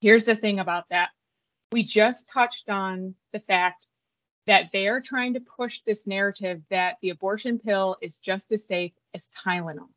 Here's 0.00 0.24
the 0.24 0.34
thing 0.34 0.58
about 0.58 0.88
that 0.88 1.10
we 1.70 1.84
just 1.84 2.26
touched 2.26 2.68
on 2.68 3.14
the 3.32 3.38
fact 3.38 3.86
that 4.46 4.70
they 4.72 4.88
are 4.88 5.00
trying 5.00 5.34
to 5.34 5.40
push 5.40 5.80
this 5.86 6.04
narrative 6.04 6.62
that 6.68 6.96
the 7.00 7.10
abortion 7.10 7.60
pill 7.60 7.96
is 8.02 8.16
just 8.16 8.50
as 8.50 8.64
safe 8.64 8.90
as 9.14 9.28
Tylenol. 9.46 9.88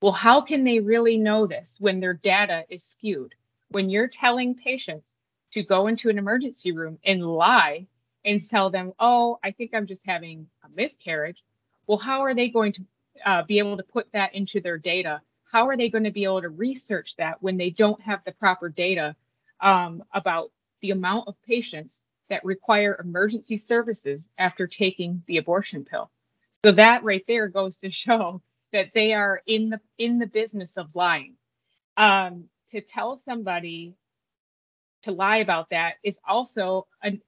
Well, 0.00 0.12
how 0.12 0.40
can 0.40 0.64
they 0.64 0.80
really 0.80 1.18
know 1.18 1.46
this 1.46 1.76
when 1.78 2.00
their 2.00 2.14
data 2.14 2.64
is 2.70 2.82
skewed? 2.82 3.34
When 3.68 3.90
you're 3.90 4.08
telling 4.08 4.54
patients 4.54 5.14
to 5.52 5.62
go 5.62 5.88
into 5.88 6.08
an 6.08 6.16
emergency 6.16 6.72
room 6.72 6.98
and 7.04 7.22
lie 7.22 7.86
and 8.24 8.46
tell 8.48 8.70
them, 8.70 8.92
oh, 8.98 9.38
I 9.44 9.50
think 9.50 9.72
I'm 9.74 9.86
just 9.86 10.06
having 10.06 10.46
a 10.64 10.68
miscarriage. 10.74 11.44
Well, 11.86 11.98
how 11.98 12.22
are 12.22 12.34
they 12.34 12.48
going 12.48 12.72
to 12.72 12.82
uh, 13.26 13.42
be 13.42 13.58
able 13.58 13.76
to 13.76 13.82
put 13.82 14.10
that 14.12 14.34
into 14.34 14.62
their 14.62 14.78
data? 14.78 15.20
How 15.54 15.68
are 15.68 15.76
they 15.76 15.88
going 15.88 16.02
to 16.02 16.10
be 16.10 16.24
able 16.24 16.42
to 16.42 16.48
research 16.48 17.14
that 17.16 17.40
when 17.40 17.56
they 17.56 17.70
don't 17.70 18.00
have 18.00 18.24
the 18.24 18.32
proper 18.32 18.68
data 18.68 19.14
um, 19.60 20.02
about 20.12 20.50
the 20.80 20.90
amount 20.90 21.28
of 21.28 21.40
patients 21.46 22.02
that 22.28 22.44
require 22.44 23.00
emergency 23.00 23.56
services 23.56 24.26
after 24.36 24.66
taking 24.66 25.22
the 25.26 25.36
abortion 25.36 25.84
pill? 25.84 26.10
So 26.64 26.72
that 26.72 27.04
right 27.04 27.22
there 27.28 27.46
goes 27.46 27.76
to 27.76 27.88
show 27.88 28.42
that 28.72 28.92
they 28.92 29.12
are 29.12 29.42
in 29.46 29.70
the 29.70 29.80
in 29.96 30.18
the 30.18 30.26
business 30.26 30.76
of 30.76 30.88
lying. 30.92 31.36
Um, 31.96 32.46
to 32.72 32.80
tell 32.80 33.14
somebody 33.14 33.94
to 35.04 35.12
lie 35.12 35.36
about 35.36 35.70
that 35.70 35.98
is 36.02 36.18
also 36.26 36.88
a, 37.04 37.20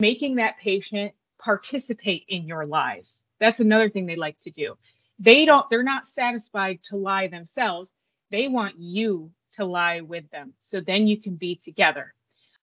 making 0.00 0.34
that 0.34 0.58
patient 0.58 1.12
participate 1.38 2.26
in 2.28 2.46
your 2.46 2.66
lies. 2.66 3.22
That's 3.40 3.60
another 3.60 3.88
thing 3.88 4.04
they 4.04 4.16
like 4.16 4.36
to 4.40 4.50
do. 4.50 4.76
They 5.18 5.44
don't, 5.44 5.68
they're 5.70 5.82
not 5.82 6.06
satisfied 6.06 6.80
to 6.90 6.96
lie 6.96 7.28
themselves. 7.28 7.92
They 8.30 8.48
want 8.48 8.78
you 8.78 9.30
to 9.56 9.64
lie 9.64 10.00
with 10.00 10.30
them. 10.30 10.52
So 10.58 10.80
then 10.80 11.06
you 11.06 11.20
can 11.20 11.36
be 11.36 11.56
together. 11.56 12.14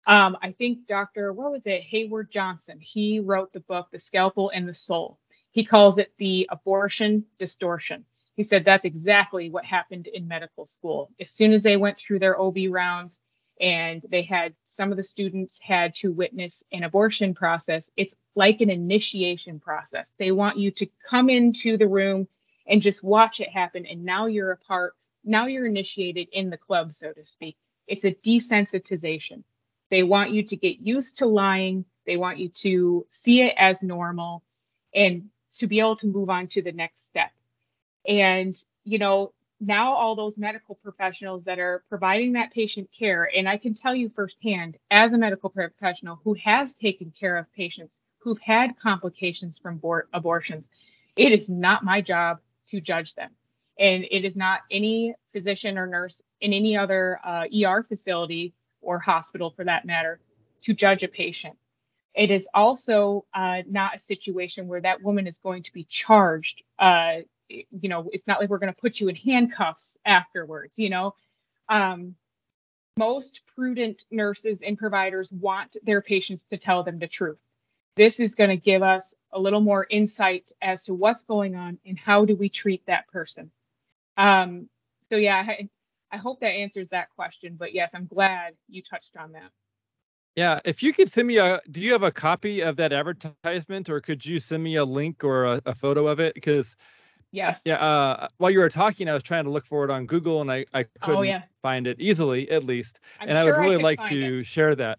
Um, 0.07 0.37
I 0.43 0.53
think 0.53 0.87
Dr. 0.87 1.33
What 1.33 1.51
was 1.51 1.67
it? 1.67 1.83
Hayward 1.83 2.31
Johnson. 2.31 2.79
He 2.81 3.21
wrote 3.21 3.53
the 3.53 3.61
book, 3.61 3.89
The 3.91 3.99
Scalpel 3.99 4.51
and 4.55 4.69
the 4.69 4.73
Soul. 4.73 5.19
He 5.51 5.65
calls 5.65 5.99
it 5.99 6.13
the 6.19 6.49
abortion 6.51 7.25
distortion. 7.39 8.05
He 8.35 8.43
said 8.43 8.65
that's 8.65 8.85
exactly 8.85 9.51
what 9.51 9.65
happened 9.65 10.09
in 10.09 10.29
medical 10.29 10.65
school. 10.65 11.11
As 11.21 11.31
soon 11.31 11.53
as 11.53 11.63
they 11.63 11.77
went 11.77 11.97
through 11.97 12.19
their 12.19 12.41
OB 12.41 12.57
rounds, 12.71 13.19
and 13.61 14.05
they 14.11 14.23
had 14.23 14.53
some 14.65 14.91
of 14.91 14.97
the 14.97 15.03
students 15.03 15.59
had 15.63 15.93
to 15.93 16.13
witness 16.13 16.65
an 16.73 16.83
abortion 16.83 17.33
process 17.33 17.89
it's 17.97 18.15
like 18.35 18.61
an 18.61 18.69
initiation 18.69 19.61
process 19.61 20.13
they 20.19 20.33
want 20.33 20.59
you 20.59 20.73
to 20.73 20.87
come 21.09 21.31
into 21.31 21.77
the 21.77 21.87
room 21.87 22.27
and 22.67 22.81
just 22.81 23.03
watch 23.03 23.41
it 23.41 23.51
happen. 23.51 23.87
And 23.87 24.05
now 24.05 24.27
you're 24.27 24.53
a 24.53 24.57
part 24.57 24.95
now 25.25 25.47
you're 25.47 25.67
initiated 25.67 26.29
in 26.33 26.51
the 26.51 26.59
club 26.59 26.91
so 26.91 27.13
to 27.13 27.25
speak. 27.25 27.57
It's 27.87 28.05
a 28.05 28.13
desensitization. 28.13 29.43
They 29.91 30.03
want 30.03 30.33
you 30.33 30.43
to 30.43 30.57
get 30.57 30.81
used 30.81 31.19
to 31.19 31.27
lying. 31.27 31.85
They 32.07 32.17
want 32.17 32.39
you 32.39 32.49
to 32.49 33.07
see 33.09 33.43
it 33.43 33.55
as 33.57 33.83
normal 33.83 34.43
and 34.95 35.31
to 35.59 35.67
be 35.67 35.81
able 35.81 35.97
to 35.97 36.07
move 36.07 36.31
on 36.31 36.47
to 36.49 36.63
the 36.63 36.73
next 36.73 37.07
step. 37.07 37.31
And 38.07 38.55
you 38.85 38.99
know 38.99 39.33
now 39.61 39.95
all 39.95 40.15
those 40.15 40.37
medical 40.37 40.75
professionals 40.75 41.45
that 41.45 41.59
are 41.59 41.85
providing 41.89 42.33
that 42.33 42.53
patient 42.53 42.89
care 42.97 43.31
and 43.37 43.49
i 43.49 43.57
can 43.57 43.73
tell 43.73 43.95
you 43.95 44.11
firsthand 44.11 44.77
as 44.91 45.13
a 45.13 45.19
medical 45.19 45.51
professional 45.51 46.21
who 46.23 46.35
has 46.35 46.73
taken 46.75 47.13
care 47.19 47.37
of 47.37 47.51
patients 47.55 47.99
who've 48.19 48.41
had 48.41 48.79
complications 48.79 49.59
from 49.59 49.79
abor- 49.79 50.05
abortions 50.13 50.69
it 51.17 51.33
is 51.33 51.49
not 51.49 51.85
my 51.85 52.01
job 52.01 52.39
to 52.75 52.81
judge 52.81 53.15
them. 53.15 53.31
And 53.79 54.05
it 54.11 54.25
is 54.25 54.37
not 54.37 54.61
any 54.71 55.15
physician 55.33 55.79
or 55.79 55.87
nurse 55.87 56.21
in 56.41 56.53
any 56.53 56.77
other 56.77 57.19
uh, 57.25 57.45
er 57.65 57.83
facility 57.83 58.55
or 58.81 58.99
hospital 58.99 59.51
for 59.51 59.65
that 59.65 59.85
matter 59.85 60.21
to 60.61 60.75
judge 60.75 61.03
a 61.03 61.09
patient. 61.09 61.57
It 62.15 62.31
is 62.31 62.47
also 62.55 63.25
uh, 63.35 63.63
not 63.69 63.97
a 63.97 63.99
situation 63.99 64.69
where 64.69 64.81
that 64.81 65.03
woman 65.03 65.27
is 65.27 65.37
going 65.37 65.63
to 65.65 65.73
be 65.73 65.85
charged 65.85 66.63
uh, 66.79 67.19
you 67.49 67.89
know 67.89 68.09
it's 68.13 68.27
not 68.27 68.41
like 68.41 68.49
we're 68.49 68.59
going 68.59 68.73
to 68.73 68.81
put 68.81 68.99
you 68.99 69.09
in 69.09 69.17
handcuffs 69.17 69.97
afterwards 70.05 70.75
you 70.77 70.91
know? 70.91 71.15
Um, 71.69 72.15
most 72.97 73.41
prudent 73.55 74.03
nurses 74.11 74.61
and 74.65 74.79
providers 74.79 75.31
want 75.33 75.77
their 75.83 76.01
patients 76.01 76.45
to 76.45 76.57
tell 76.57 76.85
them 76.85 76.99
the 76.99 77.09
truth 77.09 77.41
this 77.97 78.21
is 78.21 78.35
going 78.35 78.51
to 78.51 78.57
give 78.57 78.83
us 78.83 79.15
a 79.33 79.41
little 79.41 79.61
more 79.61 79.87
insight 79.91 80.51
as 80.63 80.85
to 80.85 80.95
what's 80.95 81.21
going 81.23 81.55
on 81.57 81.79
and 81.87 81.99
how 81.99 82.25
do 82.25 82.37
we 82.37 82.49
treat 82.49 82.85
that 82.87 83.07
person 83.09 83.51
um, 84.17 84.69
so 85.11 85.17
yeah 85.17 85.45
I, 85.47 85.69
I 86.13 86.17
hope 86.17 86.41
that 86.41 86.49
answers 86.49 86.89
that 86.89 87.11
question 87.11 87.57
but 87.59 87.75
yes 87.75 87.91
i'm 87.95 88.07
glad 88.07 88.55
you 88.69 88.83
touched 88.83 89.17
on 89.19 89.33
that 89.33 89.51
Yeah, 90.37 90.61
if 90.65 90.83
you 90.83 90.93
could 90.93 91.11
send 91.11 91.29
me 91.29 91.39
a, 91.39 91.61
do 91.71 91.81
you 91.81 91.93
have 91.93 92.03
a 92.03 92.11
copy 92.11 92.61
of 92.61 92.77
that 92.77 92.93
advertisement, 92.93 93.89
or 93.89 94.01
could 94.01 94.25
you 94.25 94.39
send 94.39 94.63
me 94.65 94.77
a 94.77 94.85
link 94.85 95.23
or 95.23 95.45
a, 95.45 95.63
a 95.67 95.75
photo 95.75 96.07
of 96.09 96.21
it? 96.21 96.35
Because 96.35 96.77
yes 97.33 97.61
yeah, 97.65 97.77
uh, 97.77 98.29
while 98.39 98.51
you 98.51 98.59
were 98.59 98.69
talking, 98.69 99.09
I 99.09 99.15
was 99.15 99.23
trying 99.23 99.45
to 99.45 99.51
look 99.51 99.67
for 99.67 99.85
it 99.85 99.91
on 99.91 100.07
Google, 100.07 100.41
and 100.41 100.51
I 100.51 100.67
I 100.75 100.85
couldn't 101.01 101.19
oh 101.19 101.23
yeah 101.23 101.43
find 101.63 101.87
it 101.87 102.01
easily, 102.01 102.51
at 102.51 102.65
least. 102.65 103.01
I'm 103.21 103.29
and 103.29 103.39
I 103.39 103.45
would 103.45 103.57
really 103.57 103.77
can 103.77 103.83
like 103.85 104.03
to 104.05 104.39
it. 104.41 104.47
share 104.47 104.75
that. 104.77 104.99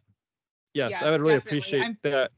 Yes, 0.73 0.91
Yes, 0.91 1.03
I 1.03 1.12
would 1.12 1.21
really 1.21 1.36
definitely. 1.36 1.58
appreciate 1.58 1.81
I'm- 1.84 1.97
that. 2.03 2.31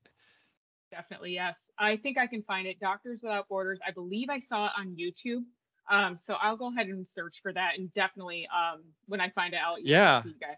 Definitely, 0.97 1.33
yes. 1.33 1.69
I 1.77 1.95
think 1.95 2.17
I 2.17 2.25
can 2.25 2.41
find 2.41 2.65
it. 2.65 2.79
Doctors 2.79 3.19
Without 3.21 3.47
Borders. 3.47 3.79
I 3.87 3.91
believe 3.91 4.31
I 4.31 4.39
saw 4.39 4.65
it 4.65 4.71
on 4.79 4.95
YouTube. 4.99 5.43
Um, 5.91 6.15
so 6.15 6.33
I'll 6.41 6.57
go 6.57 6.71
ahead 6.71 6.87
and 6.87 7.05
search 7.05 7.35
for 7.43 7.53
that, 7.53 7.73
and 7.77 7.91
definitely, 7.91 8.47
um, 8.47 8.81
when 9.05 9.21
I 9.21 9.29
find 9.29 9.53
it, 9.53 9.59
I'll 9.63 9.79
Yeah. 9.79 10.21
to 10.23 10.29
you 10.29 10.35
guys. 10.39 10.57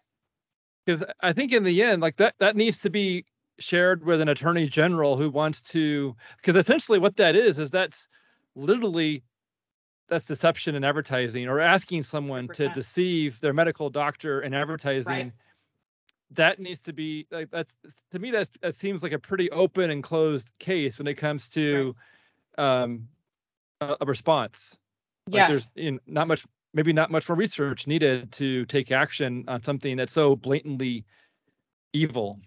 because 0.86 1.04
I 1.20 1.34
think 1.34 1.52
in 1.52 1.64
the 1.64 1.84
end, 1.84 2.02
like 2.02 2.16
that, 2.16 2.36
that 2.40 2.56
needs 2.56 2.80
to 2.80 2.90
be 2.90 3.26
shared 3.60 4.04
with 4.06 4.22
an 4.22 4.30
attorney 4.30 4.66
general 4.66 5.18
who 5.18 5.30
wants 5.30 5.62
to, 5.62 6.16
because 6.38 6.56
essentially 6.56 6.98
what 7.00 7.18
that 7.18 7.36
is 7.36 7.60
is 7.60 7.70
that's 7.70 8.08
literally 8.56 9.22
that's 10.08 10.26
deception 10.26 10.74
in 10.74 10.84
advertising 10.84 11.48
or 11.48 11.60
asking 11.60 12.02
someone 12.02 12.48
to 12.48 12.70
100%. 12.70 12.74
deceive 12.74 13.40
their 13.42 13.54
medical 13.54 13.90
doctor 13.92 14.42
in 14.42 14.54
advertising. 14.56 15.32
That 16.32 16.60
needs 16.60 16.80
to 16.82 16.94
be 16.94 17.26
like 17.32 17.50
that's 17.50 17.74
to 18.12 18.20
me 18.20 18.32
that 18.32 18.50
that 18.62 18.76
seems 18.76 19.02
like 19.02 19.14
a 19.14 19.20
pretty 19.20 19.50
open 19.52 19.90
and 19.90 20.04
closed 20.04 20.52
case 20.60 20.98
when 21.00 21.08
it 21.08 21.16
comes 21.16 21.50
to 21.50 21.96
um 22.58 23.08
a, 23.82 23.98
a 24.02 24.06
response. 24.06 24.78
Like 25.28 25.34
Yes. 25.36 25.50
there's 25.50 25.68
you 25.76 25.92
know, 25.94 26.00
not 26.06 26.28
much 26.28 26.46
maybe 26.74 26.94
not 26.94 27.10
much 27.10 27.28
more 27.28 27.36
research 27.36 27.88
needed 27.88 28.32
to 28.34 28.66
take 28.66 28.92
action 28.92 29.44
on 29.48 29.64
something 29.64 29.98
that's 29.98 30.14
so 30.14 30.36
blatantly 30.36 31.04
evil, 31.94 32.40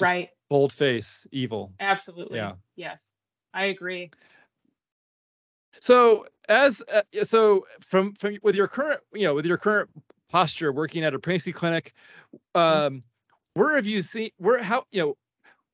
Right. 0.00 0.30
bold 0.48 0.72
face 0.72 1.26
evil. 1.30 1.72
Absolutely. 1.78 2.38
Yeah. 2.38 2.54
Yes. 2.76 3.00
I 3.52 3.64
agree. 3.66 4.10
So 5.80 6.26
as 6.48 6.82
uh, 6.92 7.02
so 7.24 7.64
from 7.80 8.14
from 8.14 8.38
with 8.42 8.54
your 8.54 8.68
current 8.68 9.00
you 9.12 9.24
know 9.24 9.34
with 9.34 9.46
your 9.46 9.58
current 9.58 9.90
posture 10.30 10.72
working 10.72 11.04
at 11.04 11.14
a 11.14 11.18
pregnancy 11.18 11.52
clinic, 11.52 11.94
um, 12.54 13.02
where 13.54 13.74
have 13.76 13.86
you 13.86 14.02
seen 14.02 14.30
where 14.38 14.62
how 14.62 14.84
you 14.90 15.02
know 15.02 15.16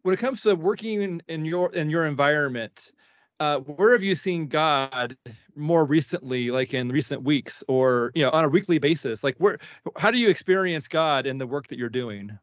when 0.02 0.14
it 0.14 0.18
comes 0.18 0.42
to 0.42 0.54
working 0.54 1.02
in, 1.02 1.22
in 1.28 1.44
your 1.44 1.72
in 1.74 1.90
your 1.90 2.07
environment, 2.07 2.92
uh, 3.40 3.59
where 3.59 3.92
have 3.92 4.02
you 4.02 4.14
seen 4.14 4.46
God 4.46 5.16
more 5.57 5.84
recently, 5.84 6.50
like 6.50 6.74
in 6.74 6.88
recent 6.88 7.22
weeks, 7.22 7.64
or 7.68 8.12
you 8.14 8.22
know, 8.22 8.30
on 8.30 8.44
a 8.44 8.48
weekly 8.48 8.78
basis? 8.78 9.24
Like, 9.24 9.36
where, 9.38 9.59
how 9.96 10.11
do 10.11 10.18
you 10.18 10.28
experience 10.28 10.88
God 10.88 11.26
in 11.26 11.38
the 11.38 11.46
work 11.46 11.66
that 11.68 11.78
you're 11.78 11.88
doing? 11.88 12.38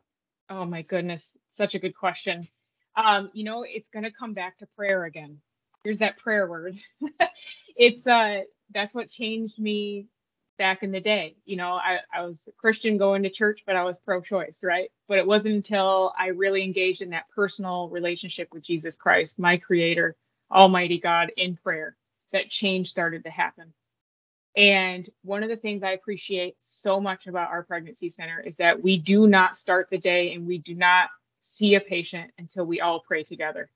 Oh 0.50 0.66
my 0.66 0.82
goodness, 0.82 1.38
such 1.48 1.74
a 1.74 1.80
good 1.80 1.96
question. 1.96 2.48
Um, 2.96 3.32
you 3.34 3.44
know, 3.44 3.64
it's 3.68 3.88
going 3.88 4.04
to 4.04 4.12
come 4.12 4.34
back 4.34 4.58
to 4.58 4.68
prayer 4.76 5.06
again. 5.06 5.40
Here's 5.84 5.98
that 5.98 6.18
prayer 6.18 6.48
word. 6.48 6.78
it's 7.76 8.06
uh, 8.06 8.42
that's 8.74 8.94
what 8.94 9.10
changed 9.10 9.58
me 9.58 10.08
back 10.64 10.82
in 10.82 10.92
the 10.92 11.02
day. 11.02 11.36
You 11.44 11.58
know, 11.58 11.74
I, 11.74 11.98
I 12.16 12.22
was 12.22 12.38
a 12.48 12.54
Christian 12.54 12.96
going 12.96 13.24
to 13.24 13.30
church, 13.30 13.64
but 13.66 13.76
I 13.76 13.84
was 13.84 13.98
pro 13.98 14.22
choice, 14.22 14.62
right? 14.64 14.90
But 15.10 15.18
it 15.18 15.28
wasn't 15.28 15.56
until 15.56 16.14
I 16.18 16.28
really 16.28 16.64
engaged 16.64 17.02
in 17.02 17.10
that 17.10 17.26
personal 17.36 17.90
relationship 17.90 18.48
with 18.54 18.66
Jesus 18.66 18.96
Christ, 18.96 19.38
my 19.38 19.58
creator, 19.58 20.16
Almighty 20.50 21.02
God, 21.02 21.34
in 21.36 21.58
prayer, 21.58 21.98
that 22.32 22.48
change 22.48 22.88
started 22.88 23.26
to 23.26 23.30
happen. 23.30 23.74
And 24.56 25.06
one 25.22 25.44
of 25.44 25.50
the 25.50 25.58
things 25.58 25.84
I 25.84 25.92
appreciate 25.92 26.56
so 26.60 27.02
much 27.02 27.28
about 27.28 27.50
our 27.50 27.64
pregnancy 27.64 28.08
center 28.08 28.40
is 28.40 28.56
that 28.56 28.82
we 28.82 28.96
do 28.98 29.28
not 29.28 29.56
start 29.56 29.90
the 29.90 29.98
day 29.98 30.34
and 30.34 30.48
we 30.48 30.60
do 30.60 30.76
not 30.76 31.10
see 31.42 31.76
a 31.76 31.82
patient 31.82 32.32
until 32.38 32.64
we 32.64 32.80
all 32.80 33.02
pray 33.02 33.24
together. 33.24 33.70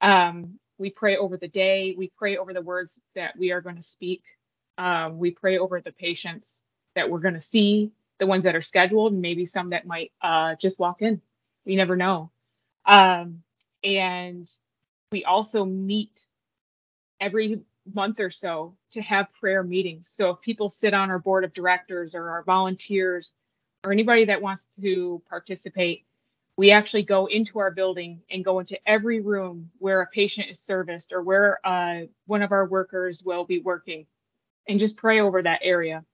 Um, 0.00 0.58
we 0.78 0.88
pray 0.88 1.18
over 1.18 1.36
the 1.36 1.48
day, 1.48 1.94
we 1.98 2.10
pray 2.16 2.38
over 2.38 2.54
the 2.54 2.62
words 2.62 2.98
that 3.14 3.36
we 3.38 3.50
are 3.50 3.60
going 3.60 3.76
to 3.76 3.82
speak, 3.82 4.22
um, 4.78 5.18
we 5.18 5.32
pray 5.32 5.58
over 5.58 5.80
the 5.80 5.92
patients 5.92 6.62
that 6.94 7.10
we're 7.10 7.18
going 7.18 7.34
to 7.34 7.40
see, 7.40 7.92
the 8.18 8.26
ones 8.26 8.44
that 8.44 8.56
are 8.56 8.60
scheduled, 8.60 9.12
and 9.12 9.20
maybe 9.20 9.44
some 9.44 9.70
that 9.70 9.86
might 9.86 10.12
uh, 10.22 10.54
just 10.54 10.78
walk 10.78 11.02
in. 11.02 11.20
We 11.66 11.76
never 11.76 11.96
know. 11.96 12.30
Um, 12.86 13.42
and 13.84 14.48
we 15.12 15.24
also 15.24 15.64
meet 15.64 16.18
every 17.20 17.60
month 17.94 18.20
or 18.20 18.30
so 18.30 18.76
to 18.92 19.02
have 19.02 19.32
prayer 19.34 19.62
meetings. 19.62 20.08
So 20.08 20.30
if 20.30 20.40
people 20.40 20.68
sit 20.68 20.94
on 20.94 21.10
our 21.10 21.18
board 21.18 21.44
of 21.44 21.52
directors 21.52 22.14
or 22.14 22.30
our 22.30 22.42
volunteers 22.44 23.32
or 23.84 23.92
anybody 23.92 24.24
that 24.26 24.40
wants 24.40 24.64
to 24.80 25.22
participate, 25.28 26.04
we 26.56 26.70
actually 26.70 27.04
go 27.04 27.26
into 27.26 27.58
our 27.60 27.70
building 27.70 28.20
and 28.30 28.44
go 28.44 28.58
into 28.58 28.78
every 28.86 29.20
room 29.20 29.70
where 29.78 30.02
a 30.02 30.06
patient 30.06 30.48
is 30.50 30.58
serviced 30.58 31.12
or 31.12 31.22
where 31.22 31.64
uh, 31.64 32.00
one 32.26 32.42
of 32.42 32.52
our 32.52 32.66
workers 32.66 33.22
will 33.22 33.44
be 33.44 33.60
working 33.60 34.06
and 34.68 34.78
just 34.78 34.96
pray 34.96 35.20
over 35.20 35.42
that 35.42 35.60
area 35.62 36.04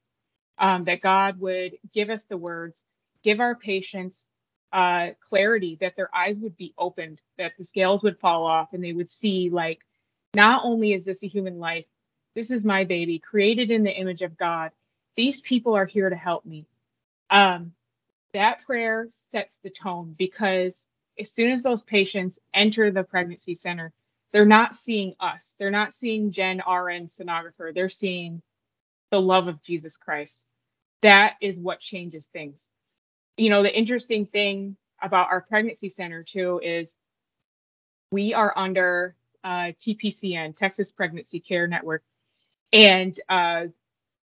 um, 0.58 0.84
that 0.84 1.00
God 1.00 1.40
would 1.40 1.76
give 1.92 2.10
us 2.10 2.22
the 2.22 2.36
words, 2.36 2.84
give 3.22 3.40
our 3.40 3.54
patients 3.54 4.24
uh, 4.72 5.08
clarity, 5.20 5.76
that 5.80 5.96
their 5.96 6.14
eyes 6.14 6.36
would 6.36 6.56
be 6.56 6.74
opened, 6.78 7.20
that 7.38 7.52
the 7.58 7.64
scales 7.64 8.02
would 8.02 8.18
fall 8.18 8.44
off, 8.44 8.72
and 8.72 8.82
they 8.82 8.92
would 8.92 9.08
see, 9.08 9.50
like, 9.50 9.80
not 10.34 10.64
only 10.64 10.92
is 10.92 11.04
this 11.04 11.22
a 11.22 11.28
human 11.28 11.58
life, 11.58 11.86
this 12.34 12.50
is 12.50 12.64
my 12.64 12.84
baby, 12.84 13.18
created 13.18 13.70
in 13.70 13.84
the 13.84 13.92
image 13.92 14.20
of 14.20 14.36
God. 14.36 14.72
These 15.16 15.40
people 15.40 15.74
are 15.74 15.86
here 15.86 16.10
to 16.10 16.16
help 16.16 16.44
me. 16.44 16.66
Um, 17.30 17.72
that 18.32 18.64
prayer 18.66 19.06
sets 19.08 19.58
the 19.62 19.70
tone 19.70 20.14
because 20.18 20.84
as 21.18 21.30
soon 21.30 21.52
as 21.52 21.62
those 21.62 21.82
patients 21.82 22.38
enter 22.52 22.90
the 22.90 23.04
pregnancy 23.04 23.54
center, 23.54 23.92
they're 24.34 24.44
not 24.44 24.74
seeing 24.74 25.14
us. 25.20 25.54
They're 25.60 25.70
not 25.70 25.94
seeing 25.94 26.32
Jen 26.32 26.58
RN 26.58 27.06
sonographer. 27.06 27.72
They're 27.72 27.88
seeing 27.88 28.42
the 29.12 29.20
love 29.20 29.48
of 29.48 29.62
Jesus 29.62 29.96
Christ. 29.96 30.42
That 31.02 31.34
is 31.40 31.56
what 31.56 31.78
changes 31.78 32.26
things. 32.26 32.66
You 33.36 33.50
know, 33.50 33.62
the 33.62 33.76
interesting 33.76 34.26
thing 34.26 34.76
about 35.00 35.28
our 35.30 35.40
pregnancy 35.40 35.88
center 35.88 36.24
too 36.24 36.60
is 36.64 36.96
we 38.10 38.34
are 38.34 38.52
under 38.56 39.14
uh, 39.44 39.72
TPCN, 39.80 40.58
Texas 40.58 40.90
Pregnancy 40.90 41.40
Care 41.40 41.68
Network. 41.68 42.02
And 42.72 43.18
uh, 43.28 43.66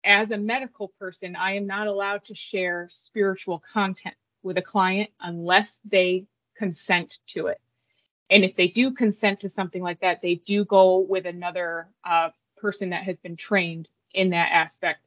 as 0.04 0.30
a 0.30 0.38
medical 0.38 0.88
person, 1.00 1.36
I 1.36 1.56
am 1.56 1.66
not 1.66 1.88
allowed 1.88 2.22
to 2.24 2.34
share 2.34 2.86
spiritual 2.88 3.62
content 3.72 4.14
with 4.44 4.58
a 4.58 4.62
client 4.62 5.10
unless 5.20 5.80
they 5.84 6.26
consent 6.56 7.18
to 7.34 7.48
it. 7.48 7.60
And 8.30 8.44
if 8.44 8.56
they 8.56 8.68
do 8.68 8.92
consent 8.92 9.38
to 9.40 9.48
something 9.48 9.82
like 9.82 10.00
that, 10.00 10.20
they 10.20 10.36
do 10.36 10.64
go 10.64 10.98
with 10.98 11.26
another 11.26 11.88
uh, 12.04 12.30
person 12.56 12.90
that 12.90 13.04
has 13.04 13.16
been 13.16 13.36
trained 13.36 13.88
in 14.12 14.28
that 14.28 14.50
aspect. 14.52 15.00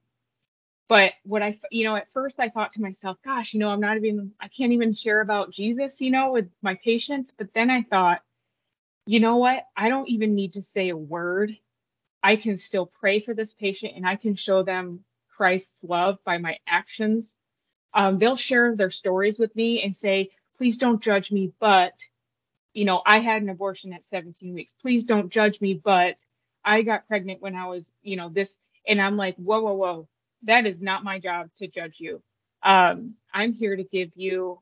But 0.88 1.14
what 1.24 1.42
I, 1.42 1.60
you 1.70 1.84
know, 1.86 1.96
at 1.96 2.12
first 2.12 2.36
I 2.40 2.50
thought 2.50 2.72
to 2.72 2.82
myself, 2.82 3.18
gosh, 3.24 3.54
you 3.54 3.60
know, 3.60 3.70
I'm 3.70 3.80
not 3.80 3.98
even, 3.98 4.34
I 4.42 4.48
can't 4.48 4.74
even 4.74 4.94
share 4.94 5.22
about 5.22 5.52
Jesus, 5.52 6.02
you 6.02 6.12
know, 6.12 6.32
with 6.32 6.50
my 6.62 6.76
patients. 6.84 7.32
But 7.38 7.54
then 7.54 7.70
I 7.70 7.84
thought, 7.84 8.22
you 9.06 9.20
know 9.20 9.38
what? 9.38 9.66
I 9.78 9.90
don't 9.90 10.10
even 10.10 10.36
need 10.36 10.52
to 10.52 10.62
say 10.62 10.90
a 10.90 10.98
word. 10.98 11.56
I 12.24 12.36
can 12.36 12.56
still 12.56 12.86
pray 12.86 13.20
for 13.20 13.34
this 13.34 13.54
patient 13.54 13.94
and 13.96 14.06
I 14.06 14.16
can 14.16 14.34
show 14.34 14.64
them 14.64 15.04
Christ's 15.30 15.84
love 15.84 16.18
by 16.24 16.38
my 16.38 16.58
actions. 16.68 17.36
Um, 17.94 18.18
they'll 18.18 18.36
share 18.36 18.76
their 18.76 18.90
stories 18.92 19.38
with 19.40 19.56
me 19.56 19.82
and 19.84 19.96
say, 19.96 20.30
please 20.58 20.76
don't 20.76 21.02
judge 21.02 21.32
me, 21.32 21.52
but 21.60 21.94
you 22.74 22.86
know, 22.86 23.02
I 23.06 23.20
had 23.20 23.42
an 23.42 23.50
abortion 23.50 23.94
at 23.94 24.04
17 24.04 24.54
weeks. 24.54 24.74
Please 24.82 25.04
don't 25.04 25.32
judge 25.32 25.60
me, 25.62 25.74
but 25.74 26.18
I 26.64 26.82
got 26.82 27.08
pregnant 27.08 27.42
when 27.42 27.56
I 27.56 27.68
was, 27.68 27.92
you 28.02 28.16
know, 28.16 28.30
this. 28.30 28.58
And 28.88 29.02
I'm 29.02 29.18
like, 29.18 29.36
whoa, 29.36 29.62
whoa, 29.62 29.74
whoa. 29.74 30.08
That 30.44 30.66
is 30.66 30.80
not 30.82 31.04
my 31.04 31.20
job 31.20 31.50
to 31.60 31.68
judge 31.68 31.98
you. 32.00 32.22
Um, 32.64 33.16
I'm 33.34 33.54
here 33.54 33.76
to 33.76 33.84
give 33.84 34.12
you 34.16 34.60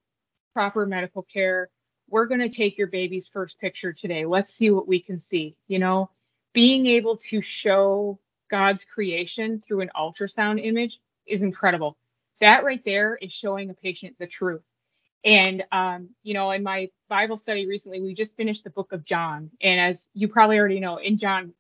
proper 0.54 0.86
medical 0.86 1.24
care. 1.24 1.70
We're 2.10 2.26
going 2.26 2.42
to 2.42 2.50
take 2.50 2.78
your 2.78 2.88
baby's 2.88 3.28
first 3.28 3.60
picture 3.60 3.94
today. 3.94 4.26
Let's 4.26 4.54
see 4.54 4.72
what 4.72 4.88
we 4.88 5.00
can 5.00 5.18
see. 5.18 5.56
You 5.68 5.80
know, 5.80 6.10
being 6.54 6.88
able 6.88 7.18
to 7.18 7.42
show 7.42 8.20
God's 8.50 8.84
creation 8.84 9.60
through 9.60 9.82
an 9.82 9.92
ultrasound 9.96 10.66
image 10.66 11.00
is 11.28 11.42
incredible. 11.42 11.98
That 12.40 12.64
right 12.64 12.84
there 12.84 13.16
is 13.16 13.32
showing 13.32 13.70
a 13.70 13.74
patient 13.74 14.16
the 14.18 14.28
truth. 14.28 14.64
And, 15.24 15.64
um, 15.72 16.10
you 16.24 16.34
know, 16.34 16.52
in 16.52 16.64
my 16.64 16.90
Bible 17.10 17.36
study 17.36 17.68
recently, 17.68 18.02
we 18.02 18.14
just 18.14 18.36
finished 18.36 18.64
the 18.64 18.70
book 18.70 18.94
of 18.94 19.04
John. 19.04 19.52
And 19.62 19.80
as 19.80 20.08
you 20.14 20.28
probably 20.28 20.58
already 20.58 20.80
know, 20.80 20.98
in 20.98 21.18
John, 21.18 21.54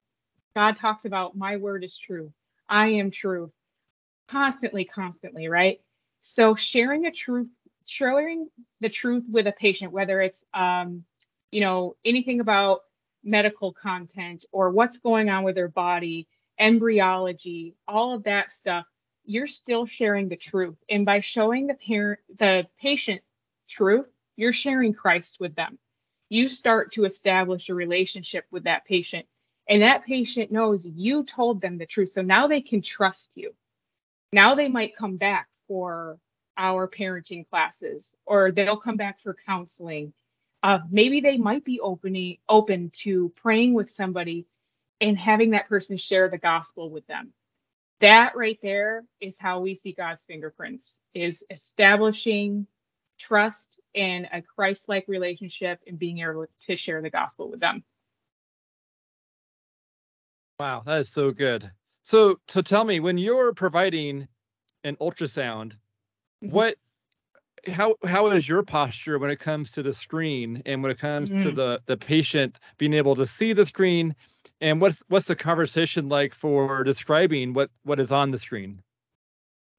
God 0.55 0.77
talks 0.77 1.05
about 1.05 1.37
my 1.37 1.57
word 1.57 1.83
is 1.83 1.97
true. 1.97 2.31
I 2.67 2.87
am 2.87 3.11
truth 3.11 3.51
constantly, 4.29 4.85
constantly, 4.85 5.47
right? 5.47 5.81
So 6.19 6.55
sharing 6.55 7.05
a 7.05 7.11
truth, 7.11 7.47
sharing 7.85 8.49
the 8.79 8.89
truth 8.89 9.23
with 9.29 9.47
a 9.47 9.51
patient, 9.51 9.91
whether 9.91 10.21
it's, 10.21 10.43
um, 10.53 11.03
you 11.51 11.61
know, 11.61 11.95
anything 12.05 12.39
about 12.39 12.81
medical 13.23 13.73
content 13.73 14.45
or 14.51 14.69
what's 14.69 14.97
going 14.97 15.29
on 15.29 15.43
with 15.43 15.55
their 15.55 15.67
body, 15.67 16.27
embryology, 16.59 17.75
all 17.87 18.13
of 18.13 18.23
that 18.23 18.49
stuff, 18.49 18.85
you're 19.25 19.47
still 19.47 19.85
sharing 19.85 20.29
the 20.29 20.35
truth. 20.35 20.77
And 20.89 21.05
by 21.05 21.19
showing 21.19 21.67
the 21.67 21.73
parent, 21.73 22.19
the 22.37 22.67
patient 22.79 23.21
truth, 23.69 24.07
you're 24.35 24.51
sharing 24.51 24.93
Christ 24.93 25.37
with 25.39 25.55
them. 25.55 25.77
You 26.29 26.47
start 26.47 26.91
to 26.91 27.05
establish 27.05 27.69
a 27.69 27.73
relationship 27.73 28.45
with 28.51 28.63
that 28.65 28.85
patient, 28.85 29.25
and 29.67 29.81
that 29.81 30.05
patient 30.05 30.51
knows 30.51 30.85
you 30.85 31.23
told 31.23 31.61
them 31.61 31.77
the 31.77 31.85
truth. 31.85 32.11
So 32.11 32.21
now 32.21 32.47
they 32.47 32.61
can 32.61 32.81
trust 32.81 33.29
you. 33.35 33.53
Now 34.31 34.55
they 34.55 34.67
might 34.67 34.95
come 34.95 35.17
back 35.17 35.47
for 35.67 36.19
our 36.57 36.87
parenting 36.87 37.47
classes, 37.49 38.13
or 38.25 38.51
they'll 38.51 38.77
come 38.77 38.97
back 38.97 39.19
for 39.19 39.35
counseling. 39.45 40.13
Uh, 40.61 40.79
maybe 40.91 41.21
they 41.21 41.37
might 41.37 41.63
be 41.63 41.79
opening 41.79 42.37
open 42.49 42.89
to 42.89 43.31
praying 43.41 43.73
with 43.73 43.89
somebody 43.89 44.45
and 45.01 45.17
having 45.17 45.51
that 45.51 45.69
person 45.69 45.95
share 45.95 46.29
the 46.29 46.37
gospel 46.37 46.89
with 46.89 47.07
them. 47.07 47.33
That 48.01 48.33
right 48.35 48.59
there 48.61 49.03
is 49.19 49.37
how 49.37 49.61
we 49.61 49.73
see 49.73 49.93
God's 49.93 50.23
fingerprints 50.23 50.97
is 51.13 51.43
establishing 51.49 52.67
trust 53.19 53.79
and 53.95 54.27
a 54.31 54.41
Christ-like 54.41 55.05
relationship 55.07 55.79
and 55.87 55.99
being 55.99 56.19
able 56.19 56.45
to 56.67 56.75
share 56.75 57.01
the 57.01 57.09
gospel 57.09 57.49
with 57.49 57.59
them. 57.59 57.83
Wow, 60.59 60.83
that 60.85 60.99
is 60.99 61.09
so 61.09 61.31
good. 61.31 61.69
So, 62.03 62.39
so 62.47 62.61
tell 62.61 62.85
me, 62.85 62.99
when 62.99 63.17
you're 63.17 63.53
providing 63.53 64.27
an 64.83 64.95
ultrasound, 64.97 65.73
mm-hmm. 66.43 66.51
what, 66.51 66.75
how, 67.67 67.95
how 68.03 68.27
is 68.27 68.47
your 68.47 68.63
posture 68.63 69.19
when 69.19 69.31
it 69.31 69.39
comes 69.39 69.71
to 69.71 69.83
the 69.83 69.93
screen 69.93 70.61
and 70.65 70.81
when 70.81 70.91
it 70.91 70.99
comes 70.99 71.29
mm-hmm. 71.29 71.43
to 71.43 71.51
the 71.51 71.81
the 71.85 71.97
patient 71.97 72.57
being 72.77 72.93
able 72.93 73.15
to 73.15 73.25
see 73.25 73.53
the 73.53 73.65
screen, 73.65 74.15
and 74.61 74.79
what's 74.79 75.03
what's 75.09 75.25
the 75.25 75.35
conversation 75.35 76.07
like 76.09 76.33
for 76.33 76.83
describing 76.83 77.53
what 77.53 77.69
what 77.83 77.99
is 77.99 78.11
on 78.11 78.31
the 78.31 78.37
screen? 78.37 78.81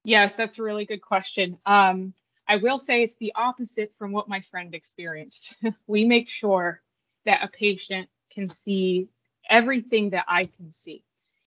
Yes, 0.03 0.31
that's 0.37 0.57
a 0.57 0.63
really 0.63 0.85
good 0.85 1.01
question. 1.01 1.57
Um, 1.65 2.13
I 2.51 2.57
will 2.57 2.77
say 2.77 3.01
it's 3.01 3.13
the 3.13 3.31
opposite 3.35 3.93
from 3.97 4.11
what 4.11 4.27
my 4.27 4.41
friend 4.41 4.75
experienced. 4.75 5.53
we 5.87 6.03
make 6.03 6.27
sure 6.27 6.81
that 7.23 7.41
a 7.41 7.47
patient 7.47 8.09
can 8.29 8.45
see 8.45 9.07
everything 9.49 10.09
that 10.09 10.25
I 10.27 10.49
can 10.57 10.69
see. 10.69 11.01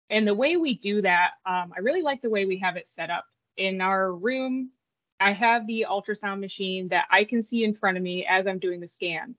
And 0.08 0.26
the 0.26 0.32
way 0.32 0.56
we 0.56 0.72
do 0.72 1.02
that, 1.02 1.32
um, 1.44 1.74
I 1.76 1.80
really 1.80 2.00
like 2.00 2.22
the 2.22 2.30
way 2.30 2.46
we 2.46 2.56
have 2.60 2.76
it 2.76 2.86
set 2.86 3.10
up. 3.10 3.26
In 3.58 3.82
our 3.82 4.14
room, 4.14 4.70
I 5.20 5.32
have 5.32 5.66
the 5.66 5.84
ultrasound 5.90 6.40
machine 6.40 6.86
that 6.86 7.04
I 7.10 7.24
can 7.24 7.42
see 7.42 7.64
in 7.64 7.74
front 7.74 7.98
of 7.98 8.02
me 8.02 8.24
as 8.24 8.46
I'm 8.46 8.58
doing 8.58 8.80
the 8.80 8.86
scan. 8.86 9.34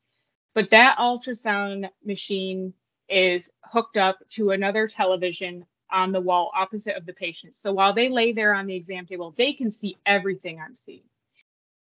But 0.54 0.70
that 0.70 1.00
ultrasound 1.00 1.90
machine 2.06 2.76
is 3.10 3.50
hooked 3.64 3.98
up 3.98 4.20
to 4.34 4.52
another 4.52 4.86
television 4.86 5.66
on 5.92 6.12
the 6.12 6.22
wall 6.22 6.52
opposite 6.56 6.96
of 6.96 7.08
the 7.08 7.14
patient. 7.14 7.56
So 7.56 7.74
while 7.74 7.92
they 7.92 8.08
lay 8.08 8.34
there 8.34 8.54
on 8.54 8.68
the 8.68 8.76
exam 8.76 9.08
table, 9.08 9.34
they 9.36 9.52
can 9.52 9.72
see 9.72 9.98
everything 10.06 10.62
I'm 10.62 10.76
seeing. 10.76 11.02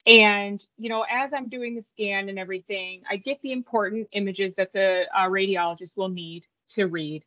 And, 0.07 0.63
you 0.77 0.89
know, 0.89 1.05
as 1.11 1.33
I'm 1.33 1.49
doing 1.49 1.75
the 1.75 1.81
scan 1.81 2.29
and 2.29 2.39
everything, 2.39 3.03
I 3.09 3.17
get 3.17 3.41
the 3.41 3.53
important 3.53 4.09
images 4.13 4.53
that 4.55 4.73
the 4.73 5.07
uh, 5.15 5.29
radiologist 5.29 5.97
will 5.97 6.11
need 6.11 6.45
to 6.75 6.87
read. 6.87 7.25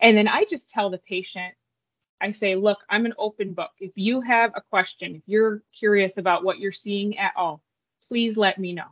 And 0.00 0.16
then 0.16 0.28
I 0.28 0.44
just 0.44 0.68
tell 0.68 0.90
the 0.90 0.98
patient, 0.98 1.54
I 2.20 2.30
say, 2.30 2.54
look, 2.54 2.78
I'm 2.88 3.06
an 3.06 3.14
open 3.18 3.52
book. 3.52 3.70
If 3.80 3.92
you 3.96 4.20
have 4.20 4.52
a 4.54 4.60
question, 4.60 5.16
if 5.16 5.22
you're 5.26 5.62
curious 5.72 6.18
about 6.18 6.44
what 6.44 6.58
you're 6.58 6.70
seeing 6.70 7.18
at 7.18 7.32
all, 7.36 7.62
please 8.08 8.36
let 8.36 8.58
me 8.58 8.74
know. 8.74 8.88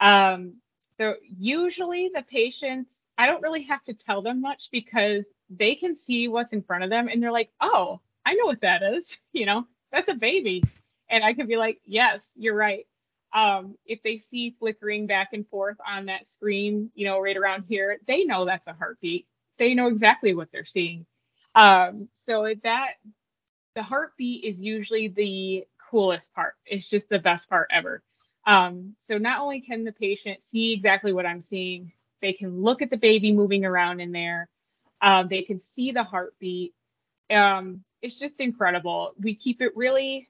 Um, 0.00 0.54
so 0.98 1.14
usually 1.22 2.10
the 2.14 2.22
patients, 2.22 2.94
I 3.18 3.26
don't 3.26 3.42
really 3.42 3.62
have 3.62 3.82
to 3.82 3.94
tell 3.94 4.22
them 4.22 4.40
much 4.40 4.68
because 4.72 5.24
they 5.50 5.74
can 5.74 5.94
see 5.94 6.28
what's 6.28 6.52
in 6.52 6.62
front 6.62 6.84
of 6.84 6.90
them 6.90 7.08
and 7.08 7.22
they're 7.22 7.32
like, 7.32 7.50
oh, 7.60 8.00
I 8.24 8.34
know 8.34 8.46
what 8.46 8.62
that 8.62 8.82
is. 8.82 9.14
You 9.32 9.44
know, 9.44 9.66
that's 9.92 10.08
a 10.08 10.14
baby. 10.14 10.64
And 11.08 11.24
I 11.24 11.34
can 11.34 11.46
be 11.46 11.56
like, 11.56 11.80
yes, 11.84 12.30
you're 12.36 12.54
right. 12.54 12.86
Um, 13.32 13.76
if 13.84 14.02
they 14.02 14.16
see 14.16 14.56
flickering 14.58 15.06
back 15.06 15.30
and 15.32 15.46
forth 15.48 15.76
on 15.86 16.06
that 16.06 16.26
screen, 16.26 16.90
you 16.94 17.06
know, 17.06 17.20
right 17.20 17.36
around 17.36 17.64
here, 17.68 17.98
they 18.06 18.24
know 18.24 18.44
that's 18.44 18.66
a 18.66 18.72
heartbeat. 18.72 19.26
They 19.58 19.74
know 19.74 19.88
exactly 19.88 20.34
what 20.34 20.50
they're 20.52 20.64
seeing. 20.64 21.06
Um, 21.54 22.08
so 22.14 22.54
that 22.62 22.94
the 23.74 23.82
heartbeat 23.82 24.44
is 24.44 24.60
usually 24.60 25.08
the 25.08 25.66
coolest 25.90 26.32
part. 26.34 26.54
It's 26.66 26.88
just 26.88 27.08
the 27.08 27.18
best 27.18 27.48
part 27.48 27.68
ever. 27.70 28.02
Um, 28.46 28.94
so 29.06 29.18
not 29.18 29.40
only 29.40 29.60
can 29.60 29.84
the 29.84 29.92
patient 29.92 30.42
see 30.42 30.72
exactly 30.72 31.12
what 31.12 31.26
I'm 31.26 31.40
seeing, 31.40 31.92
they 32.22 32.32
can 32.32 32.62
look 32.62 32.80
at 32.80 32.90
the 32.90 32.96
baby 32.96 33.32
moving 33.32 33.64
around 33.64 34.00
in 34.00 34.12
there. 34.12 34.48
Um, 35.02 35.28
they 35.28 35.42
can 35.42 35.58
see 35.58 35.90
the 35.92 36.04
heartbeat. 36.04 36.74
Um, 37.30 37.84
it's 38.02 38.18
just 38.18 38.40
incredible. 38.40 39.12
We 39.18 39.34
keep 39.34 39.60
it 39.60 39.76
really 39.76 40.28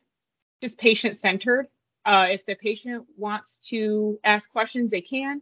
just 0.67 0.79
patient 0.79 1.19
centered. 1.19 1.69
Uh, 2.05 2.27
if 2.31 2.45
the 2.45 2.55
patient 2.55 3.05
wants 3.17 3.57
to 3.69 4.19
ask 4.25 4.51
questions, 4.51 4.91
they 4.91 5.01
can. 5.01 5.41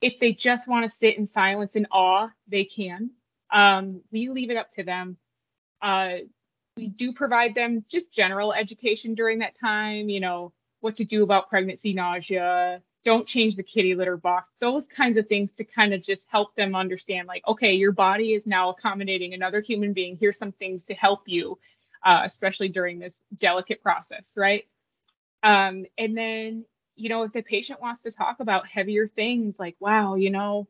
If 0.00 0.18
they 0.18 0.32
just 0.32 0.68
want 0.68 0.84
to 0.84 0.90
sit 0.90 1.16
in 1.16 1.24
silence 1.24 1.74
and 1.74 1.86
awe, 1.90 2.28
they 2.48 2.64
can. 2.64 3.10
Um, 3.50 4.02
we 4.12 4.28
leave 4.28 4.50
it 4.50 4.56
up 4.56 4.70
to 4.70 4.82
them. 4.82 5.16
Uh, 5.80 6.16
we 6.76 6.88
do 6.88 7.12
provide 7.12 7.54
them 7.54 7.84
just 7.88 8.12
general 8.12 8.52
education 8.52 9.14
during 9.14 9.38
that 9.38 9.54
time, 9.58 10.08
you 10.08 10.20
know, 10.20 10.52
what 10.80 10.94
to 10.96 11.04
do 11.04 11.22
about 11.22 11.48
pregnancy 11.48 11.92
nausea, 11.94 12.82
don't 13.02 13.26
change 13.26 13.56
the 13.56 13.62
kitty 13.62 13.94
litter 13.94 14.16
box, 14.16 14.48
those 14.60 14.84
kinds 14.84 15.16
of 15.16 15.26
things 15.26 15.50
to 15.52 15.64
kind 15.64 15.94
of 15.94 16.04
just 16.04 16.24
help 16.28 16.54
them 16.54 16.74
understand 16.74 17.26
like, 17.28 17.42
okay, 17.46 17.72
your 17.72 17.92
body 17.92 18.34
is 18.34 18.46
now 18.46 18.68
accommodating 18.70 19.32
another 19.32 19.60
human 19.60 19.92
being. 19.92 20.16
Here's 20.20 20.36
some 20.36 20.52
things 20.52 20.82
to 20.84 20.94
help 20.94 21.22
you, 21.26 21.58
uh, 22.04 22.22
especially 22.24 22.68
during 22.68 22.98
this 22.98 23.20
delicate 23.34 23.82
process, 23.82 24.32
right? 24.36 24.64
Um, 25.42 25.86
and 25.98 26.16
then, 26.16 26.64
you 26.96 27.08
know, 27.08 27.22
if 27.22 27.32
the 27.32 27.42
patient 27.42 27.80
wants 27.80 28.02
to 28.02 28.10
talk 28.10 28.40
about 28.40 28.66
heavier 28.66 29.06
things 29.06 29.58
like, 29.58 29.76
wow, 29.80 30.14
you 30.14 30.30
know, 30.30 30.66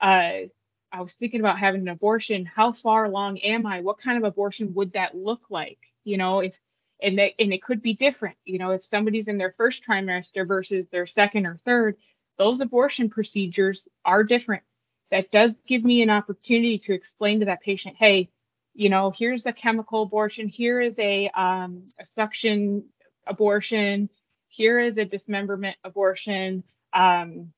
uh, 0.00 0.48
I 0.90 1.00
was 1.00 1.12
thinking 1.12 1.40
about 1.40 1.58
having 1.58 1.82
an 1.82 1.88
abortion. 1.88 2.46
How 2.46 2.72
far 2.72 3.04
along 3.04 3.38
am 3.38 3.66
I? 3.66 3.80
What 3.80 3.98
kind 3.98 4.16
of 4.16 4.24
abortion 4.24 4.72
would 4.74 4.92
that 4.92 5.14
look 5.14 5.42
like? 5.50 5.78
You 6.04 6.16
know, 6.16 6.40
if 6.40 6.58
and 7.02 7.18
that 7.18 7.32
and 7.38 7.52
it 7.52 7.62
could 7.62 7.82
be 7.82 7.94
different. 7.94 8.36
You 8.44 8.58
know, 8.58 8.70
if 8.70 8.82
somebody's 8.82 9.28
in 9.28 9.38
their 9.38 9.54
first 9.56 9.82
trimester 9.86 10.46
versus 10.46 10.86
their 10.86 11.06
second 11.06 11.46
or 11.46 11.56
third, 11.56 11.96
those 12.38 12.60
abortion 12.60 13.10
procedures 13.10 13.86
are 14.04 14.24
different. 14.24 14.62
That 15.10 15.30
does 15.30 15.54
give 15.66 15.84
me 15.84 16.02
an 16.02 16.10
opportunity 16.10 16.78
to 16.78 16.92
explain 16.92 17.40
to 17.40 17.46
that 17.46 17.62
patient, 17.62 17.96
hey, 17.98 18.30
you 18.78 18.88
know, 18.88 19.10
here's 19.10 19.44
a 19.44 19.52
chemical 19.52 20.02
abortion, 20.02 20.46
here 20.46 20.80
is 20.80 20.96
a, 21.00 21.28
um, 21.30 21.84
a 21.98 22.04
suction 22.04 22.84
abortion, 23.26 24.08
here 24.46 24.78
is 24.78 24.96
a 24.98 25.04
dismemberment 25.04 25.76
abortion 25.82 26.62
um, 26.92 27.52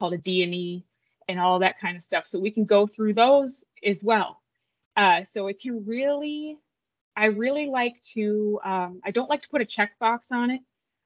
called 0.00 0.14
a 0.14 0.18
D&E 0.18 0.84
and 1.28 1.38
all 1.38 1.60
that 1.60 1.78
kind 1.78 1.94
of 1.94 2.02
stuff. 2.02 2.26
So 2.26 2.40
we 2.40 2.50
can 2.50 2.64
go 2.64 2.88
through 2.88 3.14
those 3.14 3.62
as 3.84 4.02
well. 4.02 4.42
Uh, 4.96 5.22
so 5.22 5.46
it 5.46 5.60
can 5.62 5.86
really, 5.86 6.58
I 7.14 7.26
really 7.26 7.68
like 7.68 7.94
to, 8.14 8.58
um, 8.64 9.00
I 9.04 9.12
don't 9.12 9.30
like 9.30 9.42
to 9.42 9.48
put 9.48 9.62
a 9.62 9.64
checkbox 9.64 10.32
on 10.32 10.50
it. 10.50 10.60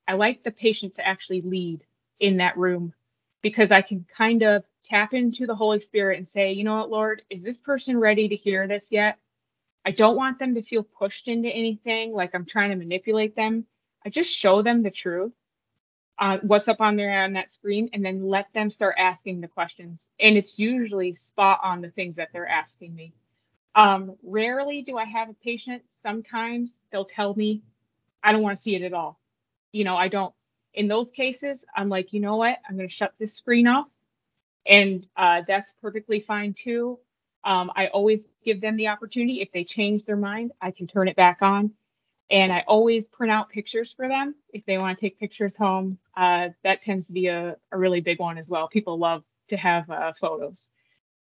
I 0.09 0.15
like 0.15 0.43
the 0.43 0.51
patient 0.51 0.95
to 0.95 1.07
actually 1.07 1.43
lead 1.43 1.85
in 2.21 2.39
that 2.39 2.57
room 2.57 2.95
because 3.43 3.71
I 3.71 3.83
can 3.83 4.07
kind 4.17 4.41
of 4.45 4.65
tap 4.83 5.13
into 5.13 5.47
the 5.47 5.55
Holy 5.55 5.79
Spirit 5.79 6.17
and 6.17 6.27
say, 6.27 6.53
you 6.53 6.65
know 6.65 6.77
what, 6.77 6.91
Lord, 6.91 7.21
is 7.29 7.43
this 7.43 7.59
person 7.59 7.99
ready 7.99 8.29
to 8.29 8.35
hear 8.35 8.67
this 8.67 8.89
yet? 8.91 9.19
I 9.85 9.91
don't 9.91 10.17
want 10.17 10.39
them 10.39 10.55
to 10.55 10.63
feel 10.63 10.83
pushed 10.83 11.29
into 11.29 11.49
anything 11.49 12.13
like 12.13 12.35
I'm 12.35 12.45
trying 12.45 12.71
to 12.71 12.77
manipulate 12.77 13.35
them. 13.35 13.67
I 14.05 14.11
just 14.11 14.31
show 14.31 14.63
them 14.63 14.83
the 14.83 14.91
truth 14.91 15.33
uh, 16.19 16.39
what's 16.43 16.69
up 16.69 16.81
on 16.81 16.97
there 16.97 17.25
on 17.25 17.33
that 17.33 17.49
screen 17.49 17.91
and 17.93 18.05
then 18.05 18.25
let 18.27 18.53
them 18.53 18.69
start 18.69 18.95
asking 18.97 19.41
the 19.41 19.49
questions. 19.49 20.09
And 20.21 20.37
it's 20.37 20.59
usually 20.59 21.13
spot 21.13 21.59
on 21.65 21.81
the 21.81 21.91
things 21.91 22.15
that 22.17 22.29
they're 22.33 22.49
asking 22.49 22.95
me. 22.95 23.13
Um, 23.75 24.17
rarely 24.23 24.83
do 24.83 24.99
I 24.99 25.05
have 25.05 25.31
a 25.31 25.35
patient. 25.35 25.83
Sometimes 26.03 26.81
they'll 26.93 27.05
tell 27.05 27.35
me, 27.35 27.63
I 28.23 28.31
don't 28.31 28.43
want 28.43 28.55
to 28.55 28.61
see 28.61 28.77
it 28.77 28.83
at 28.83 28.93
all. 28.93 29.19
You 29.73 29.85
know, 29.85 29.97
I 29.97 30.09
don't. 30.09 30.33
In 30.75 30.89
those 30.89 31.11
cases, 31.11 31.65
I'm 31.77 31.89
like, 31.89 32.13
you 32.13 32.21
know 32.21 32.37
what? 32.37 32.59
I'm 32.69 32.77
going 32.77 32.89
to 32.89 32.95
shut 32.95 33.15
this 33.19 33.35
screen 33.35 33.67
off. 33.67 33.89
And 34.65 35.05
uh, 35.17 35.43
that's 35.47 35.73
perfectly 35.83 36.21
fine 36.21 36.53
too. 36.53 36.99
Um, 37.45 37.73
I 37.75 37.89
always 37.89 38.25
give 38.45 38.61
them 38.61 38.77
the 38.77 38.89
opportunity. 38.89 39.41
If 39.41 39.51
they 39.53 39.65
change 39.65 40.03
their 40.03 40.17
mind, 40.17 40.53
I 40.61 40.71
can 40.71 40.87
turn 40.87 41.09
it 41.09 41.17
back 41.17 41.39
on 41.43 41.73
and 42.33 42.51
I 42.51 42.65
always 42.67 43.05
print 43.05 43.31
out 43.31 43.51
pictures 43.51 43.93
for 43.93 44.09
them 44.09 44.35
if 44.53 44.65
they 44.65 44.79
want 44.79 44.97
to 44.97 45.01
take 45.01 45.21
pictures 45.21 45.55
home. 45.55 45.99
Uh, 46.17 46.49
that 46.65 46.81
tends 46.81 47.07
to 47.07 47.13
be 47.13 47.27
a, 47.27 47.57
a 47.71 47.79
really 47.79 48.01
big 48.01 48.19
one 48.19 48.39
as 48.39 48.49
well. 48.49 48.69
People 48.69 48.99
love 48.99 49.23
to 49.51 49.57
have 49.57 49.89
uh, 49.91 50.13
photos. 50.19 50.69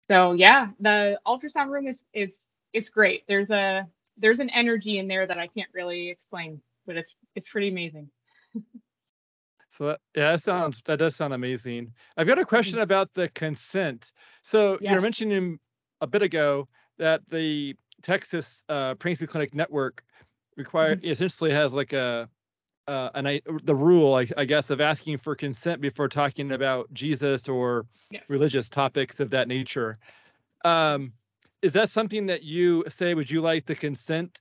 So 0.09 0.33
yeah, 0.33 0.67
the 0.79 1.19
ultrasound 1.25 1.69
room 1.69 1.87
is 1.87 1.99
is 2.13 2.45
it's 2.73 2.89
great. 2.89 3.23
There's 3.27 3.49
a 3.49 3.87
there's 4.17 4.39
an 4.39 4.49
energy 4.49 4.99
in 4.99 5.07
there 5.07 5.25
that 5.25 5.37
I 5.37 5.47
can't 5.47 5.69
really 5.73 6.09
explain, 6.09 6.61
but 6.85 6.97
it's 6.97 7.15
it's 7.35 7.47
pretty 7.47 7.69
amazing. 7.69 8.09
So 9.69 9.87
that, 9.87 9.99
yeah, 10.15 10.31
that 10.31 10.43
sounds 10.43 10.81
that 10.85 10.97
does 10.97 11.15
sound 11.15 11.33
amazing. 11.33 11.93
I've 12.15 12.25
got 12.25 12.39
a 12.39 12.45
question 12.45 12.79
about 12.79 13.13
the 13.13 13.29
consent. 13.29 14.11
So 14.41 14.77
yes. 14.81 14.91
you're 14.91 15.01
mentioning 15.01 15.59
a 16.01 16.07
bit 16.07 16.21
ago 16.21 16.67
that 16.97 17.21
the 17.29 17.75
Texas 18.01 18.63
uh, 18.69 18.95
Pregnancy 18.95 19.27
Clinic 19.27 19.53
Network 19.53 20.03
required 20.55 21.01
mm-hmm. 21.01 21.11
essentially 21.11 21.51
has 21.51 21.73
like 21.73 21.93
a 21.93 22.29
uh, 22.87 23.09
and 23.15 23.27
I 23.27 23.41
the 23.63 23.75
rule 23.75 24.15
I, 24.15 24.27
I, 24.37 24.45
guess 24.45 24.69
of 24.69 24.79
asking 24.79 25.17
for 25.17 25.35
consent 25.35 25.81
before 25.81 26.07
talking 26.07 26.53
about 26.53 26.91
Jesus 26.93 27.49
or 27.49 27.85
yes. 28.11 28.29
religious 28.29 28.69
topics 28.69 29.19
of 29.19 29.29
that 29.31 29.49
nature. 29.49 29.97
Um, 30.63 31.11
is 31.61 31.73
that 31.73 31.89
something 31.89 32.27
that 32.27 32.43
you 32.43 32.85
say? 32.87 33.13
Would 33.13 33.29
you 33.29 33.41
like 33.41 33.65
the 33.65 33.75
consent, 33.75 34.39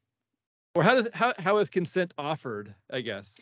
or 0.76 0.84
how 0.84 0.94
does 0.94 1.08
how 1.12 1.34
how 1.38 1.58
is 1.58 1.70
consent 1.70 2.14
offered? 2.18 2.72
I 2.92 3.00
guess. 3.00 3.36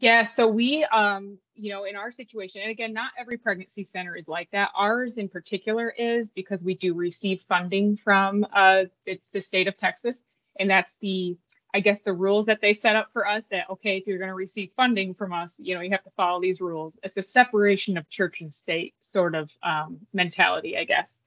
Yeah, 0.00 0.22
so 0.22 0.48
we, 0.48 0.82
um, 0.84 1.36
you 1.54 1.70
know, 1.70 1.84
in 1.84 1.94
our 1.94 2.10
situation, 2.10 2.62
and 2.62 2.70
again, 2.70 2.94
not 2.94 3.12
every 3.18 3.36
pregnancy 3.36 3.84
center 3.84 4.16
is 4.16 4.26
like 4.26 4.50
that. 4.52 4.70
Ours 4.74 5.18
in 5.18 5.28
particular 5.28 5.90
is 5.90 6.26
because 6.26 6.62
we 6.62 6.74
do 6.74 6.94
receive 6.94 7.42
funding 7.42 7.96
from 7.96 8.46
uh, 8.54 8.84
the, 9.04 9.20
the 9.34 9.40
state 9.40 9.68
of 9.68 9.76
Texas, 9.76 10.22
and 10.58 10.70
that's 10.70 10.94
the 11.00 11.36
I 11.74 11.80
guess 11.80 12.00
the 12.00 12.14
rules 12.14 12.46
that 12.46 12.60
they 12.62 12.72
set 12.72 12.96
up 12.96 13.10
for 13.12 13.28
us 13.28 13.42
that 13.50 13.68
okay, 13.68 13.98
if 13.98 14.06
you're 14.06 14.16
going 14.16 14.30
to 14.30 14.34
receive 14.34 14.70
funding 14.74 15.12
from 15.12 15.34
us, 15.34 15.54
you 15.58 15.74
know, 15.74 15.82
you 15.82 15.90
have 15.90 16.02
to 16.04 16.10
follow 16.16 16.40
these 16.40 16.62
rules. 16.62 16.96
It's 17.02 17.18
a 17.18 17.22
separation 17.22 17.98
of 17.98 18.08
church 18.08 18.40
and 18.40 18.50
state 18.50 18.94
sort 19.00 19.34
of 19.34 19.50
um, 19.62 19.98
mentality, 20.14 20.78
I 20.78 20.84
guess. 20.84 21.18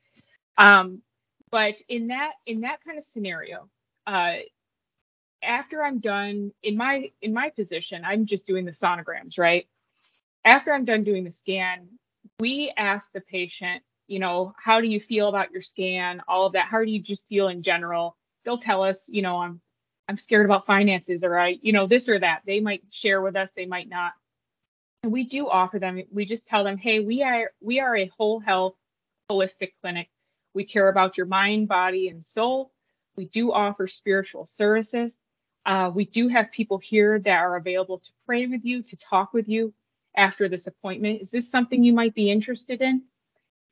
Um, 0.58 1.04
but 1.52 1.80
in 1.88 2.08
that 2.08 2.32
in 2.48 2.62
that 2.62 2.84
kind 2.84 2.98
of 2.98 3.04
scenario, 3.04 3.70
uh, 4.08 4.38
after 5.44 5.84
I'm 5.84 6.00
done 6.00 6.52
in 6.64 6.78
my 6.78 7.12
in 7.22 7.34
my 7.34 7.50
position, 7.50 8.04
I'm 8.06 8.26
just 8.26 8.46
doing 8.46 8.66
the 8.66 8.72
sonograms, 8.72 9.38
right? 9.38 9.68
After 10.46 10.74
I'm 10.74 10.86
done 10.86 11.04
doing 11.04 11.24
the 11.24 11.30
scan, 11.30 11.88
we 12.40 12.74
ask 12.78 13.12
the 13.14 13.22
patient, 13.22 13.84
you 14.08 14.20
know, 14.20 14.54
how 14.58 14.82
do 14.82 14.88
you 14.88 15.00
feel 15.00 15.30
about 15.30 15.52
your 15.52 15.62
scan? 15.62 16.22
All 16.28 16.46
of 16.46 16.54
that. 16.54 16.68
How 16.68 16.84
do 16.84 16.90
you 16.90 17.02
just 17.02 17.28
feel 17.28 17.48
in 17.48 17.62
general? 17.62 18.18
They'll 18.44 18.58
tell 18.58 18.84
us, 18.84 19.06
you 19.08 19.22
know, 19.22 19.38
I'm 19.38 19.62
I'm 20.10 20.16
scared 20.16 20.46
about 20.46 20.66
finances 20.66 21.24
or 21.24 21.38
I, 21.40 21.58
you 21.62 21.72
know, 21.72 21.88
this 21.88 22.10
or 22.10 22.20
that. 22.20 22.42
They 22.46 22.60
might 22.60 22.84
share 22.92 23.22
with 23.22 23.36
us, 23.36 23.50
they 23.56 23.66
might 23.66 23.88
not. 23.88 24.14
And 25.04 25.12
we 25.12 25.24
do 25.24 25.50
offer 25.50 25.80
them, 25.80 26.02
we 26.12 26.26
just 26.26 26.46
tell 26.46 26.64
them, 26.64 26.78
hey, 26.78 27.00
we 27.00 27.24
are 27.24 27.52
we 27.62 27.80
are 27.80 27.96
a 27.96 28.12
whole 28.18 28.40
health 28.40 28.76
holistic 29.32 29.72
clinic. 29.82 30.10
We 30.54 30.66
care 30.66 30.90
about 30.90 31.18
your 31.18 31.26
mind, 31.26 31.68
body, 31.68 32.10
and 32.10 32.24
soul. 32.24 32.72
We 33.16 33.26
do 33.26 33.52
offer 33.52 33.88
spiritual 33.88 34.46
services. 34.46 35.16
Uh, 35.66 35.92
we 35.94 36.06
do 36.06 36.28
have 36.28 36.52
people 36.52 36.78
here 36.78 37.20
that 37.20 37.38
are 37.38 37.56
available 37.56 37.98
to 37.98 38.10
pray 38.26 38.48
with 38.48 38.66
you, 38.66 38.82
to 38.82 38.96
talk 38.98 39.34
with 39.34 39.48
you 39.48 39.74
after 40.16 40.50
this 40.50 40.68
appointment. 40.68 41.22
Is 41.22 41.32
this 41.32 41.50
something 41.50 41.84
you 41.84 41.94
might 41.94 42.14
be 42.14 42.30
interested 42.30 42.82
in? 42.82 43.04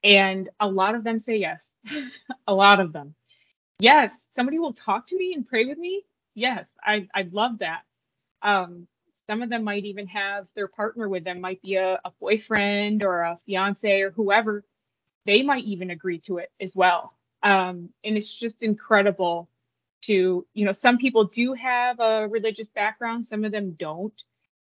And 0.04 0.50
a 0.60 0.68
lot 0.68 0.96
of 0.96 1.04
them 1.04 1.18
say 1.20 1.38
yes. 1.38 1.72
a 2.48 2.54
lot 2.54 2.80
of 2.80 2.94
them. 2.94 3.14
Yes, 3.80 4.28
somebody 4.32 4.60
will 4.60 4.74
talk 4.74 5.06
to 5.08 5.18
me 5.18 5.34
and 5.34 5.48
pray 5.48 5.66
with 5.66 5.78
me. 5.78 6.04
Yes, 6.34 6.68
I 6.84 7.08
I 7.14 7.28
love 7.32 7.60
that. 7.60 7.82
Um, 8.42 8.88
some 9.28 9.42
of 9.42 9.50
them 9.50 9.64
might 9.64 9.86
even 9.86 10.08
have 10.08 10.48
their 10.56 10.68
partner 10.68 11.08
with 11.10 11.24
them, 11.24 11.42
might 11.42 11.62
be 11.62 11.76
a, 11.76 12.00
a 12.06 12.12
boyfriend 12.20 13.04
or 13.04 13.22
a 13.22 13.38
fiance 13.46 14.02
or 14.02 14.12
whoever. 14.12 14.64
They 15.26 15.44
might 15.44 15.66
even 15.66 15.92
agree 15.92 16.20
to 16.22 16.38
it 16.38 16.52
as 16.60 16.76
well. 16.76 17.14
Um, 17.44 17.89
and 18.04 18.18
it's 18.18 18.32
just 18.32 18.62
incredible 18.64 19.50
to, 20.04 20.45
you 20.54 20.66
know, 20.66 20.72
some 20.72 20.97
people 20.97 21.26
do 21.26 21.54
have 21.54 21.99
a 21.99 22.28
religious 22.28 22.70
background, 22.70 23.24
some 23.24 23.43
of 23.43 23.52
them 23.52 23.72
don't. 23.72 24.20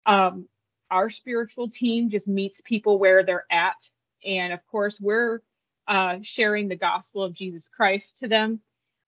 Um, 0.06 0.48
our 0.92 1.10
spiritual 1.10 1.70
team 1.70 2.10
just 2.10 2.28
meets 2.28 2.62
people 2.62 2.98
where 2.98 3.24
they're 3.24 3.46
at. 3.52 3.76
And 4.26 4.54
of 4.54 4.66
course, 4.68 5.00
we're 5.00 5.42
uh, 5.88 6.18
sharing 6.22 6.68
the 6.68 6.76
gospel 6.76 7.24
of 7.24 7.36
Jesus 7.36 7.68
Christ 7.68 8.18
to 8.22 8.28
them. 8.28 8.60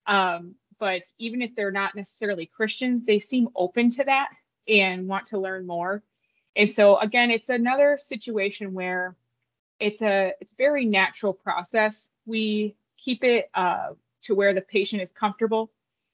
Um, 0.05 0.55
but 0.79 1.03
even 1.17 1.41
if 1.41 1.55
they're 1.55 1.71
not 1.71 1.95
necessarily 1.95 2.45
Christians, 2.45 3.03
they 3.03 3.19
seem 3.19 3.49
open 3.55 3.93
to 3.95 4.03
that 4.03 4.29
and 4.67 5.07
want 5.07 5.27
to 5.27 5.39
learn 5.39 5.65
more. 5.65 6.03
And 6.55 6.69
so 6.69 6.97
again, 6.99 7.31
it's 7.31 7.49
another 7.49 7.97
situation 7.97 8.73
where 8.73 9.15
it's 9.79 10.01
a 10.01 10.33
it's 10.41 10.51
a 10.51 10.55
very 10.55 10.85
natural 10.85 11.33
process. 11.33 12.09
We 12.25 12.75
keep 12.97 13.23
it 13.23 13.49
uh, 13.53 13.89
to 14.25 14.35
where 14.35 14.53
the 14.53 14.61
patient 14.61 15.01
is 15.01 15.09
comfortable, 15.09 15.71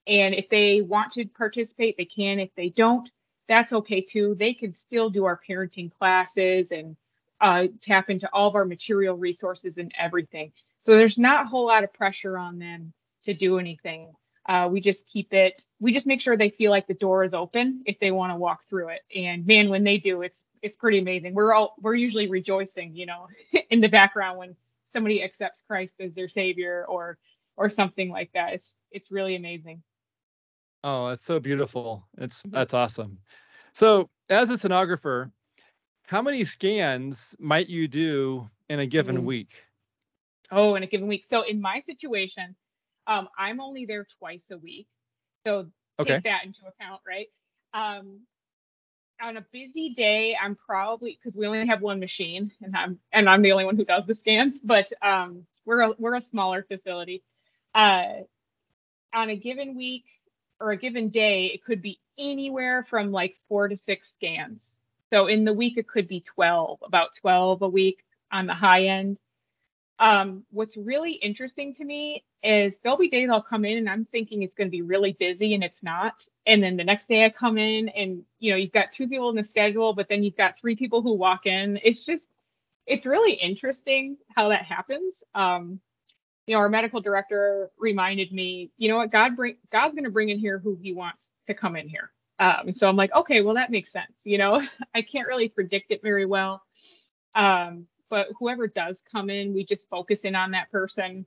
and 0.08 0.34
if 0.34 0.50
they 0.50 0.82
want 0.82 1.12
to 1.14 1.26
participate, 1.26 1.98
they 1.98 2.06
can. 2.06 2.40
If 2.40 2.54
they 2.56 2.70
don't, 2.70 3.10
that's 3.48 3.72
okay 3.74 4.02
too. 4.02 4.36
They 4.38 4.54
can 4.54 4.74
still 4.74 5.10
do 5.10 5.26
our 5.26 5.40
parenting 5.48 5.92
classes 5.92 6.72
and 6.72 6.96
uh, 7.42 7.68
tap 7.80 8.10
into 8.10 8.30
all 8.34 8.48
of 8.48 8.56
our 8.56 8.66
material 8.66 9.16
resources 9.16 9.78
and 9.78 9.92
everything. 9.98 10.52
So 10.78 10.92
there's 10.92 11.18
not 11.18 11.46
a 11.46 11.50
whole 11.50 11.68
lot 11.68 11.84
of 11.84 11.94
pressure 11.94 12.38
on 12.38 12.60
them 12.60 12.94
to 13.24 13.34
do 13.34 13.60
anything. 13.60 14.12
Uh, 14.48 14.68
we 14.72 14.80
just 14.80 15.06
keep 15.06 15.34
it, 15.34 15.64
we 15.80 15.92
just 15.92 16.06
make 16.08 16.22
sure 16.22 16.38
they 16.38 16.50
feel 16.50 16.72
like 16.72 16.88
the 16.88 16.94
door 16.94 17.22
is 17.24 17.34
open 17.34 17.84
if 17.86 18.00
they 18.00 18.12
want 18.12 18.32
to 18.32 18.38
walk 18.38 18.64
through 18.64 18.90
it. 18.90 19.02
And 19.16 19.46
man, 19.46 19.70
when 19.70 19.84
they 19.84 19.98
do, 19.98 20.22
it's 20.22 20.40
it's 20.64 20.76
pretty 20.76 20.98
amazing. 20.98 21.34
We're 21.34 21.54
all 21.54 21.76
we're 21.82 21.96
usually 21.96 22.30
rejoicing, 22.30 22.96
you 22.96 23.06
know, 23.06 23.28
in 23.70 23.82
the 23.82 23.90
background 23.90 24.38
when 24.38 24.56
somebody 24.86 25.22
accepts 25.22 25.62
Christ 25.68 25.96
as 26.00 26.14
their 26.14 26.28
savior 26.28 26.86
or 26.88 27.18
or 27.58 27.70
something 27.70 28.10
like 28.10 28.32
that. 28.34 28.54
It's 28.54 28.74
it's 28.92 29.12
really 29.12 29.36
amazing. 29.36 29.84
Oh, 30.84 31.10
that's 31.10 31.24
so 31.24 31.40
beautiful. 31.40 32.08
It's 32.18 32.42
that's 32.46 32.74
awesome. 32.74 33.20
So, 33.74 34.10
as 34.30 34.50
a 34.50 34.54
sonographer, 34.54 35.32
how 36.04 36.22
many 36.22 36.44
scans 36.46 37.36
might 37.40 37.68
you 37.68 37.88
do 37.88 38.50
in 38.70 38.80
a 38.80 38.86
given 38.86 39.18
mm. 39.18 39.24
week? 39.24 39.64
Oh, 40.52 40.76
in 40.76 40.84
a 40.84 40.88
given 40.88 41.08
week. 41.08 41.24
So, 41.24 41.42
in 41.42 41.60
my 41.60 41.80
situation, 41.80 42.56
um, 43.08 43.28
I'm 43.38 43.60
only 43.60 43.86
there 43.86 44.06
twice 44.20 44.46
a 44.52 44.58
week. 44.58 44.88
So, 45.46 45.68
take 46.00 46.10
okay. 46.10 46.22
that 46.24 46.46
into 46.46 46.60
account, 46.68 47.02
right? 47.08 47.28
Um, 47.74 48.22
on 49.22 49.38
a 49.38 49.46
busy 49.52 49.90
day, 49.90 50.38
I'm 50.42 50.56
probably 50.56 51.18
because 51.20 51.36
we 51.36 51.48
only 51.48 51.68
have 51.68 51.82
one 51.82 52.00
machine, 52.00 52.52
and 52.62 52.76
I'm 52.76 53.00
and 53.12 53.30
I'm 53.30 53.42
the 53.42 53.52
only 53.52 53.66
one 53.66 53.76
who 53.76 53.86
does 53.86 54.06
the 54.06 54.14
scans. 54.14 54.58
But 54.58 54.92
um, 55.02 55.46
we're 55.66 55.82
a, 55.82 55.94
we're 55.98 56.16
a 56.16 56.22
smaller 56.22 56.64
facility. 56.64 57.24
Uh, 57.74 58.22
on 59.14 59.30
a 59.30 59.36
given 59.36 59.76
week, 59.76 60.06
or 60.60 60.72
a 60.72 60.78
given 60.78 61.10
day, 61.10 61.48
it 61.48 61.64
could 61.64 61.82
be 61.82 62.00
anywhere 62.18 62.84
from 62.84 63.12
like 63.12 63.36
four 63.48 63.68
to 63.68 63.76
six 63.76 64.10
scans. 64.10 64.78
So 65.12 65.28
in 65.28 65.44
the 65.44 65.54
week, 65.54 65.78
it 65.78 65.88
could 65.88 66.08
be 66.08 66.20
12, 66.20 66.80
about 66.84 67.14
12 67.14 67.62
a 67.62 67.68
week 67.68 68.04
on 68.32 68.48
the 68.48 68.54
high 68.54 68.86
end. 68.86 69.18
Um, 70.00 70.44
what's 70.52 70.78
really 70.78 71.14
interesting 71.14 71.74
to 71.76 71.84
me 71.84 72.24
is 72.44 72.78
there'll 72.84 72.98
be 72.98 73.10
days 73.10 73.30
I'll 73.32 73.42
come 73.42 73.66
in 73.66 73.78
and 73.78 73.90
I'm 73.90 74.06
thinking 74.06 74.44
it's 74.44 74.54
going 74.54 74.68
to 74.68 74.72
be 74.72 74.84
really 74.84 75.14
busy 75.14 75.56
and 75.56 75.64
it's 75.64 75.82
not. 75.82 76.24
And 76.46 76.62
then 76.62 76.78
the 76.78 76.84
next 76.84 77.08
day 77.08 77.26
I 77.26 77.30
come 77.30 77.58
in 77.58 77.90
and 77.90 78.24
you 78.40 78.52
know 78.52 78.58
you've 78.58 78.72
got 78.72 78.92
two 78.92 79.08
people 79.08 79.30
in 79.30 79.36
the 79.36 79.44
schedule, 79.44 79.94
but 79.94 80.08
then 80.08 80.22
you've 80.22 80.38
got 80.38 80.56
three 80.56 80.76
people 80.76 81.02
who 81.02 81.14
walk 81.14 81.48
in. 81.48 81.80
It's 81.84 82.06
just 82.06 82.24
it's 82.86 83.06
really 83.06 83.34
interesting 83.34 84.18
how 84.36 84.50
that 84.50 84.64
happens. 84.64 85.24
Um, 85.34 85.80
you 86.48 86.56
know, 86.56 86.60
our 86.60 86.70
medical 86.70 87.02
director 87.02 87.70
reminded 87.78 88.32
me, 88.32 88.72
you 88.78 88.90
know 88.90 88.98
what, 88.98 89.12
God 89.12 89.36
bring 89.36 89.58
God's 89.70 89.94
going 89.94 90.06
to 90.06 90.10
bring 90.10 90.30
in 90.30 90.40
here 90.40 90.58
who 90.58 90.78
He 90.82 90.94
wants 90.94 91.32
to 91.46 91.54
come 91.54 91.76
in 91.76 91.88
here. 91.88 92.12
Um, 92.40 92.72
so 92.72 92.88
I'm 92.88 92.96
like, 92.96 93.14
okay, 93.14 93.42
well 93.42 93.56
that 93.56 93.70
makes 93.70 93.92
sense. 93.92 94.14
You 94.24 94.38
know, 94.38 94.66
I 94.96 95.02
can't 95.02 95.28
really 95.28 95.50
predict 95.50 95.92
it 95.92 96.02
very 96.02 96.26
well, 96.26 96.64
um, 97.36 97.86
but 98.10 98.28
whoever 98.40 98.68
does 98.68 99.02
come 99.12 99.30
in, 99.30 99.54
we 99.54 99.64
just 99.66 99.90
focus 99.90 100.22
in 100.22 100.36
on 100.36 100.52
that 100.52 100.72
person, 100.72 101.26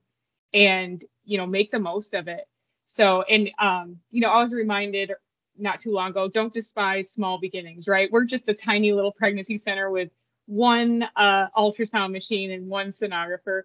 and 0.53 1.01
you 1.23 1.37
know, 1.37 1.45
make 1.45 1.71
the 1.71 1.79
most 1.79 2.15
of 2.15 2.27
it. 2.27 2.47
So, 2.85 3.21
and 3.21 3.51
um, 3.59 3.97
you 4.09 4.21
know, 4.21 4.29
I 4.29 4.39
was 4.39 4.51
reminded 4.51 5.13
not 5.57 5.79
too 5.79 5.91
long 5.91 6.09
ago, 6.09 6.27
don't 6.27 6.51
despise 6.51 7.11
small 7.11 7.39
beginnings. 7.39 7.87
Right? 7.87 8.11
We're 8.11 8.25
just 8.25 8.49
a 8.49 8.55
tiny 8.55 8.91
little 8.91 9.11
pregnancy 9.11 9.57
center 9.57 9.91
with 9.91 10.09
one 10.47 11.07
uh, 11.15 11.47
ultrasound 11.55 12.11
machine 12.11 12.51
and 12.51 12.67
one 12.67 12.87
sonographer 12.87 13.63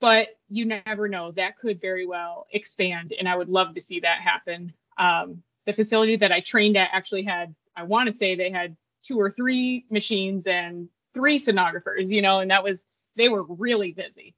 but 0.00 0.28
you 0.48 0.64
never 0.64 1.08
know. 1.08 1.32
That 1.32 1.58
could 1.58 1.80
very 1.80 2.06
well 2.06 2.46
expand, 2.52 3.12
and 3.18 3.28
I 3.28 3.36
would 3.36 3.48
love 3.48 3.74
to 3.74 3.80
see 3.80 4.00
that 4.00 4.20
happen. 4.20 4.72
Um, 4.98 5.42
the 5.64 5.72
facility 5.72 6.16
that 6.16 6.32
I 6.32 6.40
trained 6.40 6.76
at 6.76 6.90
actually 6.92 7.22
had, 7.22 7.54
I 7.76 7.82
want 7.82 8.08
to 8.08 8.14
say 8.14 8.34
they 8.34 8.50
had 8.50 8.76
two 9.00 9.20
or 9.20 9.30
three 9.30 9.84
machines 9.90 10.46
and 10.46 10.88
three 11.12 11.38
sonographers, 11.38 12.08
you 12.08 12.22
know, 12.22 12.40
and 12.40 12.50
that 12.50 12.62
was, 12.62 12.84
they 13.16 13.28
were 13.28 13.42
really 13.44 13.92
busy. 13.92 14.34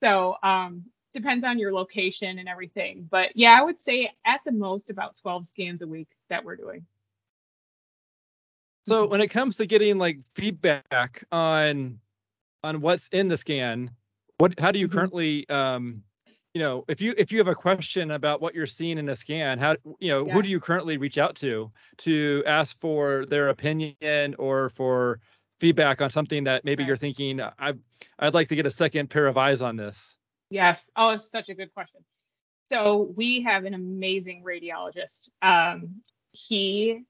So, 0.00 0.36
um, 0.42 0.84
depends 1.12 1.44
on 1.44 1.58
your 1.58 1.72
location 1.72 2.38
and 2.38 2.48
everything. 2.48 3.06
But 3.10 3.36
yeah, 3.36 3.58
I 3.58 3.62
would 3.62 3.78
say 3.78 4.10
at 4.24 4.40
the 4.44 4.52
most 4.52 4.90
about 4.90 5.16
12 5.20 5.44
scans 5.44 5.82
a 5.82 5.86
week 5.86 6.08
that 6.28 6.44
we're 6.44 6.56
doing. 6.56 6.86
So 8.86 9.06
when 9.06 9.20
it 9.20 9.28
comes 9.28 9.56
to 9.56 9.66
getting 9.66 9.98
like 9.98 10.18
feedback 10.34 11.24
on 11.30 12.00
on 12.62 12.80
what's 12.80 13.08
in 13.12 13.28
the 13.28 13.36
scan, 13.36 13.90
what? 14.40 14.58
How 14.58 14.72
do 14.72 14.78
you 14.78 14.88
mm-hmm. 14.88 14.96
currently? 14.98 15.48
Um, 15.48 16.02
you 16.54 16.60
know, 16.60 16.84
if 16.88 17.00
you 17.00 17.14
if 17.16 17.30
you 17.30 17.38
have 17.38 17.48
a 17.48 17.54
question 17.54 18.10
about 18.10 18.40
what 18.40 18.54
you're 18.54 18.66
seeing 18.66 18.98
in 18.98 19.08
a 19.08 19.16
scan, 19.16 19.58
how 19.58 19.76
you 19.98 20.10
know 20.10 20.26
yes. 20.26 20.34
who 20.34 20.42
do 20.42 20.48
you 20.48 20.58
currently 20.58 20.96
reach 20.96 21.18
out 21.18 21.36
to 21.36 21.70
to 21.98 22.42
ask 22.46 22.78
for 22.80 23.24
their 23.26 23.50
opinion 23.50 24.34
or 24.38 24.70
for 24.70 25.20
feedback 25.60 26.00
on 26.00 26.10
something 26.10 26.44
that 26.44 26.64
maybe 26.64 26.82
right. 26.82 26.88
you're 26.88 26.96
thinking 26.96 27.40
I 27.40 27.74
I'd 28.18 28.34
like 28.34 28.48
to 28.48 28.56
get 28.56 28.66
a 28.66 28.70
second 28.70 29.10
pair 29.10 29.26
of 29.26 29.36
eyes 29.36 29.60
on 29.60 29.76
this. 29.76 30.16
Yes. 30.50 30.88
Oh, 30.96 31.10
it's 31.10 31.30
such 31.30 31.48
a 31.48 31.54
good 31.54 31.72
question. 31.72 32.00
So 32.72 33.12
we 33.16 33.42
have 33.42 33.64
an 33.64 33.74
amazing 33.74 34.42
radiologist. 34.44 35.28
Um, 35.42 36.02
he 36.30 37.04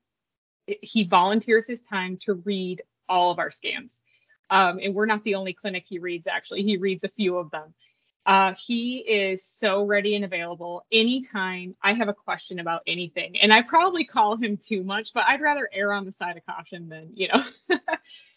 he 0.67 1.05
volunteers 1.05 1.67
his 1.67 1.81
time 1.81 2.17
to 2.25 2.35
read 2.35 2.83
all 3.09 3.31
of 3.31 3.39
our 3.39 3.51
scans. 3.51 3.97
Um, 4.51 4.81
and 4.83 4.95
we're 4.95 5.07
not 5.07 5.23
the 5.25 5.37
only 5.37 5.53
clinic 5.53 5.85
he 5.89 5.99
reads, 5.99 6.27
actually. 6.27 6.63
He 6.63 6.77
reads 6.77 7.05
a 7.05 7.09
few 7.09 7.37
of 7.37 7.51
them. 7.51 7.73
Uh, 8.27 8.55
he 8.67 8.99
is 8.99 9.43
so 9.43 9.85
ready 9.85 10.15
and 10.15 10.25
available 10.25 10.85
anytime 10.93 11.75
I 11.83 11.95
have 11.95 12.09
a 12.09 12.15
question 12.15 12.59
about 12.59 12.83
anything. 12.87 13.39
And 13.39 13.53
I 13.53 13.63
probably 13.63 14.05
call 14.05 14.37
him 14.37 14.57
too 14.57 14.85
much, 14.85 15.09
but 15.15 15.25
I'd 15.27 15.41
rather 15.41 15.69
err 15.73 15.93
on 15.93 16.05
the 16.05 16.13
side 16.13 16.37
of 16.37 16.45
caution 16.45 16.89
than, 16.89 17.11
you 17.15 17.29
know. 17.29 17.45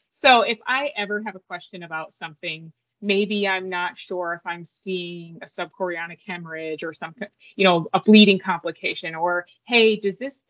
so 0.09 0.41
if 0.41 0.57
I 0.66 0.91
ever 0.95 1.22
have 1.24 1.36
a 1.36 1.39
question 1.39 1.84
about 1.84 2.11
something, 2.14 2.72
maybe 3.01 3.45
I'm 3.45 3.70
not 3.70 3.97
sure 3.97 4.34
if 4.34 4.41
I'm 4.45 4.64
seeing 4.64 5.38
a 5.41 5.45
subchorionic 5.45 6.20
hemorrhage 6.26 6.84
or 6.84 6.93
some, 6.93 7.14
you 7.57 7.66
know, 7.66 7.88
a 7.93 7.99
bleeding 7.99 8.39
complication, 8.39 9.14
or 9.16 9.45
hey, 9.68 9.97
does 9.97 10.18
this, 10.18 10.43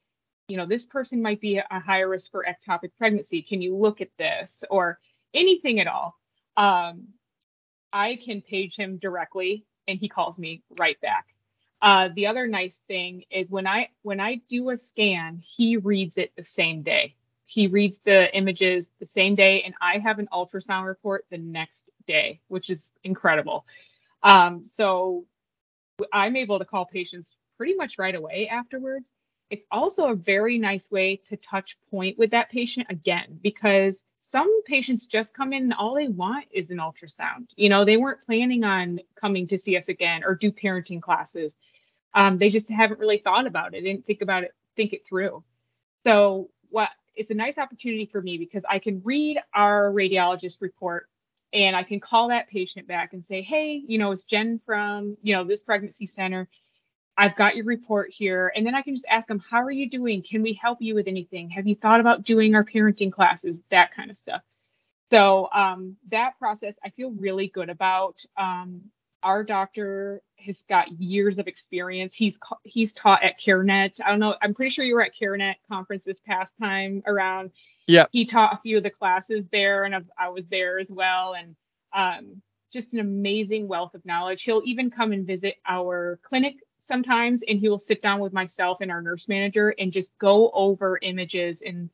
you 0.48 0.58
know, 0.58 0.68
this 0.68 0.84
person 0.84 1.22
might 1.22 1.42
be 1.42 1.58
a 1.58 1.80
higher 1.80 2.08
risk 2.08 2.30
for 2.30 2.46
ectopic 2.48 2.92
pregnancy. 2.98 3.42
Can 3.42 3.62
you 3.62 3.76
look 3.76 4.00
at 4.00 4.10
this? 4.20 4.64
Or 4.70 5.00
anything 5.34 5.80
at 5.80 5.88
all, 5.88 6.16
um, 6.58 7.08
I 7.92 8.16
can 8.16 8.42
page 8.42 8.76
him 8.76 8.98
directly 8.98 9.66
and 9.88 10.00
he 10.00 10.10
calls 10.10 10.38
me 10.38 10.64
right 10.80 11.00
back. 11.02 11.28
Uh, 11.82 12.10
the 12.16 12.28
other 12.28 12.48
nice 12.48 12.82
thing 12.88 13.26
is 13.30 13.50
when 13.50 13.68
I 13.68 13.90
when 14.04 14.20
I 14.20 14.36
do 14.48 14.70
a 14.70 14.76
scan, 14.76 15.38
he 15.44 15.78
reads 15.78 16.18
it 16.18 16.32
the 16.36 16.44
same 16.44 16.82
day. 16.82 17.16
He 17.46 17.68
reads 17.68 18.00
the 18.06 18.34
images 18.36 18.90
the 19.00 19.06
same 19.06 19.36
day, 19.36 19.64
and 19.64 19.74
I 19.82 19.98
have 19.98 20.18
an 20.20 20.30
ultrasound 20.32 20.86
report 20.86 21.26
the 21.30 21.38
next 21.38 21.90
day, 22.08 22.40
which 22.48 22.70
is 22.70 22.90
incredible. 23.04 23.66
Um, 24.24 24.64
so 24.64 25.26
I'm 26.14 26.38
able 26.38 26.58
to 26.58 26.66
call 26.66 26.86
patients 26.86 27.36
pretty 27.58 27.76
much 27.76 28.00
right 28.00 28.16
away 28.16 28.48
afterwards. 28.48 29.10
It's 29.50 29.64
also 29.70 30.08
a 30.08 30.16
very 30.16 30.58
nice 30.58 30.90
way 30.90 31.18
to 31.28 31.38
touch 31.38 31.78
point 31.92 32.18
with 32.18 32.32
that 32.32 32.50
patient 32.50 32.88
again 32.90 33.40
because 33.42 34.02
some 34.24 34.64
patients 34.64 35.06
just 35.06 35.34
come 35.34 35.54
in 35.54 35.64
and 35.64 35.74
all 35.74 35.96
they 35.96 36.08
want 36.08 36.46
is 36.52 36.72
an 36.72 36.78
ultrasound. 36.78 37.48
You 37.56 37.70
know, 37.70 37.84
they 37.84 37.98
weren't 37.98 38.26
planning 38.26 38.64
on 38.64 39.00
coming 39.16 39.46
to 39.48 39.58
see 39.58 39.76
us 39.76 39.90
again 39.90 40.24
or 40.24 40.34
do 40.34 40.52
parenting 40.52 41.02
classes. 41.02 41.56
Um, 42.14 42.38
they 42.38 42.50
just 42.50 42.70
haven't 42.70 43.00
really 43.00 43.18
thought 43.18 43.46
about 43.46 43.74
it, 43.74 43.82
didn't 43.82 44.06
think 44.06 44.22
about 44.22 44.44
it, 44.44 44.54
think 44.76 44.94
it 44.94 45.06
through. 45.06 45.44
So 46.06 46.50
what 46.70 46.90
it's 47.16 47.30
a 47.30 47.36
nice 47.36 47.58
opportunity 47.58 48.06
for 48.06 48.22
me 48.22 48.38
because 48.38 48.64
I 48.68 48.80
can 48.80 49.02
read 49.04 49.40
our 49.54 49.92
radiologist 49.92 50.62
report 50.62 51.08
and 51.52 51.76
I 51.76 51.84
can 51.84 52.00
call 52.00 52.30
that 52.30 52.50
patient 52.50 52.88
back 52.88 53.14
and 53.14 53.24
say, 53.24 53.42
hey, 53.42 53.84
you 53.86 53.98
know, 53.98 54.12
it's 54.12 54.24
Jen 54.24 54.60
from, 54.66 55.18
you 55.22 55.36
know, 55.36 55.44
this 55.44 55.60
pregnancy 55.60 56.06
center. 56.06 56.48
I've 57.18 57.36
got 57.36 57.56
your 57.56 57.66
report 57.66 58.12
here. 58.12 58.52
And 58.56 58.66
then 58.66 58.76
I 58.76 58.82
can 58.82 58.94
just 58.94 59.06
ask 59.08 59.28
them, 59.28 59.40
how 59.40 59.62
are 59.62 59.72
you 59.72 59.88
doing? 59.88 60.22
Can 60.22 60.42
we 60.42 60.54
help 60.54 60.82
you 60.82 60.96
with 60.96 61.08
anything? 61.08 61.50
Have 61.50 61.68
you 61.68 61.76
thought 61.76 62.00
about 62.00 62.24
doing 62.24 62.56
our 62.56 62.64
parenting 62.64 63.12
classes? 63.12 63.62
That 63.70 63.94
kind 63.96 64.10
of 64.10 64.18
stuff. 64.18 64.42
So 65.12 65.50
um, 65.54 65.96
that 66.10 66.40
process 66.40 66.76
I 66.84 66.90
feel 66.90 67.12
really 67.12 67.48
good 67.48 67.70
about. 67.70 68.20
Um, 68.36 68.82
our 69.22 69.44
doctor 69.44 70.22
has 70.38 70.64
got 70.68 70.92
years 71.00 71.38
of 71.38 71.48
experience. 71.48 72.14
He's 72.14 72.38
he's 72.64 72.92
taught 72.92 73.24
at 73.24 73.40
CareNet. 73.40 74.02
I 74.04 74.10
don't 74.10 74.20
know. 74.20 74.36
I'm 74.42 74.54
pretty 74.54 74.72
sure 74.72 74.84
you 74.84 74.96
were 74.96 75.04
at 75.04 75.14
CareNet 75.16 75.56
conference 75.70 76.04
this 76.04 76.18
past 76.26 76.52
time 76.60 77.04
around. 77.06 77.52
Yeah. 77.88 78.06
He 78.12 78.26
taught 78.26 78.54
a 78.54 78.60
few 78.62 78.78
of 78.78 78.84
the 78.84 78.90
classes 78.90 79.46
there, 79.52 79.86
and 79.86 79.96
I 80.18 80.30
was 80.30 80.46
there 80.48 80.80
as 80.80 80.90
well. 80.90 81.36
And 81.36 81.56
um, 81.94 82.42
just 82.72 82.92
an 82.94 83.00
amazing 83.00 83.68
wealth 83.68 83.94
of 83.94 84.06
knowledge. 84.06 84.42
He'll 84.42 84.64
even 84.66 84.90
come 84.90 85.12
and 85.12 85.26
visit 85.26 85.56
our 85.68 86.20
clinic 86.24 86.56
sometimes, 86.86 87.42
and 87.48 87.60
he 87.60 87.70
will 87.70 87.78
sit 87.78 88.02
down 88.02 88.20
with 88.20 88.34
myself 88.34 88.80
and 88.82 88.92
our 88.92 89.02
nurse 89.02 89.28
manager 89.28 89.74
and 89.80 89.92
just 89.92 90.18
go 90.18 90.50
over 90.52 91.00
images 91.02 91.62
and 91.66 91.90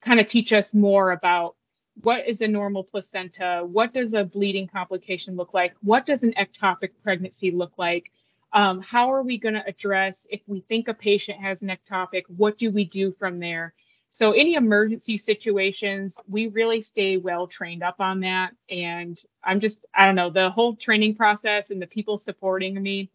kind 0.00 0.20
of 0.20 0.26
teach 0.26 0.52
us 0.52 0.72
more 0.72 1.12
about 1.12 1.56
what 2.02 2.28
is 2.28 2.40
a 2.40 2.48
normal 2.48 2.84
placenta? 2.84 3.62
What 3.64 3.92
does 3.92 4.12
a 4.12 4.24
bleeding 4.24 4.68
complication 4.68 5.36
look 5.36 5.52
like? 5.52 5.74
What 5.82 6.04
does 6.04 6.22
an 6.22 6.32
ectopic 6.38 6.90
pregnancy 7.02 7.50
look 7.50 7.72
like? 7.76 8.12
Um, 8.52 8.80
how 8.80 9.12
are 9.12 9.22
we 9.22 9.36
going 9.38 9.54
to 9.54 9.66
address 9.66 10.26
if 10.30 10.40
we 10.46 10.60
think 10.60 10.88
a 10.88 10.94
patient 10.94 11.40
has 11.40 11.60
an 11.60 11.68
ectopic? 11.68 12.22
What 12.28 12.56
do 12.56 12.70
we 12.70 12.84
do 12.84 13.12
from 13.12 13.40
there? 13.40 13.74
So, 14.06 14.32
any 14.32 14.54
emergency 14.54 15.18
situations, 15.18 16.16
we 16.28 16.46
really 16.46 16.80
stay 16.80 17.18
well 17.18 17.46
trained 17.46 17.82
up 17.82 17.96
on 18.00 18.20
that. 18.20 18.52
And 18.70 19.20
I'm 19.44 19.60
just, 19.60 19.84
I 19.94 20.06
don't 20.06 20.14
know, 20.14 20.30
the 20.30 20.48
whole 20.48 20.74
training 20.74 21.14
process 21.14 21.68
and 21.68 21.82
the 21.82 21.86
people 21.86 22.16
supporting 22.16 22.80
me, 22.82 23.10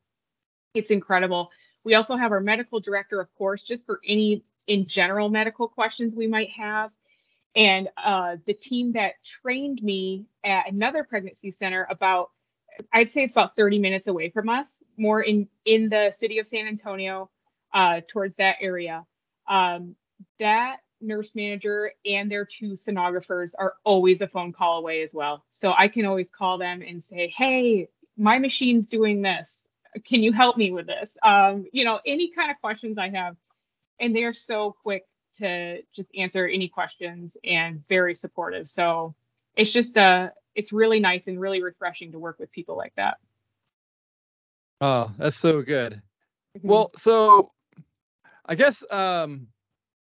it's 0.74 0.90
incredible. 0.90 1.52
We 1.84 1.96
also 1.96 2.16
have 2.16 2.32
our 2.32 2.40
medical 2.40 2.80
director, 2.80 3.20
of 3.20 3.34
course, 3.36 3.62
just 3.62 3.86
for 3.86 4.00
any 4.08 4.44
in 4.68 4.86
general 4.86 5.30
medical 5.30 5.68
questions 5.68 6.14
we 6.14 6.28
might 6.28 6.50
have. 6.52 6.92
And 7.56 7.90
uh, 8.04 8.38
the 8.46 8.54
team 8.54 8.94
that 8.94 9.22
trained 9.24 9.84
me 9.84 10.26
at 10.44 10.72
another 10.72 11.04
pregnancy 11.04 11.52
center 11.52 11.86
about, 11.90 12.32
I'd 12.92 13.12
say 13.12 13.24
it's 13.24 13.32
about 13.32 13.56
30 13.56 13.78
minutes 13.80 14.08
away 14.08 14.30
from 14.30 14.50
us, 14.50 14.80
more 14.98 15.22
in 15.22 15.48
in 15.66 15.90
the 15.90 16.10
city 16.10 16.40
of 16.40 16.46
San 16.48 16.68
Antonio, 16.68 17.30
uh, 17.74 18.02
towards 18.10 18.34
that 18.36 18.56
area. 18.60 19.06
Um, 19.48 19.96
that 20.40 20.78
nurse 21.02 21.36
manager 21.36 21.92
and 22.06 22.32
their 22.32 22.46
two 22.46 22.72
sonographers 22.72 23.52
are 23.60 23.76
always 23.84 24.22
a 24.22 24.28
phone 24.28 24.54
call 24.54 24.80
away 24.80 25.02
as 25.02 25.14
well. 25.14 25.44
So 25.50 25.74
I 25.78 25.90
can 25.90 26.06
always 26.06 26.30
call 26.30 26.58
them 26.58 26.82
and 26.82 27.04
say, 27.04 27.28
"Hey, 27.28 27.90
my 28.18 28.40
machine's 28.40 28.88
doing 28.88 29.22
this. 29.22 29.63
Can 30.06 30.24
you 30.24 30.32
help 30.32 30.58
me 30.58 30.72
with 30.72 30.88
this?" 30.88 31.18
Um, 31.24 31.66
you 31.72 31.86
know, 31.86 32.00
any 32.06 32.32
kind 32.32 32.52
of 32.52 32.60
questions 32.60 32.98
I 32.98 33.10
have, 33.10 33.36
and 34.00 34.16
they're 34.16 34.32
so 34.32 34.76
quick 34.84 35.06
to 35.38 35.82
just 35.96 36.10
answer 36.16 36.48
any 36.48 36.68
questions 36.68 37.36
and 37.44 37.86
very 37.88 38.14
supportive. 38.14 38.68
So 38.68 39.16
it's 39.56 39.72
just 39.72 39.98
uh 39.98 40.30
it's 40.56 40.72
really 40.72 41.00
nice 41.00 41.28
and 41.28 41.40
really 41.40 41.64
refreshing 41.64 42.12
to 42.12 42.20
work 42.20 42.40
with 42.40 42.52
people 42.52 42.78
like 42.78 42.94
that. 42.96 43.18
Oh, 44.82 45.12
that's 45.18 45.36
so 45.36 45.62
good. 45.62 46.02
Mm-hmm. 46.58 46.68
Well, 46.68 46.92
so 46.96 47.50
I 48.46 48.56
guess 48.56 48.84
um 48.92 49.48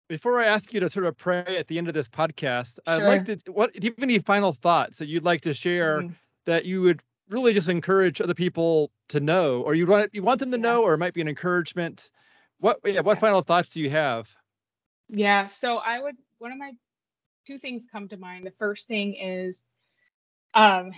before 0.08 0.40
I 0.40 0.46
ask 0.46 0.72
you 0.72 0.80
to 0.80 0.90
sort 0.90 1.06
of 1.06 1.16
pray 1.16 1.56
at 1.58 1.66
the 1.66 1.78
end 1.78 1.88
of 1.88 1.94
this 1.94 2.08
podcast, 2.08 2.74
sure. 2.74 2.82
I'd 2.86 3.02
like 3.02 3.24
to 3.26 3.52
what 3.52 3.72
do 3.72 3.80
you 3.82 3.92
have 3.96 4.02
any 4.02 4.18
final 4.18 4.52
thoughts 4.52 4.98
that 4.98 5.08
you'd 5.08 5.24
like 5.24 5.40
to 5.42 5.54
share 5.54 6.02
mm-hmm. 6.02 6.12
that 6.44 6.64
you 6.64 6.82
would 6.82 7.02
really 7.28 7.52
just 7.52 7.68
encourage 7.68 8.20
other 8.20 8.34
people 8.34 8.90
to 9.08 9.20
know 9.20 9.62
or 9.62 9.74
you 9.74 9.86
want 9.86 10.14
you 10.14 10.22
want 10.22 10.40
them 10.40 10.50
to 10.52 10.58
know 10.58 10.82
or 10.82 10.94
it 10.94 10.98
might 10.98 11.14
be 11.14 11.20
an 11.20 11.28
encouragement 11.28 12.10
what 12.58 12.78
yeah 12.84 13.00
what 13.00 13.18
final 13.18 13.40
thoughts 13.40 13.70
do 13.70 13.80
you 13.80 13.90
have 13.90 14.28
yeah. 15.08 15.46
So 15.46 15.76
I 15.76 16.00
would, 16.00 16.16
one 16.38 16.52
of 16.52 16.58
my 16.58 16.72
two 17.46 17.58
things 17.58 17.84
come 17.90 18.08
to 18.08 18.16
mind. 18.16 18.46
The 18.46 18.52
first 18.58 18.86
thing 18.88 19.14
is 19.14 19.62
um, 20.54 20.92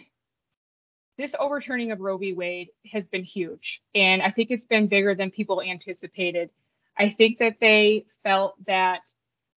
this 1.16 1.34
overturning 1.38 1.92
of 1.92 2.00
Roe 2.00 2.16
v. 2.16 2.32
Wade 2.32 2.68
has 2.90 3.04
been 3.04 3.24
huge. 3.24 3.82
And 3.94 4.22
I 4.22 4.30
think 4.30 4.50
it's 4.50 4.64
been 4.64 4.86
bigger 4.86 5.14
than 5.14 5.30
people 5.30 5.60
anticipated. 5.60 6.50
I 6.96 7.10
think 7.10 7.38
that 7.38 7.56
they 7.60 8.06
felt 8.22 8.54
that 8.66 9.02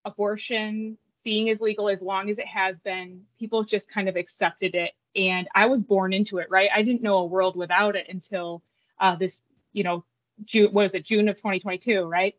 abortion 0.05 0.97
being 1.23 1.49
as 1.49 1.61
legal 1.61 1.87
as 1.87 2.01
long 2.01 2.29
as 2.29 2.39
it 2.39 2.47
has 2.47 2.79
been, 2.79 3.21
people 3.37 3.63
just 3.63 3.87
kind 3.87 4.09
of 4.09 4.15
accepted 4.15 4.75
it. 4.75 4.91
And 5.15 5.47
I 5.53 5.65
was 5.65 5.79
born 5.79 6.13
into 6.13 6.37
it, 6.37 6.49
right? 6.49 6.69
I 6.73 6.81
didn't 6.83 7.01
know 7.01 7.17
a 7.17 7.25
world 7.25 7.55
without 7.55 7.95
it 7.95 8.07
until 8.09 8.63
uh, 8.99 9.15
this, 9.15 9.41
you 9.73 9.83
know, 9.83 10.05
June, 10.43 10.71
was 10.73 10.93
it 10.93 11.05
June 11.05 11.27
of 11.27 11.35
2022, 11.35 12.03
right? 12.03 12.35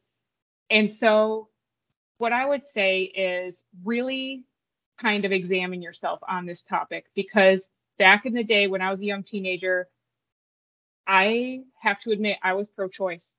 And 0.70 0.88
so 0.88 1.48
what 2.18 2.32
I 2.32 2.46
would 2.46 2.62
say 2.62 3.02
is 3.02 3.62
really 3.84 4.44
kind 5.00 5.24
of 5.24 5.32
examine 5.32 5.82
yourself 5.82 6.20
on 6.28 6.46
this 6.46 6.62
topic 6.62 7.06
because 7.14 7.68
back 7.98 8.26
in 8.26 8.32
the 8.32 8.44
day 8.44 8.68
when 8.68 8.80
I 8.80 8.88
was 8.88 9.00
a 9.00 9.04
young 9.04 9.22
teenager, 9.22 9.88
I 11.06 11.62
have 11.80 11.98
to 11.98 12.10
admit 12.12 12.38
I 12.42 12.54
was 12.54 12.66
pro 12.68 12.88
choice. 12.88 13.36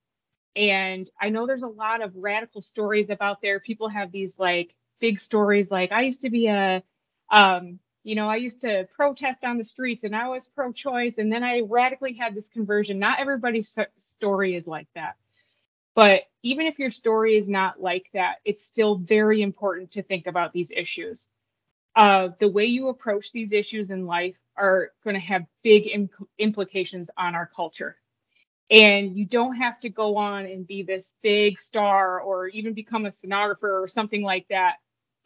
And 0.55 1.09
I 1.19 1.29
know 1.29 1.47
there's 1.47 1.63
a 1.63 1.67
lot 1.67 2.01
of 2.01 2.15
radical 2.15 2.61
stories 2.61 3.09
about 3.09 3.41
there. 3.41 3.59
People 3.59 3.89
have 3.89 4.11
these 4.11 4.37
like 4.37 4.75
big 4.99 5.17
stories 5.17 5.71
like 5.71 5.91
I 5.91 6.01
used 6.01 6.21
to 6.21 6.29
be 6.29 6.47
a 6.47 6.83
um, 7.31 7.79
you 8.03 8.15
know, 8.15 8.27
I 8.27 8.35
used 8.35 8.59
to 8.59 8.87
protest 8.93 9.43
on 9.43 9.57
the 9.57 9.63
streets 9.63 10.03
and 10.03 10.15
I 10.15 10.27
was 10.27 10.45
pro 10.55 10.71
choice 10.71 11.17
and 11.17 11.31
then 11.31 11.43
I 11.43 11.61
radically 11.61 12.13
had 12.13 12.35
this 12.35 12.47
conversion. 12.47 12.99
Not 12.99 13.19
everybody's 13.19 13.77
story 13.97 14.55
is 14.55 14.67
like 14.67 14.87
that. 14.95 15.15
But 15.95 16.23
even 16.41 16.65
if 16.65 16.79
your 16.79 16.89
story 16.89 17.35
is 17.35 17.47
not 17.47 17.81
like 17.81 18.09
that, 18.13 18.37
it's 18.45 18.63
still 18.63 18.95
very 18.95 19.41
important 19.41 19.89
to 19.91 20.03
think 20.03 20.27
about 20.27 20.51
these 20.51 20.71
issues. 20.71 21.27
Uh, 21.95 22.29
the 22.39 22.49
way 22.49 22.65
you 22.65 22.89
approach 22.89 23.31
these 23.31 23.51
issues 23.51 23.91
in 23.91 24.05
life 24.05 24.35
are 24.57 24.91
going 25.03 25.13
to 25.13 25.19
have 25.19 25.43
big 25.63 25.87
implications 26.39 27.09
on 27.17 27.35
our 27.35 27.49
culture. 27.55 27.95
And 28.71 29.15
you 29.15 29.25
don't 29.25 29.55
have 29.55 29.77
to 29.79 29.89
go 29.89 30.17
on 30.17 30.45
and 30.45 30.65
be 30.65 30.81
this 30.81 31.11
big 31.21 31.59
star 31.59 32.21
or 32.21 32.47
even 32.47 32.73
become 32.73 33.05
a 33.05 33.09
sonographer 33.09 33.83
or 33.83 33.87
something 33.87 34.23
like 34.23 34.47
that. 34.49 34.77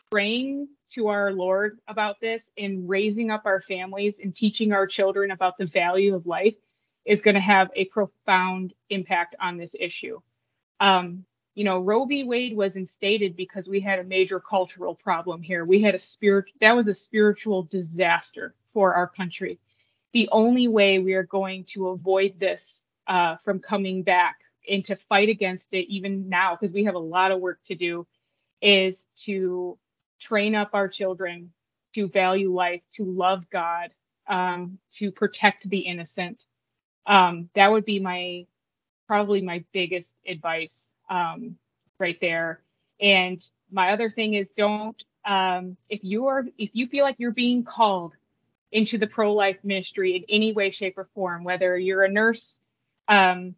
Praying 0.10 0.70
to 0.93 1.08
our 1.08 1.34
Lord 1.34 1.80
about 1.89 2.22
this 2.22 2.49
and 2.58 2.88
raising 2.88 3.30
up 3.30 3.41
our 3.45 3.60
families 3.60 4.20
and 4.24 4.34
teaching 4.34 4.72
our 4.72 4.88
children 4.88 5.32
about 5.32 5.58
the 5.58 5.66
value 5.66 6.16
of 6.16 6.26
life 6.26 6.55
is 7.03 7.20
going 7.20 7.36
to 7.36 7.41
have 7.41 7.70
a 7.76 7.86
profound 7.86 8.74
impact 8.89 9.36
on 9.41 9.58
this 9.58 9.76
issue. 9.78 10.22
Um, 10.80 11.26
you 11.55 11.66
know, 11.66 11.80
Roe 11.80 12.05
v. 12.05 12.24
Wade 12.24 12.55
was 12.55 12.78
instated 12.78 13.36
because 13.36 13.68
we 13.68 13.82
had 13.82 13.99
a 13.99 14.03
major 14.05 14.39
cultural 14.39 14.95
problem 14.95 15.41
here. 15.41 15.66
We 15.66 15.82
had 15.82 15.93
a 15.93 15.97
spirit 15.97 16.45
that 16.62 16.74
was 16.74 16.88
a 16.88 16.93
spiritual 16.93 17.64
disaster 17.64 18.55
for 18.74 18.93
our 18.93 19.08
country. 19.08 19.60
The 20.14 20.30
only 20.32 20.70
way 20.70 20.99
we 20.99 21.16
are 21.16 21.24
going 21.24 21.66
to 21.74 21.89
avoid 21.89 22.39
this 22.39 22.82
uh, 23.08 23.36
from 23.38 23.60
coming 23.60 24.03
back 24.03 24.38
and 24.70 24.82
to 24.86 24.95
fight 24.95 25.28
against 25.28 25.74
it, 25.74 25.91
even 25.91 26.30
now, 26.30 26.55
because 26.55 26.74
we 26.74 26.86
have 26.86 26.95
a 26.95 26.99
lot 26.99 27.32
of 27.32 27.41
work 27.41 27.60
to 27.64 27.76
do, 27.76 28.08
is 28.62 29.03
to 29.26 29.78
train 30.20 30.55
up 30.55 30.72
our 30.74 30.88
children 30.88 31.51
to 31.95 32.07
value 32.07 32.53
life, 32.53 32.82
to 32.95 33.03
love 33.03 33.49
God, 33.49 33.93
um, 34.28 34.78
to 34.97 35.11
protect 35.11 35.70
the 35.70 35.80
innocent. 35.80 36.45
Um, 37.05 37.49
that 37.55 37.72
would 37.72 37.86
be 37.86 37.99
my 37.99 38.45
probably 39.07 39.41
my 39.41 39.63
biggest 39.72 40.13
advice 40.28 40.91
um, 41.09 41.55
right 41.99 42.20
there. 42.20 42.61
And 42.99 43.41
my 43.72 43.91
other 43.91 44.09
thing 44.09 44.34
is 44.34 44.49
don't 44.49 45.01
um, 45.26 45.76
if 45.89 46.03
you 46.03 46.28
are 46.28 46.45
if 46.57 46.70
you 46.74 46.88
feel 46.88 47.03
like 47.03 47.15
you're 47.20 47.32
being 47.32 47.63
called 47.63 48.13
into 48.72 48.97
the 48.97 49.07
pro-life 49.07 49.57
ministry 49.63 50.15
in 50.15 50.24
any 50.30 50.53
way, 50.53 50.70
shape, 50.70 50.97
or 50.97 51.07
form, 51.13 51.43
whether 51.43 51.78
you're 51.78 52.03
a 52.03 52.09
nurse 52.09 52.59
um, 53.07 53.55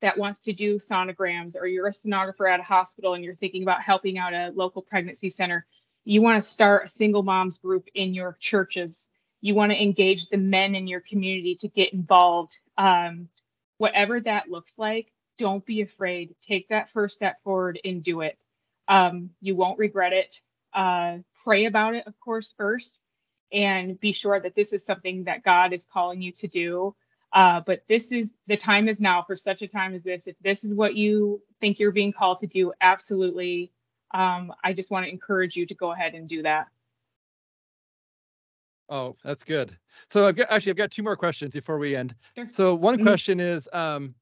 that 0.00 0.16
wants 0.16 0.38
to 0.40 0.52
do 0.52 0.76
sonograms 0.76 1.54
or 1.54 1.66
you're 1.66 1.86
a 1.86 1.92
sonographer 1.92 2.50
at 2.52 2.60
a 2.60 2.62
hospital 2.62 3.14
and 3.14 3.22
you're 3.22 3.36
thinking 3.36 3.62
about 3.62 3.82
helping 3.82 4.18
out 4.18 4.32
a 4.32 4.52
local 4.54 4.82
pregnancy 4.82 5.28
center, 5.28 5.66
you 6.04 6.22
want 6.22 6.42
to 6.42 6.48
start 6.48 6.84
a 6.84 6.88
single 6.88 7.22
moms 7.22 7.56
group 7.56 7.86
in 7.94 8.14
your 8.14 8.36
churches. 8.40 9.08
You 9.40 9.54
want 9.54 9.72
to 9.72 9.80
engage 9.80 10.28
the 10.28 10.36
men 10.36 10.74
in 10.74 10.86
your 10.86 11.00
community 11.00 11.54
to 11.56 11.68
get 11.68 11.92
involved. 11.92 12.56
Um, 12.78 13.28
whatever 13.78 14.20
that 14.20 14.50
looks 14.50 14.74
like, 14.78 15.12
don't 15.38 15.64
be 15.64 15.80
afraid. 15.80 16.34
Take 16.38 16.68
that 16.68 16.88
first 16.88 17.16
step 17.16 17.42
forward 17.42 17.78
and 17.84 18.02
do 18.02 18.20
it. 18.20 18.38
Um, 18.88 19.30
you 19.40 19.54
won't 19.56 19.78
regret 19.78 20.12
it. 20.12 20.40
Uh, 20.74 21.18
pray 21.44 21.66
about 21.66 21.94
it, 21.94 22.06
of 22.06 22.18
course, 22.20 22.52
first, 22.56 22.98
and 23.52 23.98
be 24.00 24.12
sure 24.12 24.40
that 24.40 24.54
this 24.54 24.72
is 24.72 24.84
something 24.84 25.24
that 25.24 25.42
God 25.42 25.72
is 25.72 25.84
calling 25.92 26.22
you 26.22 26.32
to 26.32 26.48
do. 26.48 26.94
Uh, 27.32 27.60
but 27.64 27.82
this 27.88 28.12
is 28.12 28.34
the 28.46 28.56
time 28.56 28.88
is 28.88 29.00
now 29.00 29.22
for 29.22 29.34
such 29.34 29.62
a 29.62 29.68
time 29.68 29.94
as 29.94 30.02
this. 30.02 30.26
If 30.26 30.36
this 30.40 30.64
is 30.64 30.72
what 30.74 30.94
you 30.94 31.40
think 31.60 31.78
you're 31.78 31.90
being 31.90 32.12
called 32.12 32.38
to 32.38 32.46
do, 32.46 32.72
absolutely. 32.80 33.72
Um, 34.12 34.52
I 34.64 34.72
just 34.72 34.90
want 34.90 35.04
to 35.06 35.10
encourage 35.10 35.56
you 35.56 35.66
to 35.66 35.74
go 35.74 35.92
ahead 35.92 36.14
and 36.14 36.28
do 36.28 36.42
that. 36.42 36.68
Oh, 38.88 39.16
that's 39.24 39.44
good. 39.44 39.76
So 40.08 40.26
I've 40.26 40.36
got 40.36 40.50
actually 40.50 40.70
I've 40.70 40.76
got 40.76 40.90
two 40.90 41.02
more 41.02 41.16
questions 41.16 41.52
before 41.54 41.78
we 41.78 41.96
end. 41.96 42.14
Sure. 42.36 42.50
So 42.50 42.74
one 42.74 42.98
Mhm. 42.98 43.02
question 43.02 43.40
is 43.40 43.68
um 43.72 44.14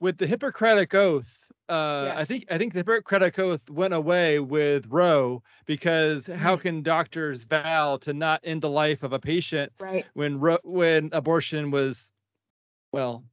with 0.00 0.18
the 0.18 0.26
Hippocratic 0.26 0.94
Oath, 0.94 1.50
uh 1.68 2.12
I 2.16 2.24
think 2.24 2.44
I 2.50 2.58
think 2.58 2.72
the 2.72 2.80
Hippocratic 2.80 3.38
Oath 3.38 3.68
went 3.70 3.94
away 3.94 4.40
with 4.40 4.86
Roe 4.88 5.42
because 5.66 6.26
how 6.26 6.56
Mhm. 6.56 6.60
can 6.60 6.82
doctors 6.82 7.44
vow 7.44 7.98
to 7.98 8.12
not 8.12 8.40
end 8.44 8.62
the 8.62 8.70
life 8.70 9.02
of 9.02 9.12
a 9.12 9.18
patient 9.20 9.72
Right. 9.78 10.06
when 10.14 10.40
when 10.64 11.10
abortion 11.12 11.70
was 11.70 12.12
well 12.92 13.24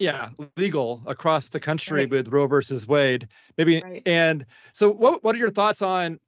yeah, 0.00 0.30
legal 0.56 1.02
across 1.06 1.48
the 1.50 1.60
country 1.60 2.00
Right. 2.00 2.10
with 2.10 2.28
Roe 2.28 2.46
versus 2.46 2.88
Wade. 2.88 3.28
Maybe 3.56 3.82
Right. 3.82 4.02
and 4.06 4.46
so 4.72 4.90
what 4.90 5.22
what 5.22 5.34
are 5.36 5.38
your 5.38 5.50
thoughts 5.50 5.82
on 5.82 6.18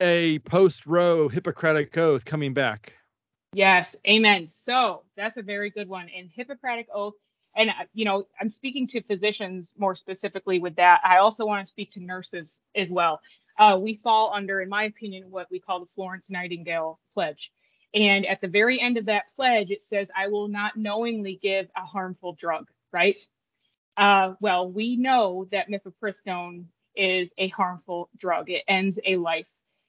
a 0.00 0.40
post 0.40 0.86
Roe 0.86 1.28
Hippocratic 1.28 1.96
Oath 1.96 2.24
coming 2.24 2.52
back? 2.52 2.92
Yes, 3.52 3.94
amen. 4.06 4.44
So 4.44 5.04
that's 5.16 5.36
a 5.36 5.42
very 5.42 5.70
good 5.70 5.88
one. 5.88 6.10
And 6.14 6.28
Hippocratic 6.28 6.88
Oath, 6.92 7.14
and 7.54 7.70
uh, 7.70 7.84
you 7.94 8.04
know, 8.04 8.26
I'm 8.40 8.48
speaking 8.48 8.86
to 8.88 9.00
physicians 9.02 9.72
more 9.78 9.94
specifically 9.94 10.58
with 10.58 10.74
that. 10.76 11.00
I 11.04 11.18
also 11.18 11.46
want 11.46 11.64
to 11.64 11.70
speak 11.70 11.90
to 11.92 12.00
nurses 12.00 12.58
as 12.74 12.90
well. 12.90 13.20
Uh, 13.58 13.78
we 13.80 13.94
fall 14.02 14.32
under, 14.34 14.60
in 14.60 14.68
my 14.68 14.84
opinion, 14.84 15.30
what 15.30 15.46
we 15.50 15.60
call 15.60 15.80
the 15.80 15.86
Florence 15.86 16.28
Nightingale 16.28 16.98
Pledge. 17.14 17.50
And 17.94 18.26
at 18.26 18.42
the 18.42 18.48
very 18.48 18.78
end 18.78 18.98
of 18.98 19.06
that 19.06 19.24
pledge, 19.34 19.70
it 19.70 19.80
says, 19.80 20.10
I 20.14 20.28
will 20.28 20.48
not 20.48 20.76
knowingly 20.76 21.38
give 21.40 21.70
a 21.74 21.80
harmful 21.80 22.34
drug, 22.34 22.68
right? 22.92 23.18
Uh, 23.96 24.34
well, 24.40 24.70
we 24.70 24.96
know 24.96 25.46
that 25.52 25.68
mifepristone 25.70 26.66
is 26.94 27.28
a 27.38 27.48
harmful 27.48 28.08
drug, 28.18 28.50
it 28.50 28.64
ends 28.68 28.98
a 29.04 29.16
life. 29.16 29.48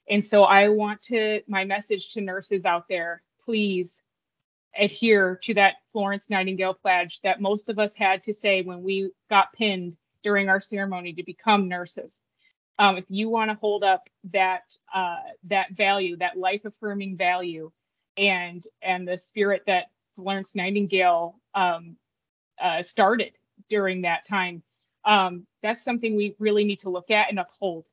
And 0.10 0.24
so 0.24 0.44
I 0.44 0.70
want 0.70 1.02
to, 1.02 1.42
my 1.48 1.66
message 1.66 2.14
to 2.14 2.22
nurses 2.22 2.64
out 2.64 2.88
there, 2.88 3.22
please 3.44 4.00
adhere 4.78 5.38
to 5.44 5.54
that 5.56 5.76
Florence 5.92 6.30
Nightingale 6.30 6.74
pledge 6.74 7.20
that 7.24 7.42
most 7.42 7.70
of 7.70 7.80
us 7.80 7.94
had 7.94 8.22
to 8.24 8.34
say 8.34 8.62
when 8.62 8.84
we 8.84 9.12
got 9.30 9.54
pinned 9.54 9.98
during 10.24 10.50
our 10.50 10.60
ceremony 10.60 11.14
to 11.14 11.24
become 11.24 11.68
nurses. 11.68 12.24
Um, 12.80 12.98
if 12.98 13.06
you 13.10 13.30
want 13.30 13.50
to 13.50 13.56
hold 13.56 13.84
up 13.84 14.04
that 14.32 14.72
uh, 14.94 15.18
that 15.46 15.72
value, 15.72 16.18
that 16.18 16.38
life 16.38 16.64
affirming 16.64 17.18
value, 17.18 17.72
and 18.18 18.64
and 18.82 19.08
the 19.08 19.18
spirit 19.18 19.64
that 19.66 19.86
Florence 20.16 20.54
Nightingale 20.54 21.40
um, 21.56 21.98
uh, 22.62 22.82
started 22.82 23.34
during 23.68 24.02
that 24.02 24.26
time, 24.28 24.62
um, 25.06 25.46
that's 25.64 25.84
something 25.84 26.16
we 26.16 26.36
really 26.40 26.64
need 26.64 26.80
to 26.80 26.90
look 26.90 27.12
at 27.12 27.30
and 27.30 27.40
uphold 27.40 27.86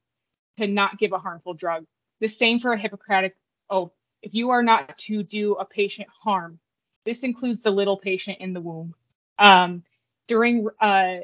to 0.59 0.67
not 0.67 0.99
give 0.99 1.13
a 1.13 1.19
harmful 1.19 1.55
drug. 1.55 1.85
The 2.21 2.27
same 2.27 2.59
for 2.59 2.73
a 2.73 2.79
Hippocratic 2.79 3.37
oath. 3.71 3.93
If 4.23 4.35
you 4.35 4.51
are 4.51 4.63
not 4.63 4.97
to 4.97 5.23
do 5.23 5.55
a 5.55 5.65
patient 5.65 6.09
harm, 6.09 6.59
this 7.05 7.23
includes 7.23 7.61
the 7.61 7.71
little 7.71 7.97
patient 7.97 8.39
in 8.41 8.53
the 8.53 8.61
womb. 8.61 8.95
Um, 9.39 9.83
during 10.27 10.67
uh, 10.81 11.19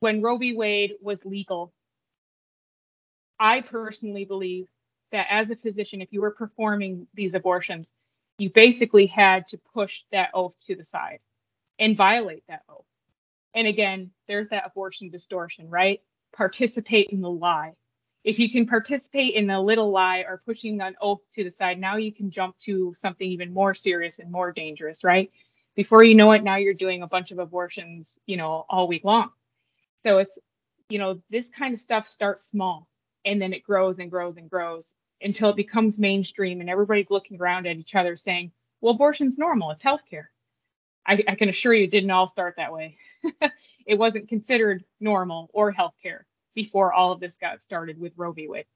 when 0.00 0.22
Roe 0.22 0.38
v. 0.38 0.54
Wade 0.54 0.94
was 1.00 1.24
legal, 1.24 1.72
I 3.38 3.60
personally 3.60 4.24
believe 4.24 4.68
that 5.12 5.26
as 5.28 5.50
a 5.50 5.56
physician, 5.56 6.00
if 6.00 6.12
you 6.12 6.20
were 6.20 6.30
performing 6.30 7.06
these 7.14 7.34
abortions, 7.34 7.90
you 8.38 8.50
basically 8.50 9.06
had 9.06 9.46
to 9.48 9.58
push 9.74 10.02
that 10.12 10.30
oath 10.32 10.54
to 10.66 10.74
the 10.74 10.84
side 10.84 11.18
and 11.80 11.96
violate 11.96 12.44
that 12.46 12.62
oath. 12.68 12.84
And 13.54 13.66
again, 13.66 14.12
there's 14.28 14.48
that 14.48 14.64
abortion 14.66 15.10
distortion, 15.10 15.68
right? 15.68 16.00
Participate 16.32 17.08
in 17.08 17.20
the 17.20 17.30
lie. 17.30 17.72
If 18.22 18.38
you 18.38 18.50
can 18.50 18.66
participate 18.66 19.34
in 19.34 19.48
a 19.50 19.60
little 19.60 19.90
lie 19.90 20.18
or 20.18 20.42
pushing 20.44 20.80
an 20.82 20.94
oath 21.00 21.22
to 21.34 21.42
the 21.42 21.50
side, 21.50 21.80
now 21.80 21.96
you 21.96 22.12
can 22.12 22.30
jump 22.30 22.56
to 22.58 22.92
something 22.92 23.26
even 23.26 23.52
more 23.52 23.72
serious 23.72 24.18
and 24.18 24.30
more 24.30 24.52
dangerous, 24.52 25.02
right? 25.02 25.32
Before 25.74 26.04
you 26.04 26.14
know 26.14 26.30
it, 26.32 26.44
now 26.44 26.56
you're 26.56 26.74
doing 26.74 27.02
a 27.02 27.06
bunch 27.06 27.30
of 27.30 27.38
abortions, 27.38 28.18
you 28.26 28.36
know, 28.36 28.66
all 28.68 28.86
week 28.86 29.04
long. 29.04 29.30
So 30.02 30.18
it's, 30.18 30.38
you 30.90 30.98
know, 30.98 31.20
this 31.30 31.48
kind 31.48 31.72
of 31.72 31.80
stuff 31.80 32.06
starts 32.06 32.44
small 32.44 32.88
and 33.24 33.40
then 33.40 33.54
it 33.54 33.62
grows 33.62 33.98
and 33.98 34.10
grows 34.10 34.36
and 34.36 34.50
grows 34.50 34.92
until 35.22 35.50
it 35.50 35.56
becomes 35.56 35.98
mainstream 35.98 36.60
and 36.60 36.68
everybody's 36.68 37.10
looking 37.10 37.40
around 37.40 37.66
at 37.66 37.76
each 37.76 37.94
other 37.94 38.16
saying, 38.16 38.52
well, 38.80 38.94
abortion's 38.94 39.38
normal, 39.38 39.70
it's 39.70 39.82
healthcare. 39.82 40.26
I, 41.06 41.22
I 41.28 41.34
can 41.34 41.48
assure 41.48 41.74
you 41.74 41.84
it 41.84 41.90
didn't 41.90 42.10
all 42.10 42.26
start 42.26 42.54
that 42.56 42.72
way. 42.72 42.96
it 43.86 43.98
wasn't 43.98 44.28
considered 44.28 44.84
normal 45.00 45.50
or 45.52 45.72
healthcare 45.72 46.20
before 46.54 46.92
all 46.92 47.12
of 47.12 47.20
this 47.20 47.36
got 47.36 47.62
started 47.62 47.98
with 47.98 48.12
Roe 48.16 48.32
v. 48.32 48.48
Wade. 48.48 48.66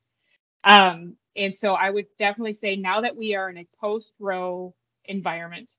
Um, 0.65 1.17
and 1.37 1.55
so 1.55 1.75
I 1.75 1.91
would 1.91 2.07
definitely 2.19 2.55
say 2.55 2.77
now 2.77 3.01
that 3.03 3.17
we 3.17 3.35
are 3.35 3.51
in 3.51 3.59
a 3.59 3.69
post 3.81 4.13
Roe 4.19 4.75
environment, 5.05 5.71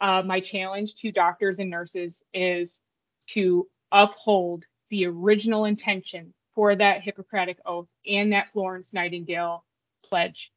uh, 0.00 0.22
my 0.22 0.40
challenge 0.40 0.94
to 0.94 1.12
doctors 1.12 1.58
and 1.58 1.70
nurses 1.70 2.22
is 2.34 2.80
to 3.28 3.66
uphold 3.92 4.64
the 4.90 5.06
original 5.06 5.64
intention 5.64 6.32
for 6.54 6.74
that 6.74 7.02
Hippocratic 7.02 7.58
Oath 7.66 7.88
and 8.06 8.32
that 8.32 8.48
Florence 8.48 8.92
Nightingale 8.92 9.64
pledge. 10.04 10.50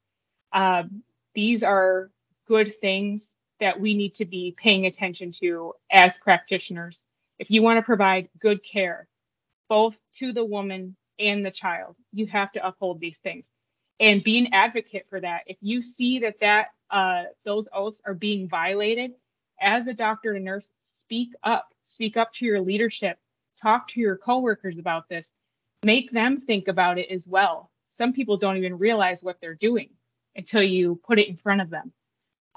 Um, 0.54 1.04
these 1.36 1.62
are 1.64 2.10
good 2.48 2.80
things 2.80 3.36
that 3.60 3.80
we 3.80 3.96
need 3.96 4.14
to 4.14 4.26
be 4.26 4.56
paying 4.58 4.86
attention 4.86 5.32
to 5.42 5.74
as 5.92 6.16
practitioners. 6.18 7.06
If 7.40 7.50
you 7.50 7.62
want 7.62 7.78
to 7.78 7.84
provide 7.84 8.30
good 8.40 8.64
care, 8.64 9.08
both 9.68 9.96
to 10.20 10.34
the 10.34 10.44
woman 10.44 10.96
and 11.20 11.46
the 11.46 11.52
child, 11.52 11.96
you 12.12 12.26
have 12.28 12.52
to 12.54 12.66
uphold 12.66 13.00
these 13.00 13.18
things 13.18 13.48
and 14.00 14.24
be 14.24 14.38
an 14.40 14.54
advocate 14.54 15.06
for 15.10 15.20
that. 15.20 15.44
If 15.46 15.58
you 15.62 15.82
see 15.82 16.20
that 16.20 16.40
that 16.40 16.68
uh, 16.90 17.24
those 17.46 17.68
oaths 17.74 18.02
are 18.06 18.14
being 18.14 18.48
violated, 18.48 19.12
as 19.62 19.88
a 19.88 19.94
doctor 19.94 20.34
and 20.34 20.46
nurse, 20.46 20.72
speak 20.80 21.30
up. 21.44 21.74
Speak 21.84 22.18
up 22.18 22.32
to 22.34 22.46
your 22.46 22.62
leadership. 22.62 23.18
Talk 23.62 23.88
to 23.90 24.00
your 24.00 24.16
coworkers 24.16 24.78
about 24.78 25.10
this. 25.10 25.30
Make 25.84 26.12
them 26.12 26.38
think 26.38 26.68
about 26.68 26.98
it 26.98 27.10
as 27.10 27.28
well. 27.28 27.72
Some 27.90 28.14
people 28.14 28.38
don't 28.38 28.58
even 28.58 28.78
realize 28.78 29.22
what 29.22 29.38
they're 29.42 29.56
doing 29.56 29.90
until 30.36 30.64
you 30.64 31.00
put 31.06 31.20
it 31.20 31.28
in 31.28 31.36
front 31.36 31.62
of 31.62 31.70
them. 31.70 31.92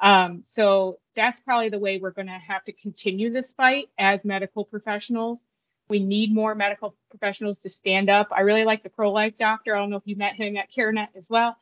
Um, 0.03 0.43
so 0.45 0.99
that's 1.15 1.39
probably 1.39 1.69
the 1.69 1.79
way 1.79 1.99
we're 1.99 2.11
going 2.11 2.27
to 2.27 2.33
have 2.33 2.65
to 2.65 2.73
continue 2.73 3.33
this 3.33 3.53
fight 3.53 3.89
as 3.99 4.25
medical 4.25 4.65
professionals. 4.65 5.45
We 5.89 6.01
need 6.01 6.35
more 6.35 6.55
medical 6.55 6.97
professionals 7.09 7.59
to 7.59 7.69
stand 7.69 8.11
up. 8.11 8.29
I 8.33 8.41
really 8.41 8.65
like 8.65 8.83
the 8.83 8.91
pro-life 8.91 9.37
doctor. 9.37 9.75
I 9.75 9.79
don't 9.79 9.91
know 9.91 9.97
if 9.97 10.07
you 10.07 10.17
met 10.17 10.35
him 10.35 10.57
at 10.57 10.71
CareNet 10.71 11.09
as 11.15 11.29
well. 11.31 11.57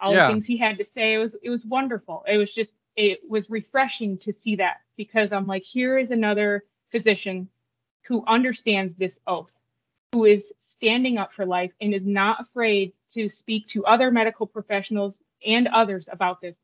All 0.00 0.12
Yeah. 0.12 0.26
the 0.26 0.32
things 0.32 0.44
he 0.44 0.56
had 0.56 0.76
to 0.78 0.84
say 0.84 1.14
it 1.14 1.18
was 1.18 1.36
it 1.40 1.50
was 1.50 1.64
wonderful. 1.64 2.24
It 2.26 2.36
was 2.36 2.52
just 2.52 2.76
it 2.96 3.20
was 3.28 3.48
refreshing 3.48 4.16
to 4.18 4.32
see 4.32 4.56
that 4.56 4.80
because 4.96 5.32
I'm 5.32 5.46
like, 5.46 5.62
here 5.62 5.96
is 5.96 6.10
another 6.10 6.64
physician 6.90 7.48
who 8.02 8.24
understands 8.26 8.94
this 8.94 9.20
oath, 9.26 9.56
who 10.12 10.24
is 10.24 10.52
standing 10.58 11.18
up 11.18 11.32
for 11.32 11.46
life 11.46 11.72
and 11.80 11.94
is 11.94 12.04
not 12.04 12.40
afraid 12.40 12.92
to 13.12 13.28
speak 13.28 13.66
to 13.66 13.84
other 13.86 14.10
medical 14.10 14.46
professionals 14.46 15.18
and 15.46 15.68
others 15.68 16.08
about 16.10 16.40
this. 16.40 16.56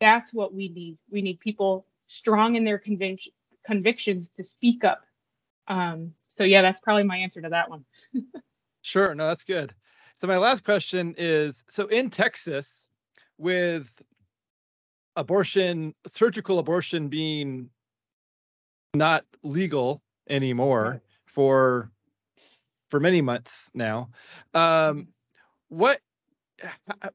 That's 0.00 0.32
what 0.32 0.54
we 0.54 0.68
need. 0.68 0.98
We 1.10 1.22
need 1.22 1.40
people 1.40 1.86
strong 2.06 2.54
in 2.56 2.64
their 2.64 2.78
convic- 2.78 3.32
convictions 3.66 4.28
to 4.28 4.42
speak 4.42 4.84
up. 4.84 5.02
Um, 5.68 6.12
so 6.28 6.44
yeah, 6.44 6.62
that's 6.62 6.78
probably 6.80 7.04
my 7.04 7.16
answer 7.16 7.40
to 7.40 7.48
that 7.48 7.70
one. 7.70 7.84
Sure, 8.82 9.16
no, 9.16 9.26
that's 9.26 9.42
good. 9.42 9.74
So 10.14 10.28
my 10.28 10.36
last 10.36 10.62
question 10.62 11.12
is 11.18 11.64
so 11.68 11.88
in 11.88 12.08
Texas 12.08 12.86
with 13.36 13.92
abortion 15.16 15.92
surgical 16.06 16.60
abortion 16.60 17.08
being 17.08 17.68
not 18.94 19.24
legal 19.42 20.02
anymore 20.28 21.02
for 21.26 21.90
for 22.90 23.00
many 23.00 23.20
months 23.20 23.72
now. 23.74 24.08
Um 24.54 25.08
what 25.68 25.96
h- 25.96 26.02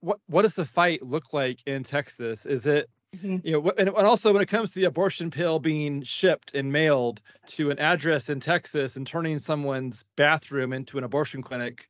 what 0.02 0.20
what 0.28 0.44
does 0.44 0.56
the 0.56 0.66
fight 0.66 1.02
look 1.04 1.34
like 1.34 1.60
in 1.66 1.84
Texas? 1.84 2.46
Is 2.46 2.66
it 2.66 2.90
Mhm. 3.16 3.44
you 3.44 3.54
know, 3.54 3.72
and, 3.78 3.90
and 3.90 3.98
also 4.08 4.34
when 4.34 4.42
it 4.42 4.50
comes 4.50 4.72
to 4.72 4.80
the 4.80 4.86
abortion 4.86 5.32
pill 5.32 5.60
being 5.60 6.04
shipped 6.04 6.54
and 6.56 6.72
mailed 6.72 7.22
to 7.48 7.72
an 7.72 7.80
address 7.80 8.30
in 8.30 8.40
Texas 8.40 8.98
and 8.98 9.08
turning 9.08 9.40
someone's 9.40 10.06
bathroom 10.16 10.74
into 10.74 10.98
an 10.98 11.04
abortion 11.04 11.42
clinic, 11.44 11.90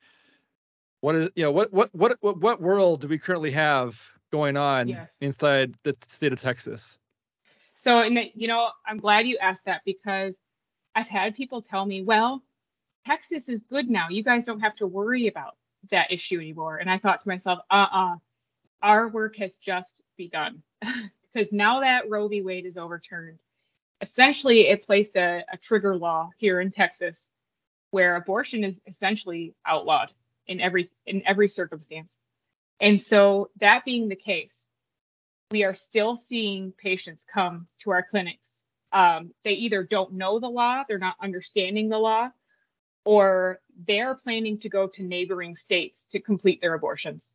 what 1.02 1.16
is 1.16 1.30
you 1.36 1.44
know 1.44 1.52
what 1.52 1.72
what 1.74 1.90
what 1.94 2.18
what, 2.22 2.40
what 2.42 2.62
world 2.62 3.02
do 3.02 3.08
we 3.08 3.18
currently 3.20 3.52
have 3.52 4.00
going 4.32 4.58
on 4.58 4.88
Yes. 4.90 5.10
inside 5.22 5.76
the 5.84 5.96
state 6.08 6.34
of 6.34 6.42
Texas? 6.42 7.00
So, 7.74 8.00
and 8.02 8.20
you 8.36 8.48
know, 8.48 8.70
I'm 8.88 8.98
glad 8.98 9.28
you 9.28 9.38
asked 9.40 9.66
that 9.66 9.82
because 9.86 10.38
I've 10.96 11.08
had 11.08 11.36
people 11.36 11.62
tell 11.62 11.86
me, 11.86 12.04
well, 12.04 12.44
Texas 13.06 13.50
is 13.50 13.62
good 13.70 13.90
now. 13.90 14.10
You 14.10 14.24
guys 14.24 14.46
don't 14.46 14.60
have 14.62 14.76
to 14.76 14.88
worry 14.88 15.28
about 15.28 15.56
that 15.90 16.12
issue 16.12 16.38
anymore. 16.38 16.78
And 16.78 16.90
I 16.90 16.98
thought 16.98 17.20
to 17.22 17.28
myself, 17.28 17.60
uh 17.70 17.88
uh 17.92 18.16
our 18.82 19.08
work 19.08 19.36
has 19.38 19.56
just 19.56 20.00
begun. 20.18 20.62
because 21.34 21.52
now 21.52 21.80
that 21.82 22.10
Roe 22.10 22.28
v. 22.28 22.42
Wade 22.42 22.66
is 22.66 22.78
overturned, 22.78 23.40
essentially 24.02 24.68
it 24.68 24.86
placed 24.86 25.16
a, 25.16 25.44
a 25.52 25.58
trigger 25.58 25.96
law 25.96 26.30
here 26.38 26.60
in 26.60 26.70
Texas 26.70 27.30
where 27.92 28.16
abortion 28.16 28.64
is 28.64 28.80
essentially 28.88 29.54
outlawed 29.66 30.12
in 30.48 30.60
every 30.60 30.90
in 31.06 31.22
every 31.26 31.48
circumstance. 31.48 32.16
And 32.80 33.00
so 33.00 33.50
that 33.60 33.86
being 33.86 34.08
the 34.08 34.16
case, 34.16 34.66
we 35.52 35.64
are 35.64 35.74
still 35.74 36.16
seeing 36.16 36.72
patients 36.72 37.24
come 37.32 37.68
to 37.84 37.92
our 37.92 38.02
clinics. 38.02 38.58
Um, 38.92 39.32
they 39.44 39.54
either 39.54 39.84
don't 39.84 40.14
know 40.14 40.40
the 40.40 40.50
law, 40.50 40.84
they're 40.88 40.98
not 40.98 41.16
understanding 41.22 41.90
the 41.90 42.00
law, 42.00 42.30
or 43.06 43.60
they're 43.88 44.16
planning 44.16 44.58
to 44.58 44.70
go 44.70 44.88
to 44.88 45.04
neighboring 45.04 45.56
states 45.56 46.04
to 46.12 46.20
complete 46.20 46.62
their 46.62 46.74
abortions. 46.74 47.32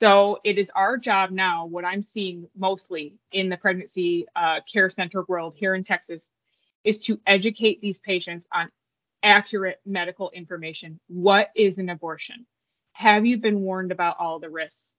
So 0.00 0.38
it 0.44 0.58
is 0.58 0.70
our 0.74 0.96
job 0.96 1.30
now, 1.30 1.66
what 1.66 1.84
I'm 1.84 2.00
seeing 2.00 2.48
mostly 2.56 3.14
in 3.32 3.50
the 3.50 3.56
pregnancy 3.58 4.26
uh, 4.34 4.60
care 4.70 4.88
center 4.88 5.24
world 5.28 5.54
here 5.56 5.74
in 5.74 5.82
Texas, 5.82 6.30
is 6.84 7.04
to 7.04 7.20
educate 7.26 7.80
these 7.80 7.98
patients 7.98 8.46
on 8.52 8.70
accurate 9.22 9.80
medical 9.84 10.30
information. 10.30 10.98
What 11.08 11.50
is 11.54 11.76
an 11.76 11.90
abortion? 11.90 12.46
Have 12.92 13.26
you 13.26 13.36
been 13.36 13.60
warned 13.60 13.92
about 13.92 14.16
all 14.18 14.38
the 14.38 14.48
risks? 14.48 14.96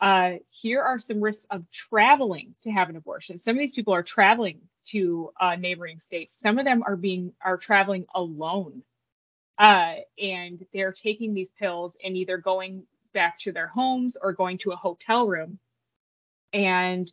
Uh, 0.00 0.34
here 0.50 0.82
are 0.82 0.98
some 0.98 1.20
risks 1.20 1.46
of 1.50 1.68
traveling 1.70 2.54
to 2.60 2.70
have 2.70 2.88
an 2.90 2.96
abortion. 2.96 3.36
Some 3.36 3.56
of 3.56 3.58
these 3.58 3.72
people 3.72 3.94
are 3.94 4.02
traveling 4.02 4.60
to 4.90 5.30
uh, 5.40 5.56
neighboring 5.56 5.98
states. 5.98 6.38
Some 6.38 6.58
of 6.58 6.64
them 6.64 6.84
are 6.86 6.96
being 6.96 7.32
are 7.44 7.56
traveling 7.56 8.04
alone, 8.14 8.82
uh, 9.58 9.94
and 10.20 10.64
they're 10.72 10.92
taking 10.92 11.32
these 11.32 11.50
pills 11.50 11.96
and 12.04 12.16
either 12.16 12.38
going 12.38 12.84
back 13.12 13.38
to 13.38 13.52
their 13.52 13.68
homes 13.68 14.16
or 14.20 14.32
going 14.32 14.58
to 14.58 14.72
a 14.72 14.76
hotel 14.76 15.26
room. 15.26 15.58
And 16.52 17.10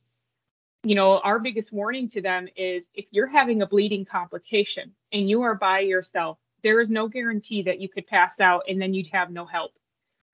you 0.84 0.96
know, 0.96 1.20
our 1.20 1.40
biggest 1.40 1.72
warning 1.72 2.10
to 2.10 2.22
them 2.22 2.48
is 2.58 2.88
if 2.94 3.06
you're 3.12 3.28
having 3.28 3.62
a 3.62 3.66
bleeding 3.66 4.04
complication 4.04 4.92
and 5.14 5.30
you 5.30 5.42
are 5.44 5.56
by 5.56 5.80
yourself, 5.80 6.38
there 6.62 6.80
is 6.80 6.90
no 6.90 7.08
guarantee 7.08 7.64
that 7.64 7.80
you 7.80 7.88
could 7.88 8.06
pass 8.06 8.40
out 8.40 8.64
and 8.68 8.82
then 8.82 8.94
you'd 8.94 9.08
have 9.08 9.32
no 9.32 9.46
help 9.46 9.72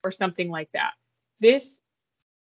or 0.02 0.10
something 0.10 0.50
like 0.50 0.70
that. 0.72 0.92
This 1.40 1.80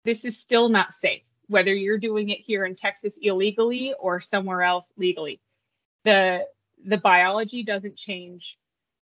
this 0.03 0.25
is 0.25 0.37
still 0.37 0.67
not 0.67 0.91
safe, 0.91 1.21
whether 1.47 1.73
you're 1.73 1.99
doing 1.99 2.29
it 2.29 2.39
here 2.39 2.65
in 2.65 2.73
Texas 2.73 3.17
illegally 3.21 3.93
or 3.99 4.19
somewhere 4.19 4.63
else 4.63 4.91
legally. 4.97 5.39
The 6.03 6.47
the 6.83 6.97
biology 6.97 7.63
doesn't 7.63 7.95
change. 7.95 8.57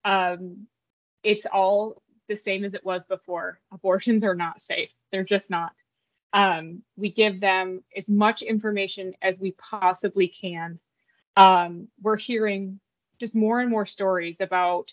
Um, 0.06 0.68
it's 1.24 1.44
all 1.52 2.00
the 2.28 2.36
same 2.36 2.64
as 2.64 2.74
it 2.74 2.84
was 2.84 3.02
before. 3.02 3.60
Abortions 3.72 4.22
are 4.22 4.36
not 4.36 4.60
safe. 4.60 4.94
They're 5.10 5.24
just 5.24 5.50
not. 5.50 5.72
Um, 6.32 6.82
we 6.96 7.10
give 7.10 7.40
them 7.40 7.82
as 7.96 8.08
much 8.08 8.42
information 8.42 9.14
as 9.20 9.36
we 9.38 9.50
possibly 9.52 10.28
can. 10.28 10.78
Um, 11.36 11.88
we're 12.00 12.16
hearing 12.16 12.78
just 13.18 13.34
more 13.34 13.60
and 13.60 13.68
more 13.68 13.84
stories 13.84 14.40
about 14.40 14.92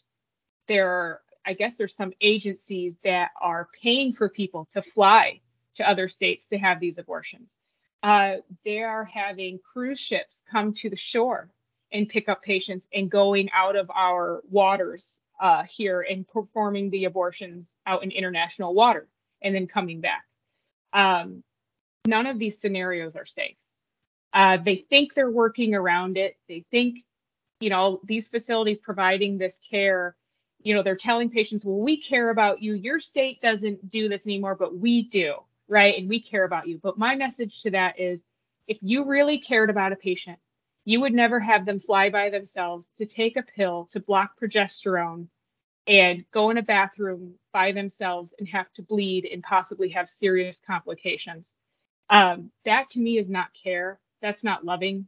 there. 0.67 1.21
I 1.45 1.53
guess 1.53 1.77
there's 1.77 1.95
some 1.95 2.13
agencies 2.21 2.97
that 3.03 3.31
are 3.39 3.67
paying 3.81 4.13
for 4.13 4.29
people 4.29 4.65
to 4.73 4.81
fly 4.81 5.41
to 5.75 5.87
other 5.87 6.07
states 6.07 6.45
to 6.47 6.57
have 6.57 6.79
these 6.79 6.97
abortions. 6.97 7.55
Uh, 8.01 8.37
they 8.65 8.79
are 8.79 9.03
having 9.03 9.59
cruise 9.59 9.99
ships 9.99 10.41
come 10.49 10.71
to 10.71 10.89
the 10.89 10.95
shore 10.95 11.49
and 11.93 12.09
pick 12.09 12.27
up 12.27 12.43
patients 12.43 12.87
and 12.93 13.09
going 13.09 13.49
out 13.51 13.75
of 13.75 13.89
our 13.91 14.41
waters 14.49 15.19
uh, 15.39 15.63
here 15.63 16.01
and 16.01 16.27
performing 16.27 16.89
the 16.89 17.05
abortions 17.05 17.73
out 17.85 18.03
in 18.03 18.11
international 18.11 18.73
water 18.73 19.07
and 19.41 19.55
then 19.55 19.67
coming 19.67 20.01
back. 20.01 20.23
Um, 20.91 21.43
none 22.05 22.25
of 22.25 22.39
these 22.39 22.59
scenarios 22.59 23.15
are 23.15 23.25
safe. 23.25 23.55
Uh, 24.33 24.57
they 24.57 24.75
think 24.75 25.13
they're 25.13 25.31
working 25.31 25.75
around 25.75 26.17
it. 26.17 26.37
They 26.49 26.65
think, 26.71 26.99
you 27.59 27.69
know, 27.69 28.01
these 28.03 28.27
facilities 28.27 28.77
providing 28.77 29.37
this 29.37 29.57
care, 29.69 30.15
you 30.61 30.73
know, 30.73 30.81
they're 30.81 30.95
telling 30.95 31.29
patients, 31.29 31.63
well, 31.63 31.79
we 31.79 31.97
care 32.01 32.29
about 32.29 32.61
you. 32.61 32.73
Your 32.73 32.99
state 32.99 33.41
doesn't 33.41 33.87
do 33.87 34.09
this 34.09 34.25
anymore, 34.25 34.55
but 34.55 34.77
we 34.77 35.03
do 35.03 35.35
right? 35.67 35.97
And 35.97 36.09
we 36.09 36.21
care 36.21 36.43
about 36.43 36.67
you. 36.67 36.79
But 36.81 36.97
my 36.97 37.15
message 37.15 37.61
to 37.63 37.71
that 37.71 37.99
is 37.99 38.23
if 38.67 38.77
you 38.81 39.05
really 39.05 39.37
cared 39.39 39.69
about 39.69 39.91
a 39.91 39.95
patient, 39.95 40.39
you 40.85 40.99
would 41.01 41.13
never 41.13 41.39
have 41.39 41.65
them 41.65 41.79
fly 41.79 42.09
by 42.09 42.29
themselves 42.29 42.89
to 42.97 43.05
take 43.05 43.37
a 43.37 43.43
pill 43.43 43.87
to 43.91 43.99
block 43.99 44.31
progesterone 44.39 45.27
and 45.87 46.25
go 46.31 46.49
in 46.49 46.57
a 46.57 46.63
bathroom 46.63 47.35
by 47.51 47.71
themselves 47.71 48.33
and 48.39 48.47
have 48.47 48.71
to 48.71 48.81
bleed 48.81 49.25
and 49.25 49.43
possibly 49.43 49.89
have 49.89 50.07
serious 50.07 50.59
complications. 50.65 51.53
Um, 52.09 52.51
that 52.65 52.89
to 52.89 52.99
me 52.99 53.17
is 53.17 53.29
not 53.29 53.47
care. 53.63 53.99
That's 54.21 54.43
not 54.43 54.65
loving. 54.65 55.07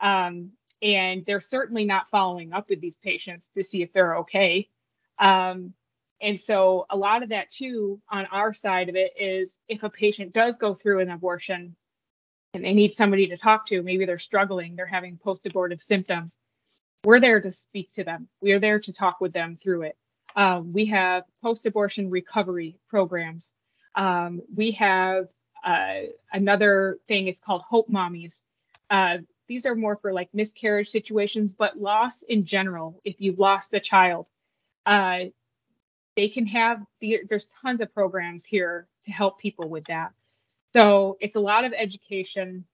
Um, 0.00 0.52
and 0.82 1.24
they're 1.24 1.40
certainly 1.40 1.84
not 1.84 2.10
following 2.10 2.52
up 2.52 2.68
with 2.68 2.80
these 2.80 2.96
patients 2.96 3.48
to 3.54 3.62
see 3.62 3.82
if 3.82 3.92
they're 3.92 4.16
okay. 4.18 4.68
Um, 5.18 5.74
and 6.20 6.38
so 6.38 6.86
a 6.90 6.96
lot 6.96 7.22
of 7.22 7.30
that 7.30 7.48
too 7.48 8.00
on 8.10 8.26
our 8.26 8.52
side 8.52 8.88
of 8.88 8.96
it 8.96 9.12
is 9.18 9.58
if 9.68 9.82
a 9.82 9.90
patient 9.90 10.32
does 10.32 10.56
go 10.56 10.74
through 10.74 11.00
an 11.00 11.10
abortion 11.10 11.76
and 12.54 12.64
they 12.64 12.74
need 12.74 12.94
somebody 12.94 13.26
to 13.28 13.36
talk 13.36 13.66
to, 13.68 13.82
maybe 13.82 14.04
they're 14.04 14.16
struggling, 14.16 14.76
they're 14.76 14.86
having 14.86 15.16
post-abortive 15.16 15.80
symptoms, 15.80 16.36
we're 17.04 17.20
there 17.20 17.40
to 17.40 17.50
speak 17.50 17.90
to 17.92 18.04
them. 18.04 18.28
We 18.40 18.52
are 18.52 18.60
there 18.60 18.78
to 18.78 18.92
talk 18.92 19.20
with 19.20 19.32
them 19.32 19.56
through 19.56 19.82
it. 19.82 19.96
Um, 20.36 20.72
we 20.72 20.86
have 20.86 21.24
post-abortion 21.42 22.10
recovery 22.10 22.78
programs. 22.88 23.52
Um, 23.94 24.42
we 24.54 24.72
have 24.72 25.28
uh, 25.64 26.00
another 26.32 26.98
thing. 27.08 27.26
It's 27.26 27.38
called 27.38 27.62
Hope 27.62 27.88
Mommies. 27.88 28.42
Uh, 28.88 29.18
these 29.48 29.66
are 29.66 29.74
more 29.74 29.96
for 29.96 30.12
like 30.12 30.28
miscarriage 30.32 30.90
situations, 30.90 31.52
but 31.52 31.78
loss 31.78 32.22
in 32.22 32.44
general. 32.44 33.00
If 33.04 33.16
you've 33.18 33.38
lost 33.38 33.70
the 33.70 33.80
child, 33.80 34.28
uh, 34.86 35.24
they 36.16 36.28
can 36.28 36.46
have 36.46 36.82
the, 37.00 37.20
there's 37.28 37.46
tons 37.62 37.80
of 37.80 37.92
programs 37.92 38.44
here 38.44 38.86
to 39.04 39.12
help 39.12 39.40
people 39.40 39.68
with 39.68 39.84
that. 39.86 40.12
So 40.74 41.18
it's 41.20 41.34
a 41.34 41.40
lot 41.40 41.64
of 41.64 41.72
education 41.76 42.64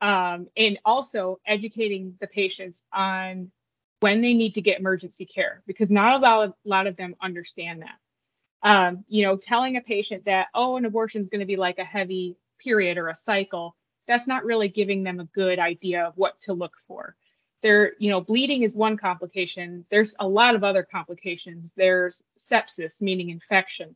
um, 0.00 0.48
and 0.56 0.78
also 0.84 1.40
educating 1.46 2.16
the 2.20 2.26
patients 2.26 2.80
on 2.92 3.50
when 4.00 4.20
they 4.20 4.32
need 4.32 4.54
to 4.54 4.62
get 4.62 4.80
emergency 4.80 5.26
care 5.26 5.62
because 5.66 5.90
not 5.90 6.20
a 6.20 6.22
lot 6.22 6.44
of, 6.44 6.54
lot 6.64 6.86
of 6.86 6.96
them 6.96 7.14
understand 7.20 7.82
that. 7.82 7.98
Um, 8.62 9.04
you 9.08 9.24
know, 9.24 9.36
telling 9.36 9.76
a 9.76 9.80
patient 9.80 10.24
that, 10.24 10.48
oh, 10.54 10.76
an 10.76 10.84
abortion 10.84 11.20
is 11.20 11.26
going 11.26 11.40
to 11.40 11.46
be 11.46 11.56
like 11.56 11.78
a 11.78 11.84
heavy 11.84 12.36
period 12.58 12.98
or 12.98 13.08
a 13.08 13.14
cycle, 13.14 13.76
that's 14.06 14.26
not 14.26 14.44
really 14.44 14.68
giving 14.68 15.02
them 15.02 15.20
a 15.20 15.24
good 15.26 15.58
idea 15.58 16.04
of 16.04 16.14
what 16.16 16.38
to 16.40 16.52
look 16.52 16.74
for. 16.86 17.14
There 17.62 17.92
you 17.98 18.10
know 18.10 18.22
bleeding 18.22 18.62
is 18.62 18.74
one 18.74 18.96
complication. 18.96 19.84
There's 19.90 20.14
a 20.18 20.26
lot 20.26 20.54
of 20.54 20.64
other 20.64 20.82
complications. 20.82 21.72
There's 21.76 22.22
sepsis 22.38 23.02
meaning 23.02 23.28
infection 23.28 23.94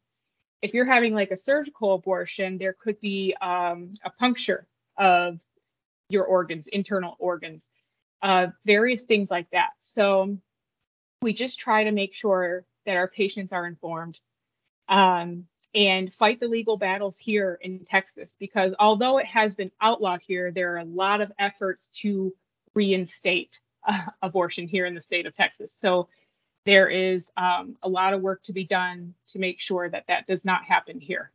if 0.64 0.72
you're 0.72 0.86
having 0.86 1.14
like 1.14 1.30
a 1.30 1.36
surgical 1.36 1.92
abortion 1.92 2.56
there 2.56 2.72
could 2.72 2.98
be 3.00 3.36
um, 3.42 3.90
a 4.02 4.10
puncture 4.10 4.66
of 4.96 5.38
your 6.08 6.24
organs 6.24 6.66
internal 6.68 7.16
organs 7.18 7.68
uh, 8.22 8.46
various 8.64 9.02
things 9.02 9.30
like 9.30 9.48
that 9.50 9.70
so 9.78 10.36
we 11.20 11.32
just 11.34 11.58
try 11.58 11.84
to 11.84 11.92
make 11.92 12.14
sure 12.14 12.64
that 12.86 12.96
our 12.96 13.08
patients 13.08 13.52
are 13.52 13.66
informed 13.66 14.18
um, 14.88 15.44
and 15.74 16.14
fight 16.14 16.40
the 16.40 16.48
legal 16.48 16.78
battles 16.78 17.18
here 17.18 17.58
in 17.60 17.80
texas 17.80 18.34
because 18.40 18.72
although 18.78 19.18
it 19.18 19.26
has 19.26 19.54
been 19.54 19.70
outlawed 19.82 20.22
here 20.26 20.50
there 20.50 20.72
are 20.72 20.78
a 20.78 20.84
lot 20.84 21.20
of 21.20 21.30
efforts 21.38 21.88
to 21.88 22.34
reinstate 22.74 23.60
uh, 23.86 24.06
abortion 24.22 24.66
here 24.66 24.86
in 24.86 24.94
the 24.94 25.00
state 25.00 25.26
of 25.26 25.36
Texas. 25.36 25.72
So 25.76 26.08
there 26.64 26.88
is 26.88 27.30
um, 27.36 27.76
a 27.82 27.88
lot 27.88 28.14
of 28.14 28.22
work 28.22 28.42
to 28.42 28.52
be 28.52 28.64
done 28.64 29.14
to 29.32 29.38
make 29.38 29.58
sure 29.58 29.88
that 29.88 30.04
that 30.08 30.26
does 30.26 30.44
not 30.44 30.64
happen 30.64 30.98
here. 31.00 31.30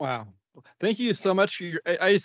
Wow. 0.00 0.28
Thank 0.80 0.98
you 0.98 1.14
so 1.14 1.34
much. 1.34 1.62
I, 1.86 2.18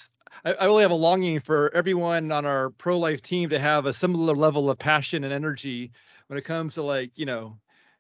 I, 0.45 0.53
I 0.59 0.65
really 0.65 0.81
have 0.81 0.91
a 0.91 0.95
longing 0.95 1.39
for 1.39 1.73
everyone 1.75 2.31
on 2.31 2.45
our 2.45 2.71
pro 2.71 2.97
life 2.97 3.21
team 3.21 3.49
to 3.49 3.59
have 3.59 3.85
a 3.85 3.93
similar 3.93 4.35
level 4.35 4.69
of 4.69 4.79
passion 4.79 5.23
and 5.23 5.33
energy 5.33 5.91
when 6.27 6.37
it 6.37 6.45
comes 6.45 6.75
to 6.75 6.83
like, 6.83 7.11
you 7.15 7.25
know, 7.25 7.57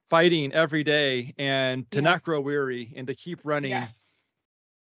fighting 0.09 0.53
every 0.53 0.83
day 0.83 1.33
and 1.37 1.89
to 1.91 1.97
yes. 1.97 2.03
not 2.03 2.23
grow 2.23 2.41
weary 2.41 2.93
and 2.95 3.07
to 3.07 3.15
keep 3.15 3.39
running. 3.43 3.71
Yes 3.71 4.03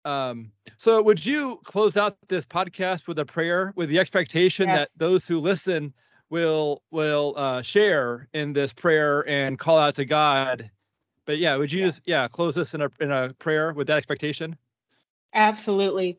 um, 0.05 0.51
so 0.77 1.01
would 1.01 1.23
you 1.23 1.59
close 1.63 1.97
out 1.97 2.17
this 2.27 2.45
podcast 2.45 3.07
with 3.07 3.19
a 3.19 3.25
prayer 3.25 3.73
with 3.75 3.89
the 3.89 3.99
expectation 3.99 4.67
yes. 4.67 4.79
that 4.79 4.89
those 4.97 5.27
who 5.27 5.39
listen 5.39 5.93
will 6.31 6.81
will 6.89 7.35
uh, 7.37 7.61
share 7.61 8.27
in 8.33 8.53
this 8.53 8.73
prayer 8.73 9.27
and 9.29 9.59
call 9.59 9.77
out 9.77 9.93
to 9.95 10.05
God? 10.05 10.71
But 11.25 11.37
yeah, 11.37 11.55
would 11.55 11.71
you 11.71 11.81
yeah. 11.81 11.85
just 11.85 12.01
yeah 12.05 12.27
close 12.27 12.55
this 12.55 12.73
in 12.73 12.81
a 12.81 12.89
in 12.99 13.11
a 13.11 13.33
prayer 13.37 13.73
with 13.73 13.85
that 13.87 13.97
expectation? 13.97 14.57
Absolutely. 15.35 16.17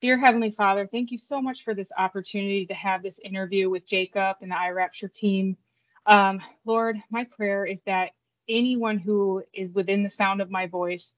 Dear 0.00 0.18
Heavenly 0.18 0.50
Father, 0.50 0.86
thank 0.90 1.10
you 1.12 1.16
so 1.16 1.40
much 1.40 1.64
for 1.64 1.72
this 1.72 1.92
opportunity 1.96 2.66
to 2.66 2.74
have 2.74 3.02
this 3.02 3.18
interview 3.20 3.70
with 3.70 3.88
Jacob 3.88 4.36
and 4.42 4.50
the 4.50 4.56
iRapture 4.56 5.12
team. 5.12 5.56
Um, 6.04 6.42
Lord, 6.66 6.96
my 7.10 7.24
prayer 7.24 7.64
is 7.64 7.80
that 7.86 8.10
anyone 8.48 8.98
who 8.98 9.42
is 9.54 9.70
within 9.70 10.02
the 10.02 10.08
sound 10.08 10.42
of 10.42 10.50
my 10.50 10.66
voice, 10.66 11.14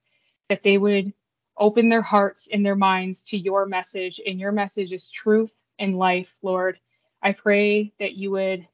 that 0.49 0.63
they 0.63 0.79
would 0.79 1.13
open 1.59 1.89
their 1.89 2.03
hearts 2.03 2.47
and 2.53 2.65
their 2.65 2.77
minds 2.77 3.21
to 3.23 3.37
your 3.37 3.67
message, 3.67 4.21
and 4.25 4.39
your 4.39 4.53
message 4.53 4.93
is 4.93 5.11
truth 5.11 5.51
and 5.81 5.95
life, 5.95 6.37
Lord. 6.43 6.79
I 7.27 7.33
pray 7.33 7.93
that 7.99 8.15
you 8.15 8.31
would 8.31 8.69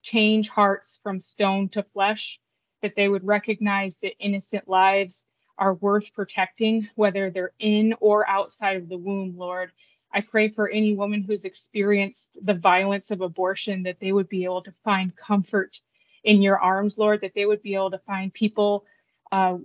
change 0.00 0.48
hearts 0.48 0.98
from 1.02 1.20
stone 1.20 1.68
to 1.74 1.82
flesh, 1.82 2.40
that 2.80 2.96
they 2.96 3.06
would 3.06 3.22
recognize 3.22 3.98
that 3.98 4.16
innocent 4.18 4.66
lives 4.66 5.26
are 5.58 5.74
worth 5.74 6.14
protecting, 6.14 6.88
whether 6.94 7.28
they're 7.28 7.52
in 7.58 7.94
or 8.00 8.26
outside 8.26 8.78
of 8.78 8.88
the 8.88 8.96
womb, 8.96 9.36
Lord. 9.36 9.72
I 10.10 10.22
pray 10.22 10.48
for 10.48 10.70
any 10.70 10.96
woman 10.96 11.20
who's 11.20 11.44
experienced 11.44 12.30
the 12.42 12.54
violence 12.54 13.10
of 13.10 13.20
abortion 13.20 13.82
that 13.82 14.00
they 14.00 14.12
would 14.12 14.30
be 14.30 14.44
able 14.44 14.62
to 14.62 14.72
find 14.82 15.14
comfort 15.14 15.76
in 16.24 16.40
your 16.40 16.58
arms, 16.58 16.96
Lord, 16.96 17.20
that 17.20 17.34
they 17.34 17.44
would 17.44 17.60
be 17.60 17.74
able 17.74 17.90
to 17.90 17.98
find 17.98 18.32
people 18.32 18.86
uh, 19.32 19.58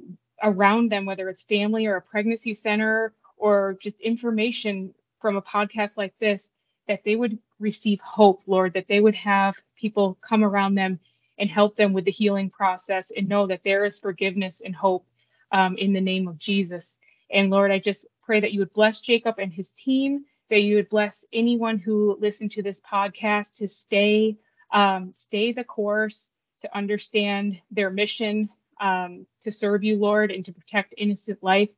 around 0.43 0.91
them, 0.91 1.05
whether 1.05 1.29
it's 1.29 1.43
family 1.43 1.85
or 1.85 1.95
a 1.95 2.01
pregnancy 2.01 2.51
center 2.51 3.13
or 3.37 3.77
just 3.81 4.01
information 4.01 4.93
from 5.21 5.37
a 5.37 5.41
podcast 5.41 5.91
like 5.95 6.13
this, 6.19 6.49
that 6.87 7.03
they 7.03 7.15
would 7.15 7.37
receive 7.59 7.99
hope, 8.01 8.41
Lord, 8.47 8.73
that 8.73 8.87
they 8.87 8.99
would 8.99 9.15
have 9.15 9.55
people 9.75 10.17
come 10.27 10.43
around 10.43 10.75
them 10.75 10.99
and 11.37 11.49
help 11.49 11.75
them 11.75 11.93
with 11.93 12.05
the 12.05 12.11
healing 12.11 12.49
process 12.49 13.11
and 13.15 13.27
know 13.27 13.47
that 13.47 13.63
there 13.63 13.85
is 13.85 13.97
forgiveness 13.97 14.61
and 14.63 14.75
hope 14.75 15.05
um, 15.51 15.75
in 15.77 15.93
the 15.93 16.01
name 16.01 16.27
of 16.27 16.37
Jesus. 16.37 16.95
And 17.31 17.49
Lord, 17.49 17.71
I 17.71 17.79
just 17.79 18.05
pray 18.21 18.39
that 18.39 18.53
you 18.53 18.59
would 18.59 18.73
bless 18.73 18.99
Jacob 18.99 19.35
and 19.39 19.51
his 19.51 19.69
team, 19.71 20.25
that 20.49 20.61
you 20.61 20.75
would 20.75 20.89
bless 20.89 21.25
anyone 21.33 21.77
who 21.79 22.17
listened 22.19 22.51
to 22.51 22.61
this 22.61 22.79
podcast 22.79 23.57
to 23.57 23.67
stay 23.67 24.37
um, 24.73 25.11
stay 25.13 25.51
the 25.51 25.63
course, 25.63 26.29
to 26.61 26.75
understand 26.75 27.59
their 27.71 27.91
mission, 27.91 28.49
um, 28.81 29.25
to 29.43 29.51
serve 29.51 29.83
you, 29.83 29.97
Lord, 29.97 30.31
and 30.31 30.43
to 30.45 30.51
protect 30.51 30.93
innocent 30.97 31.41
life. 31.43 31.69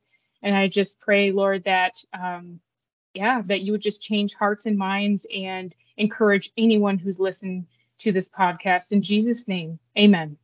And 0.42 0.56
I 0.56 0.68
just 0.68 0.98
pray, 0.98 1.30
Lord, 1.30 1.64
that 1.64 1.94
um, 2.18 2.60
yeah, 3.16 3.42
that 3.46 3.62
you 3.62 3.72
would 3.72 3.80
just 3.80 4.02
change 4.02 4.34
hearts 4.34 4.66
and 4.66 4.76
minds 4.76 5.26
and 5.34 5.74
encourage 5.96 6.52
anyone 6.56 6.98
who's 6.98 7.18
listened 7.18 7.66
to 8.00 8.12
this 8.12 8.28
podcast. 8.28 8.92
In 8.92 9.00
Jesus' 9.00 9.48
name, 9.48 9.78
amen. 9.96 10.36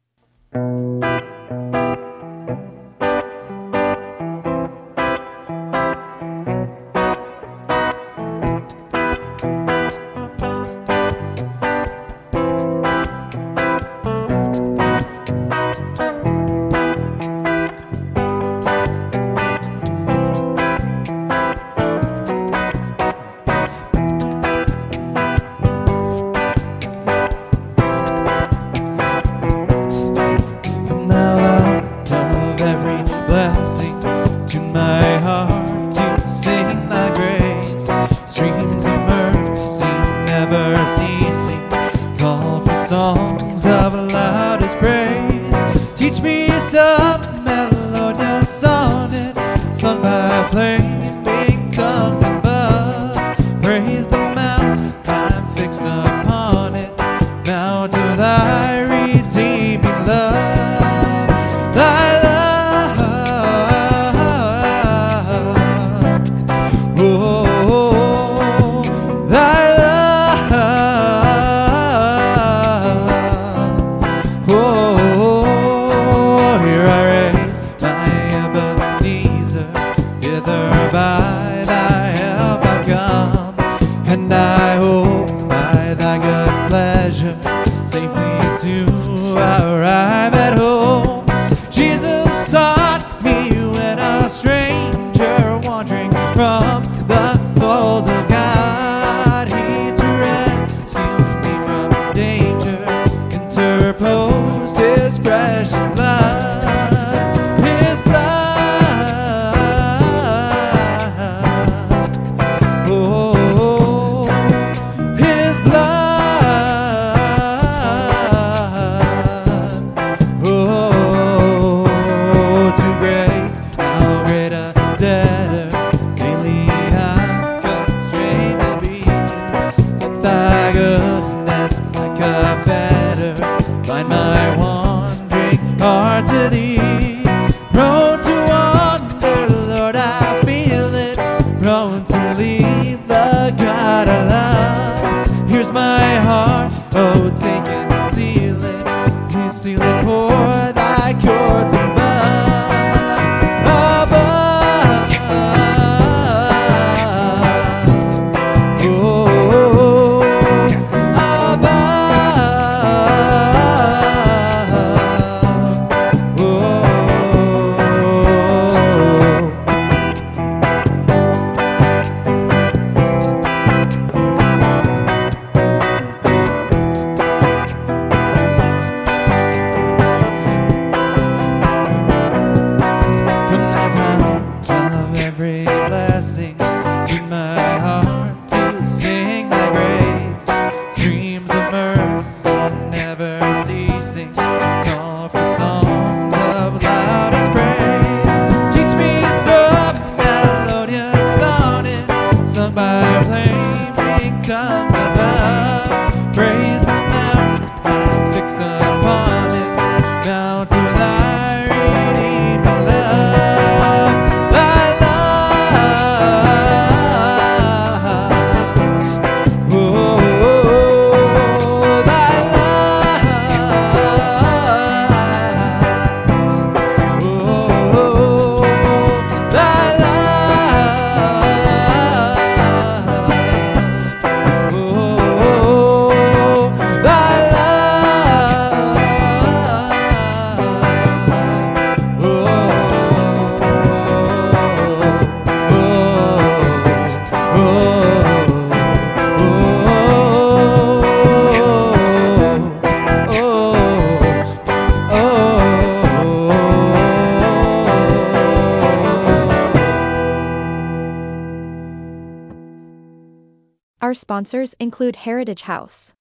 Sponsors 264.33 264.75
include 264.81 265.17
Heritage 265.29 265.63
House, 265.73 266.15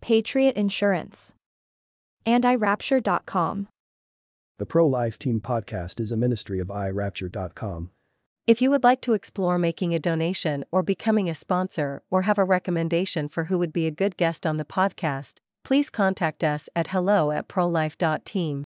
Patriot 0.00 0.56
Insurance, 0.56 1.32
and 2.26 2.42
iRapture.com. 2.42 3.68
The 4.58 4.66
Pro 4.66 4.84
Life 4.88 5.16
Team 5.16 5.40
podcast 5.40 6.00
is 6.00 6.10
a 6.10 6.16
ministry 6.16 6.58
of 6.58 6.66
iRapture.com. 6.66 7.90
If 8.48 8.60
you 8.60 8.68
would 8.72 8.82
like 8.82 9.00
to 9.02 9.12
explore 9.12 9.58
making 9.58 9.94
a 9.94 10.00
donation 10.00 10.64
or 10.72 10.82
becoming 10.82 11.30
a 11.30 11.36
sponsor 11.36 12.02
or 12.10 12.22
have 12.22 12.36
a 12.36 12.50
recommendation 12.56 13.28
for 13.28 13.44
who 13.44 13.58
would 13.60 13.72
be 13.72 13.86
a 13.86 13.92
good 13.92 14.16
guest 14.16 14.44
on 14.44 14.56
the 14.56 14.64
podcast, 14.64 15.34
please 15.62 15.88
contact 15.88 16.42
us 16.42 16.68
at 16.74 16.88
hello 16.88 17.30
at 17.30 17.46
prolife.team. 17.46 18.58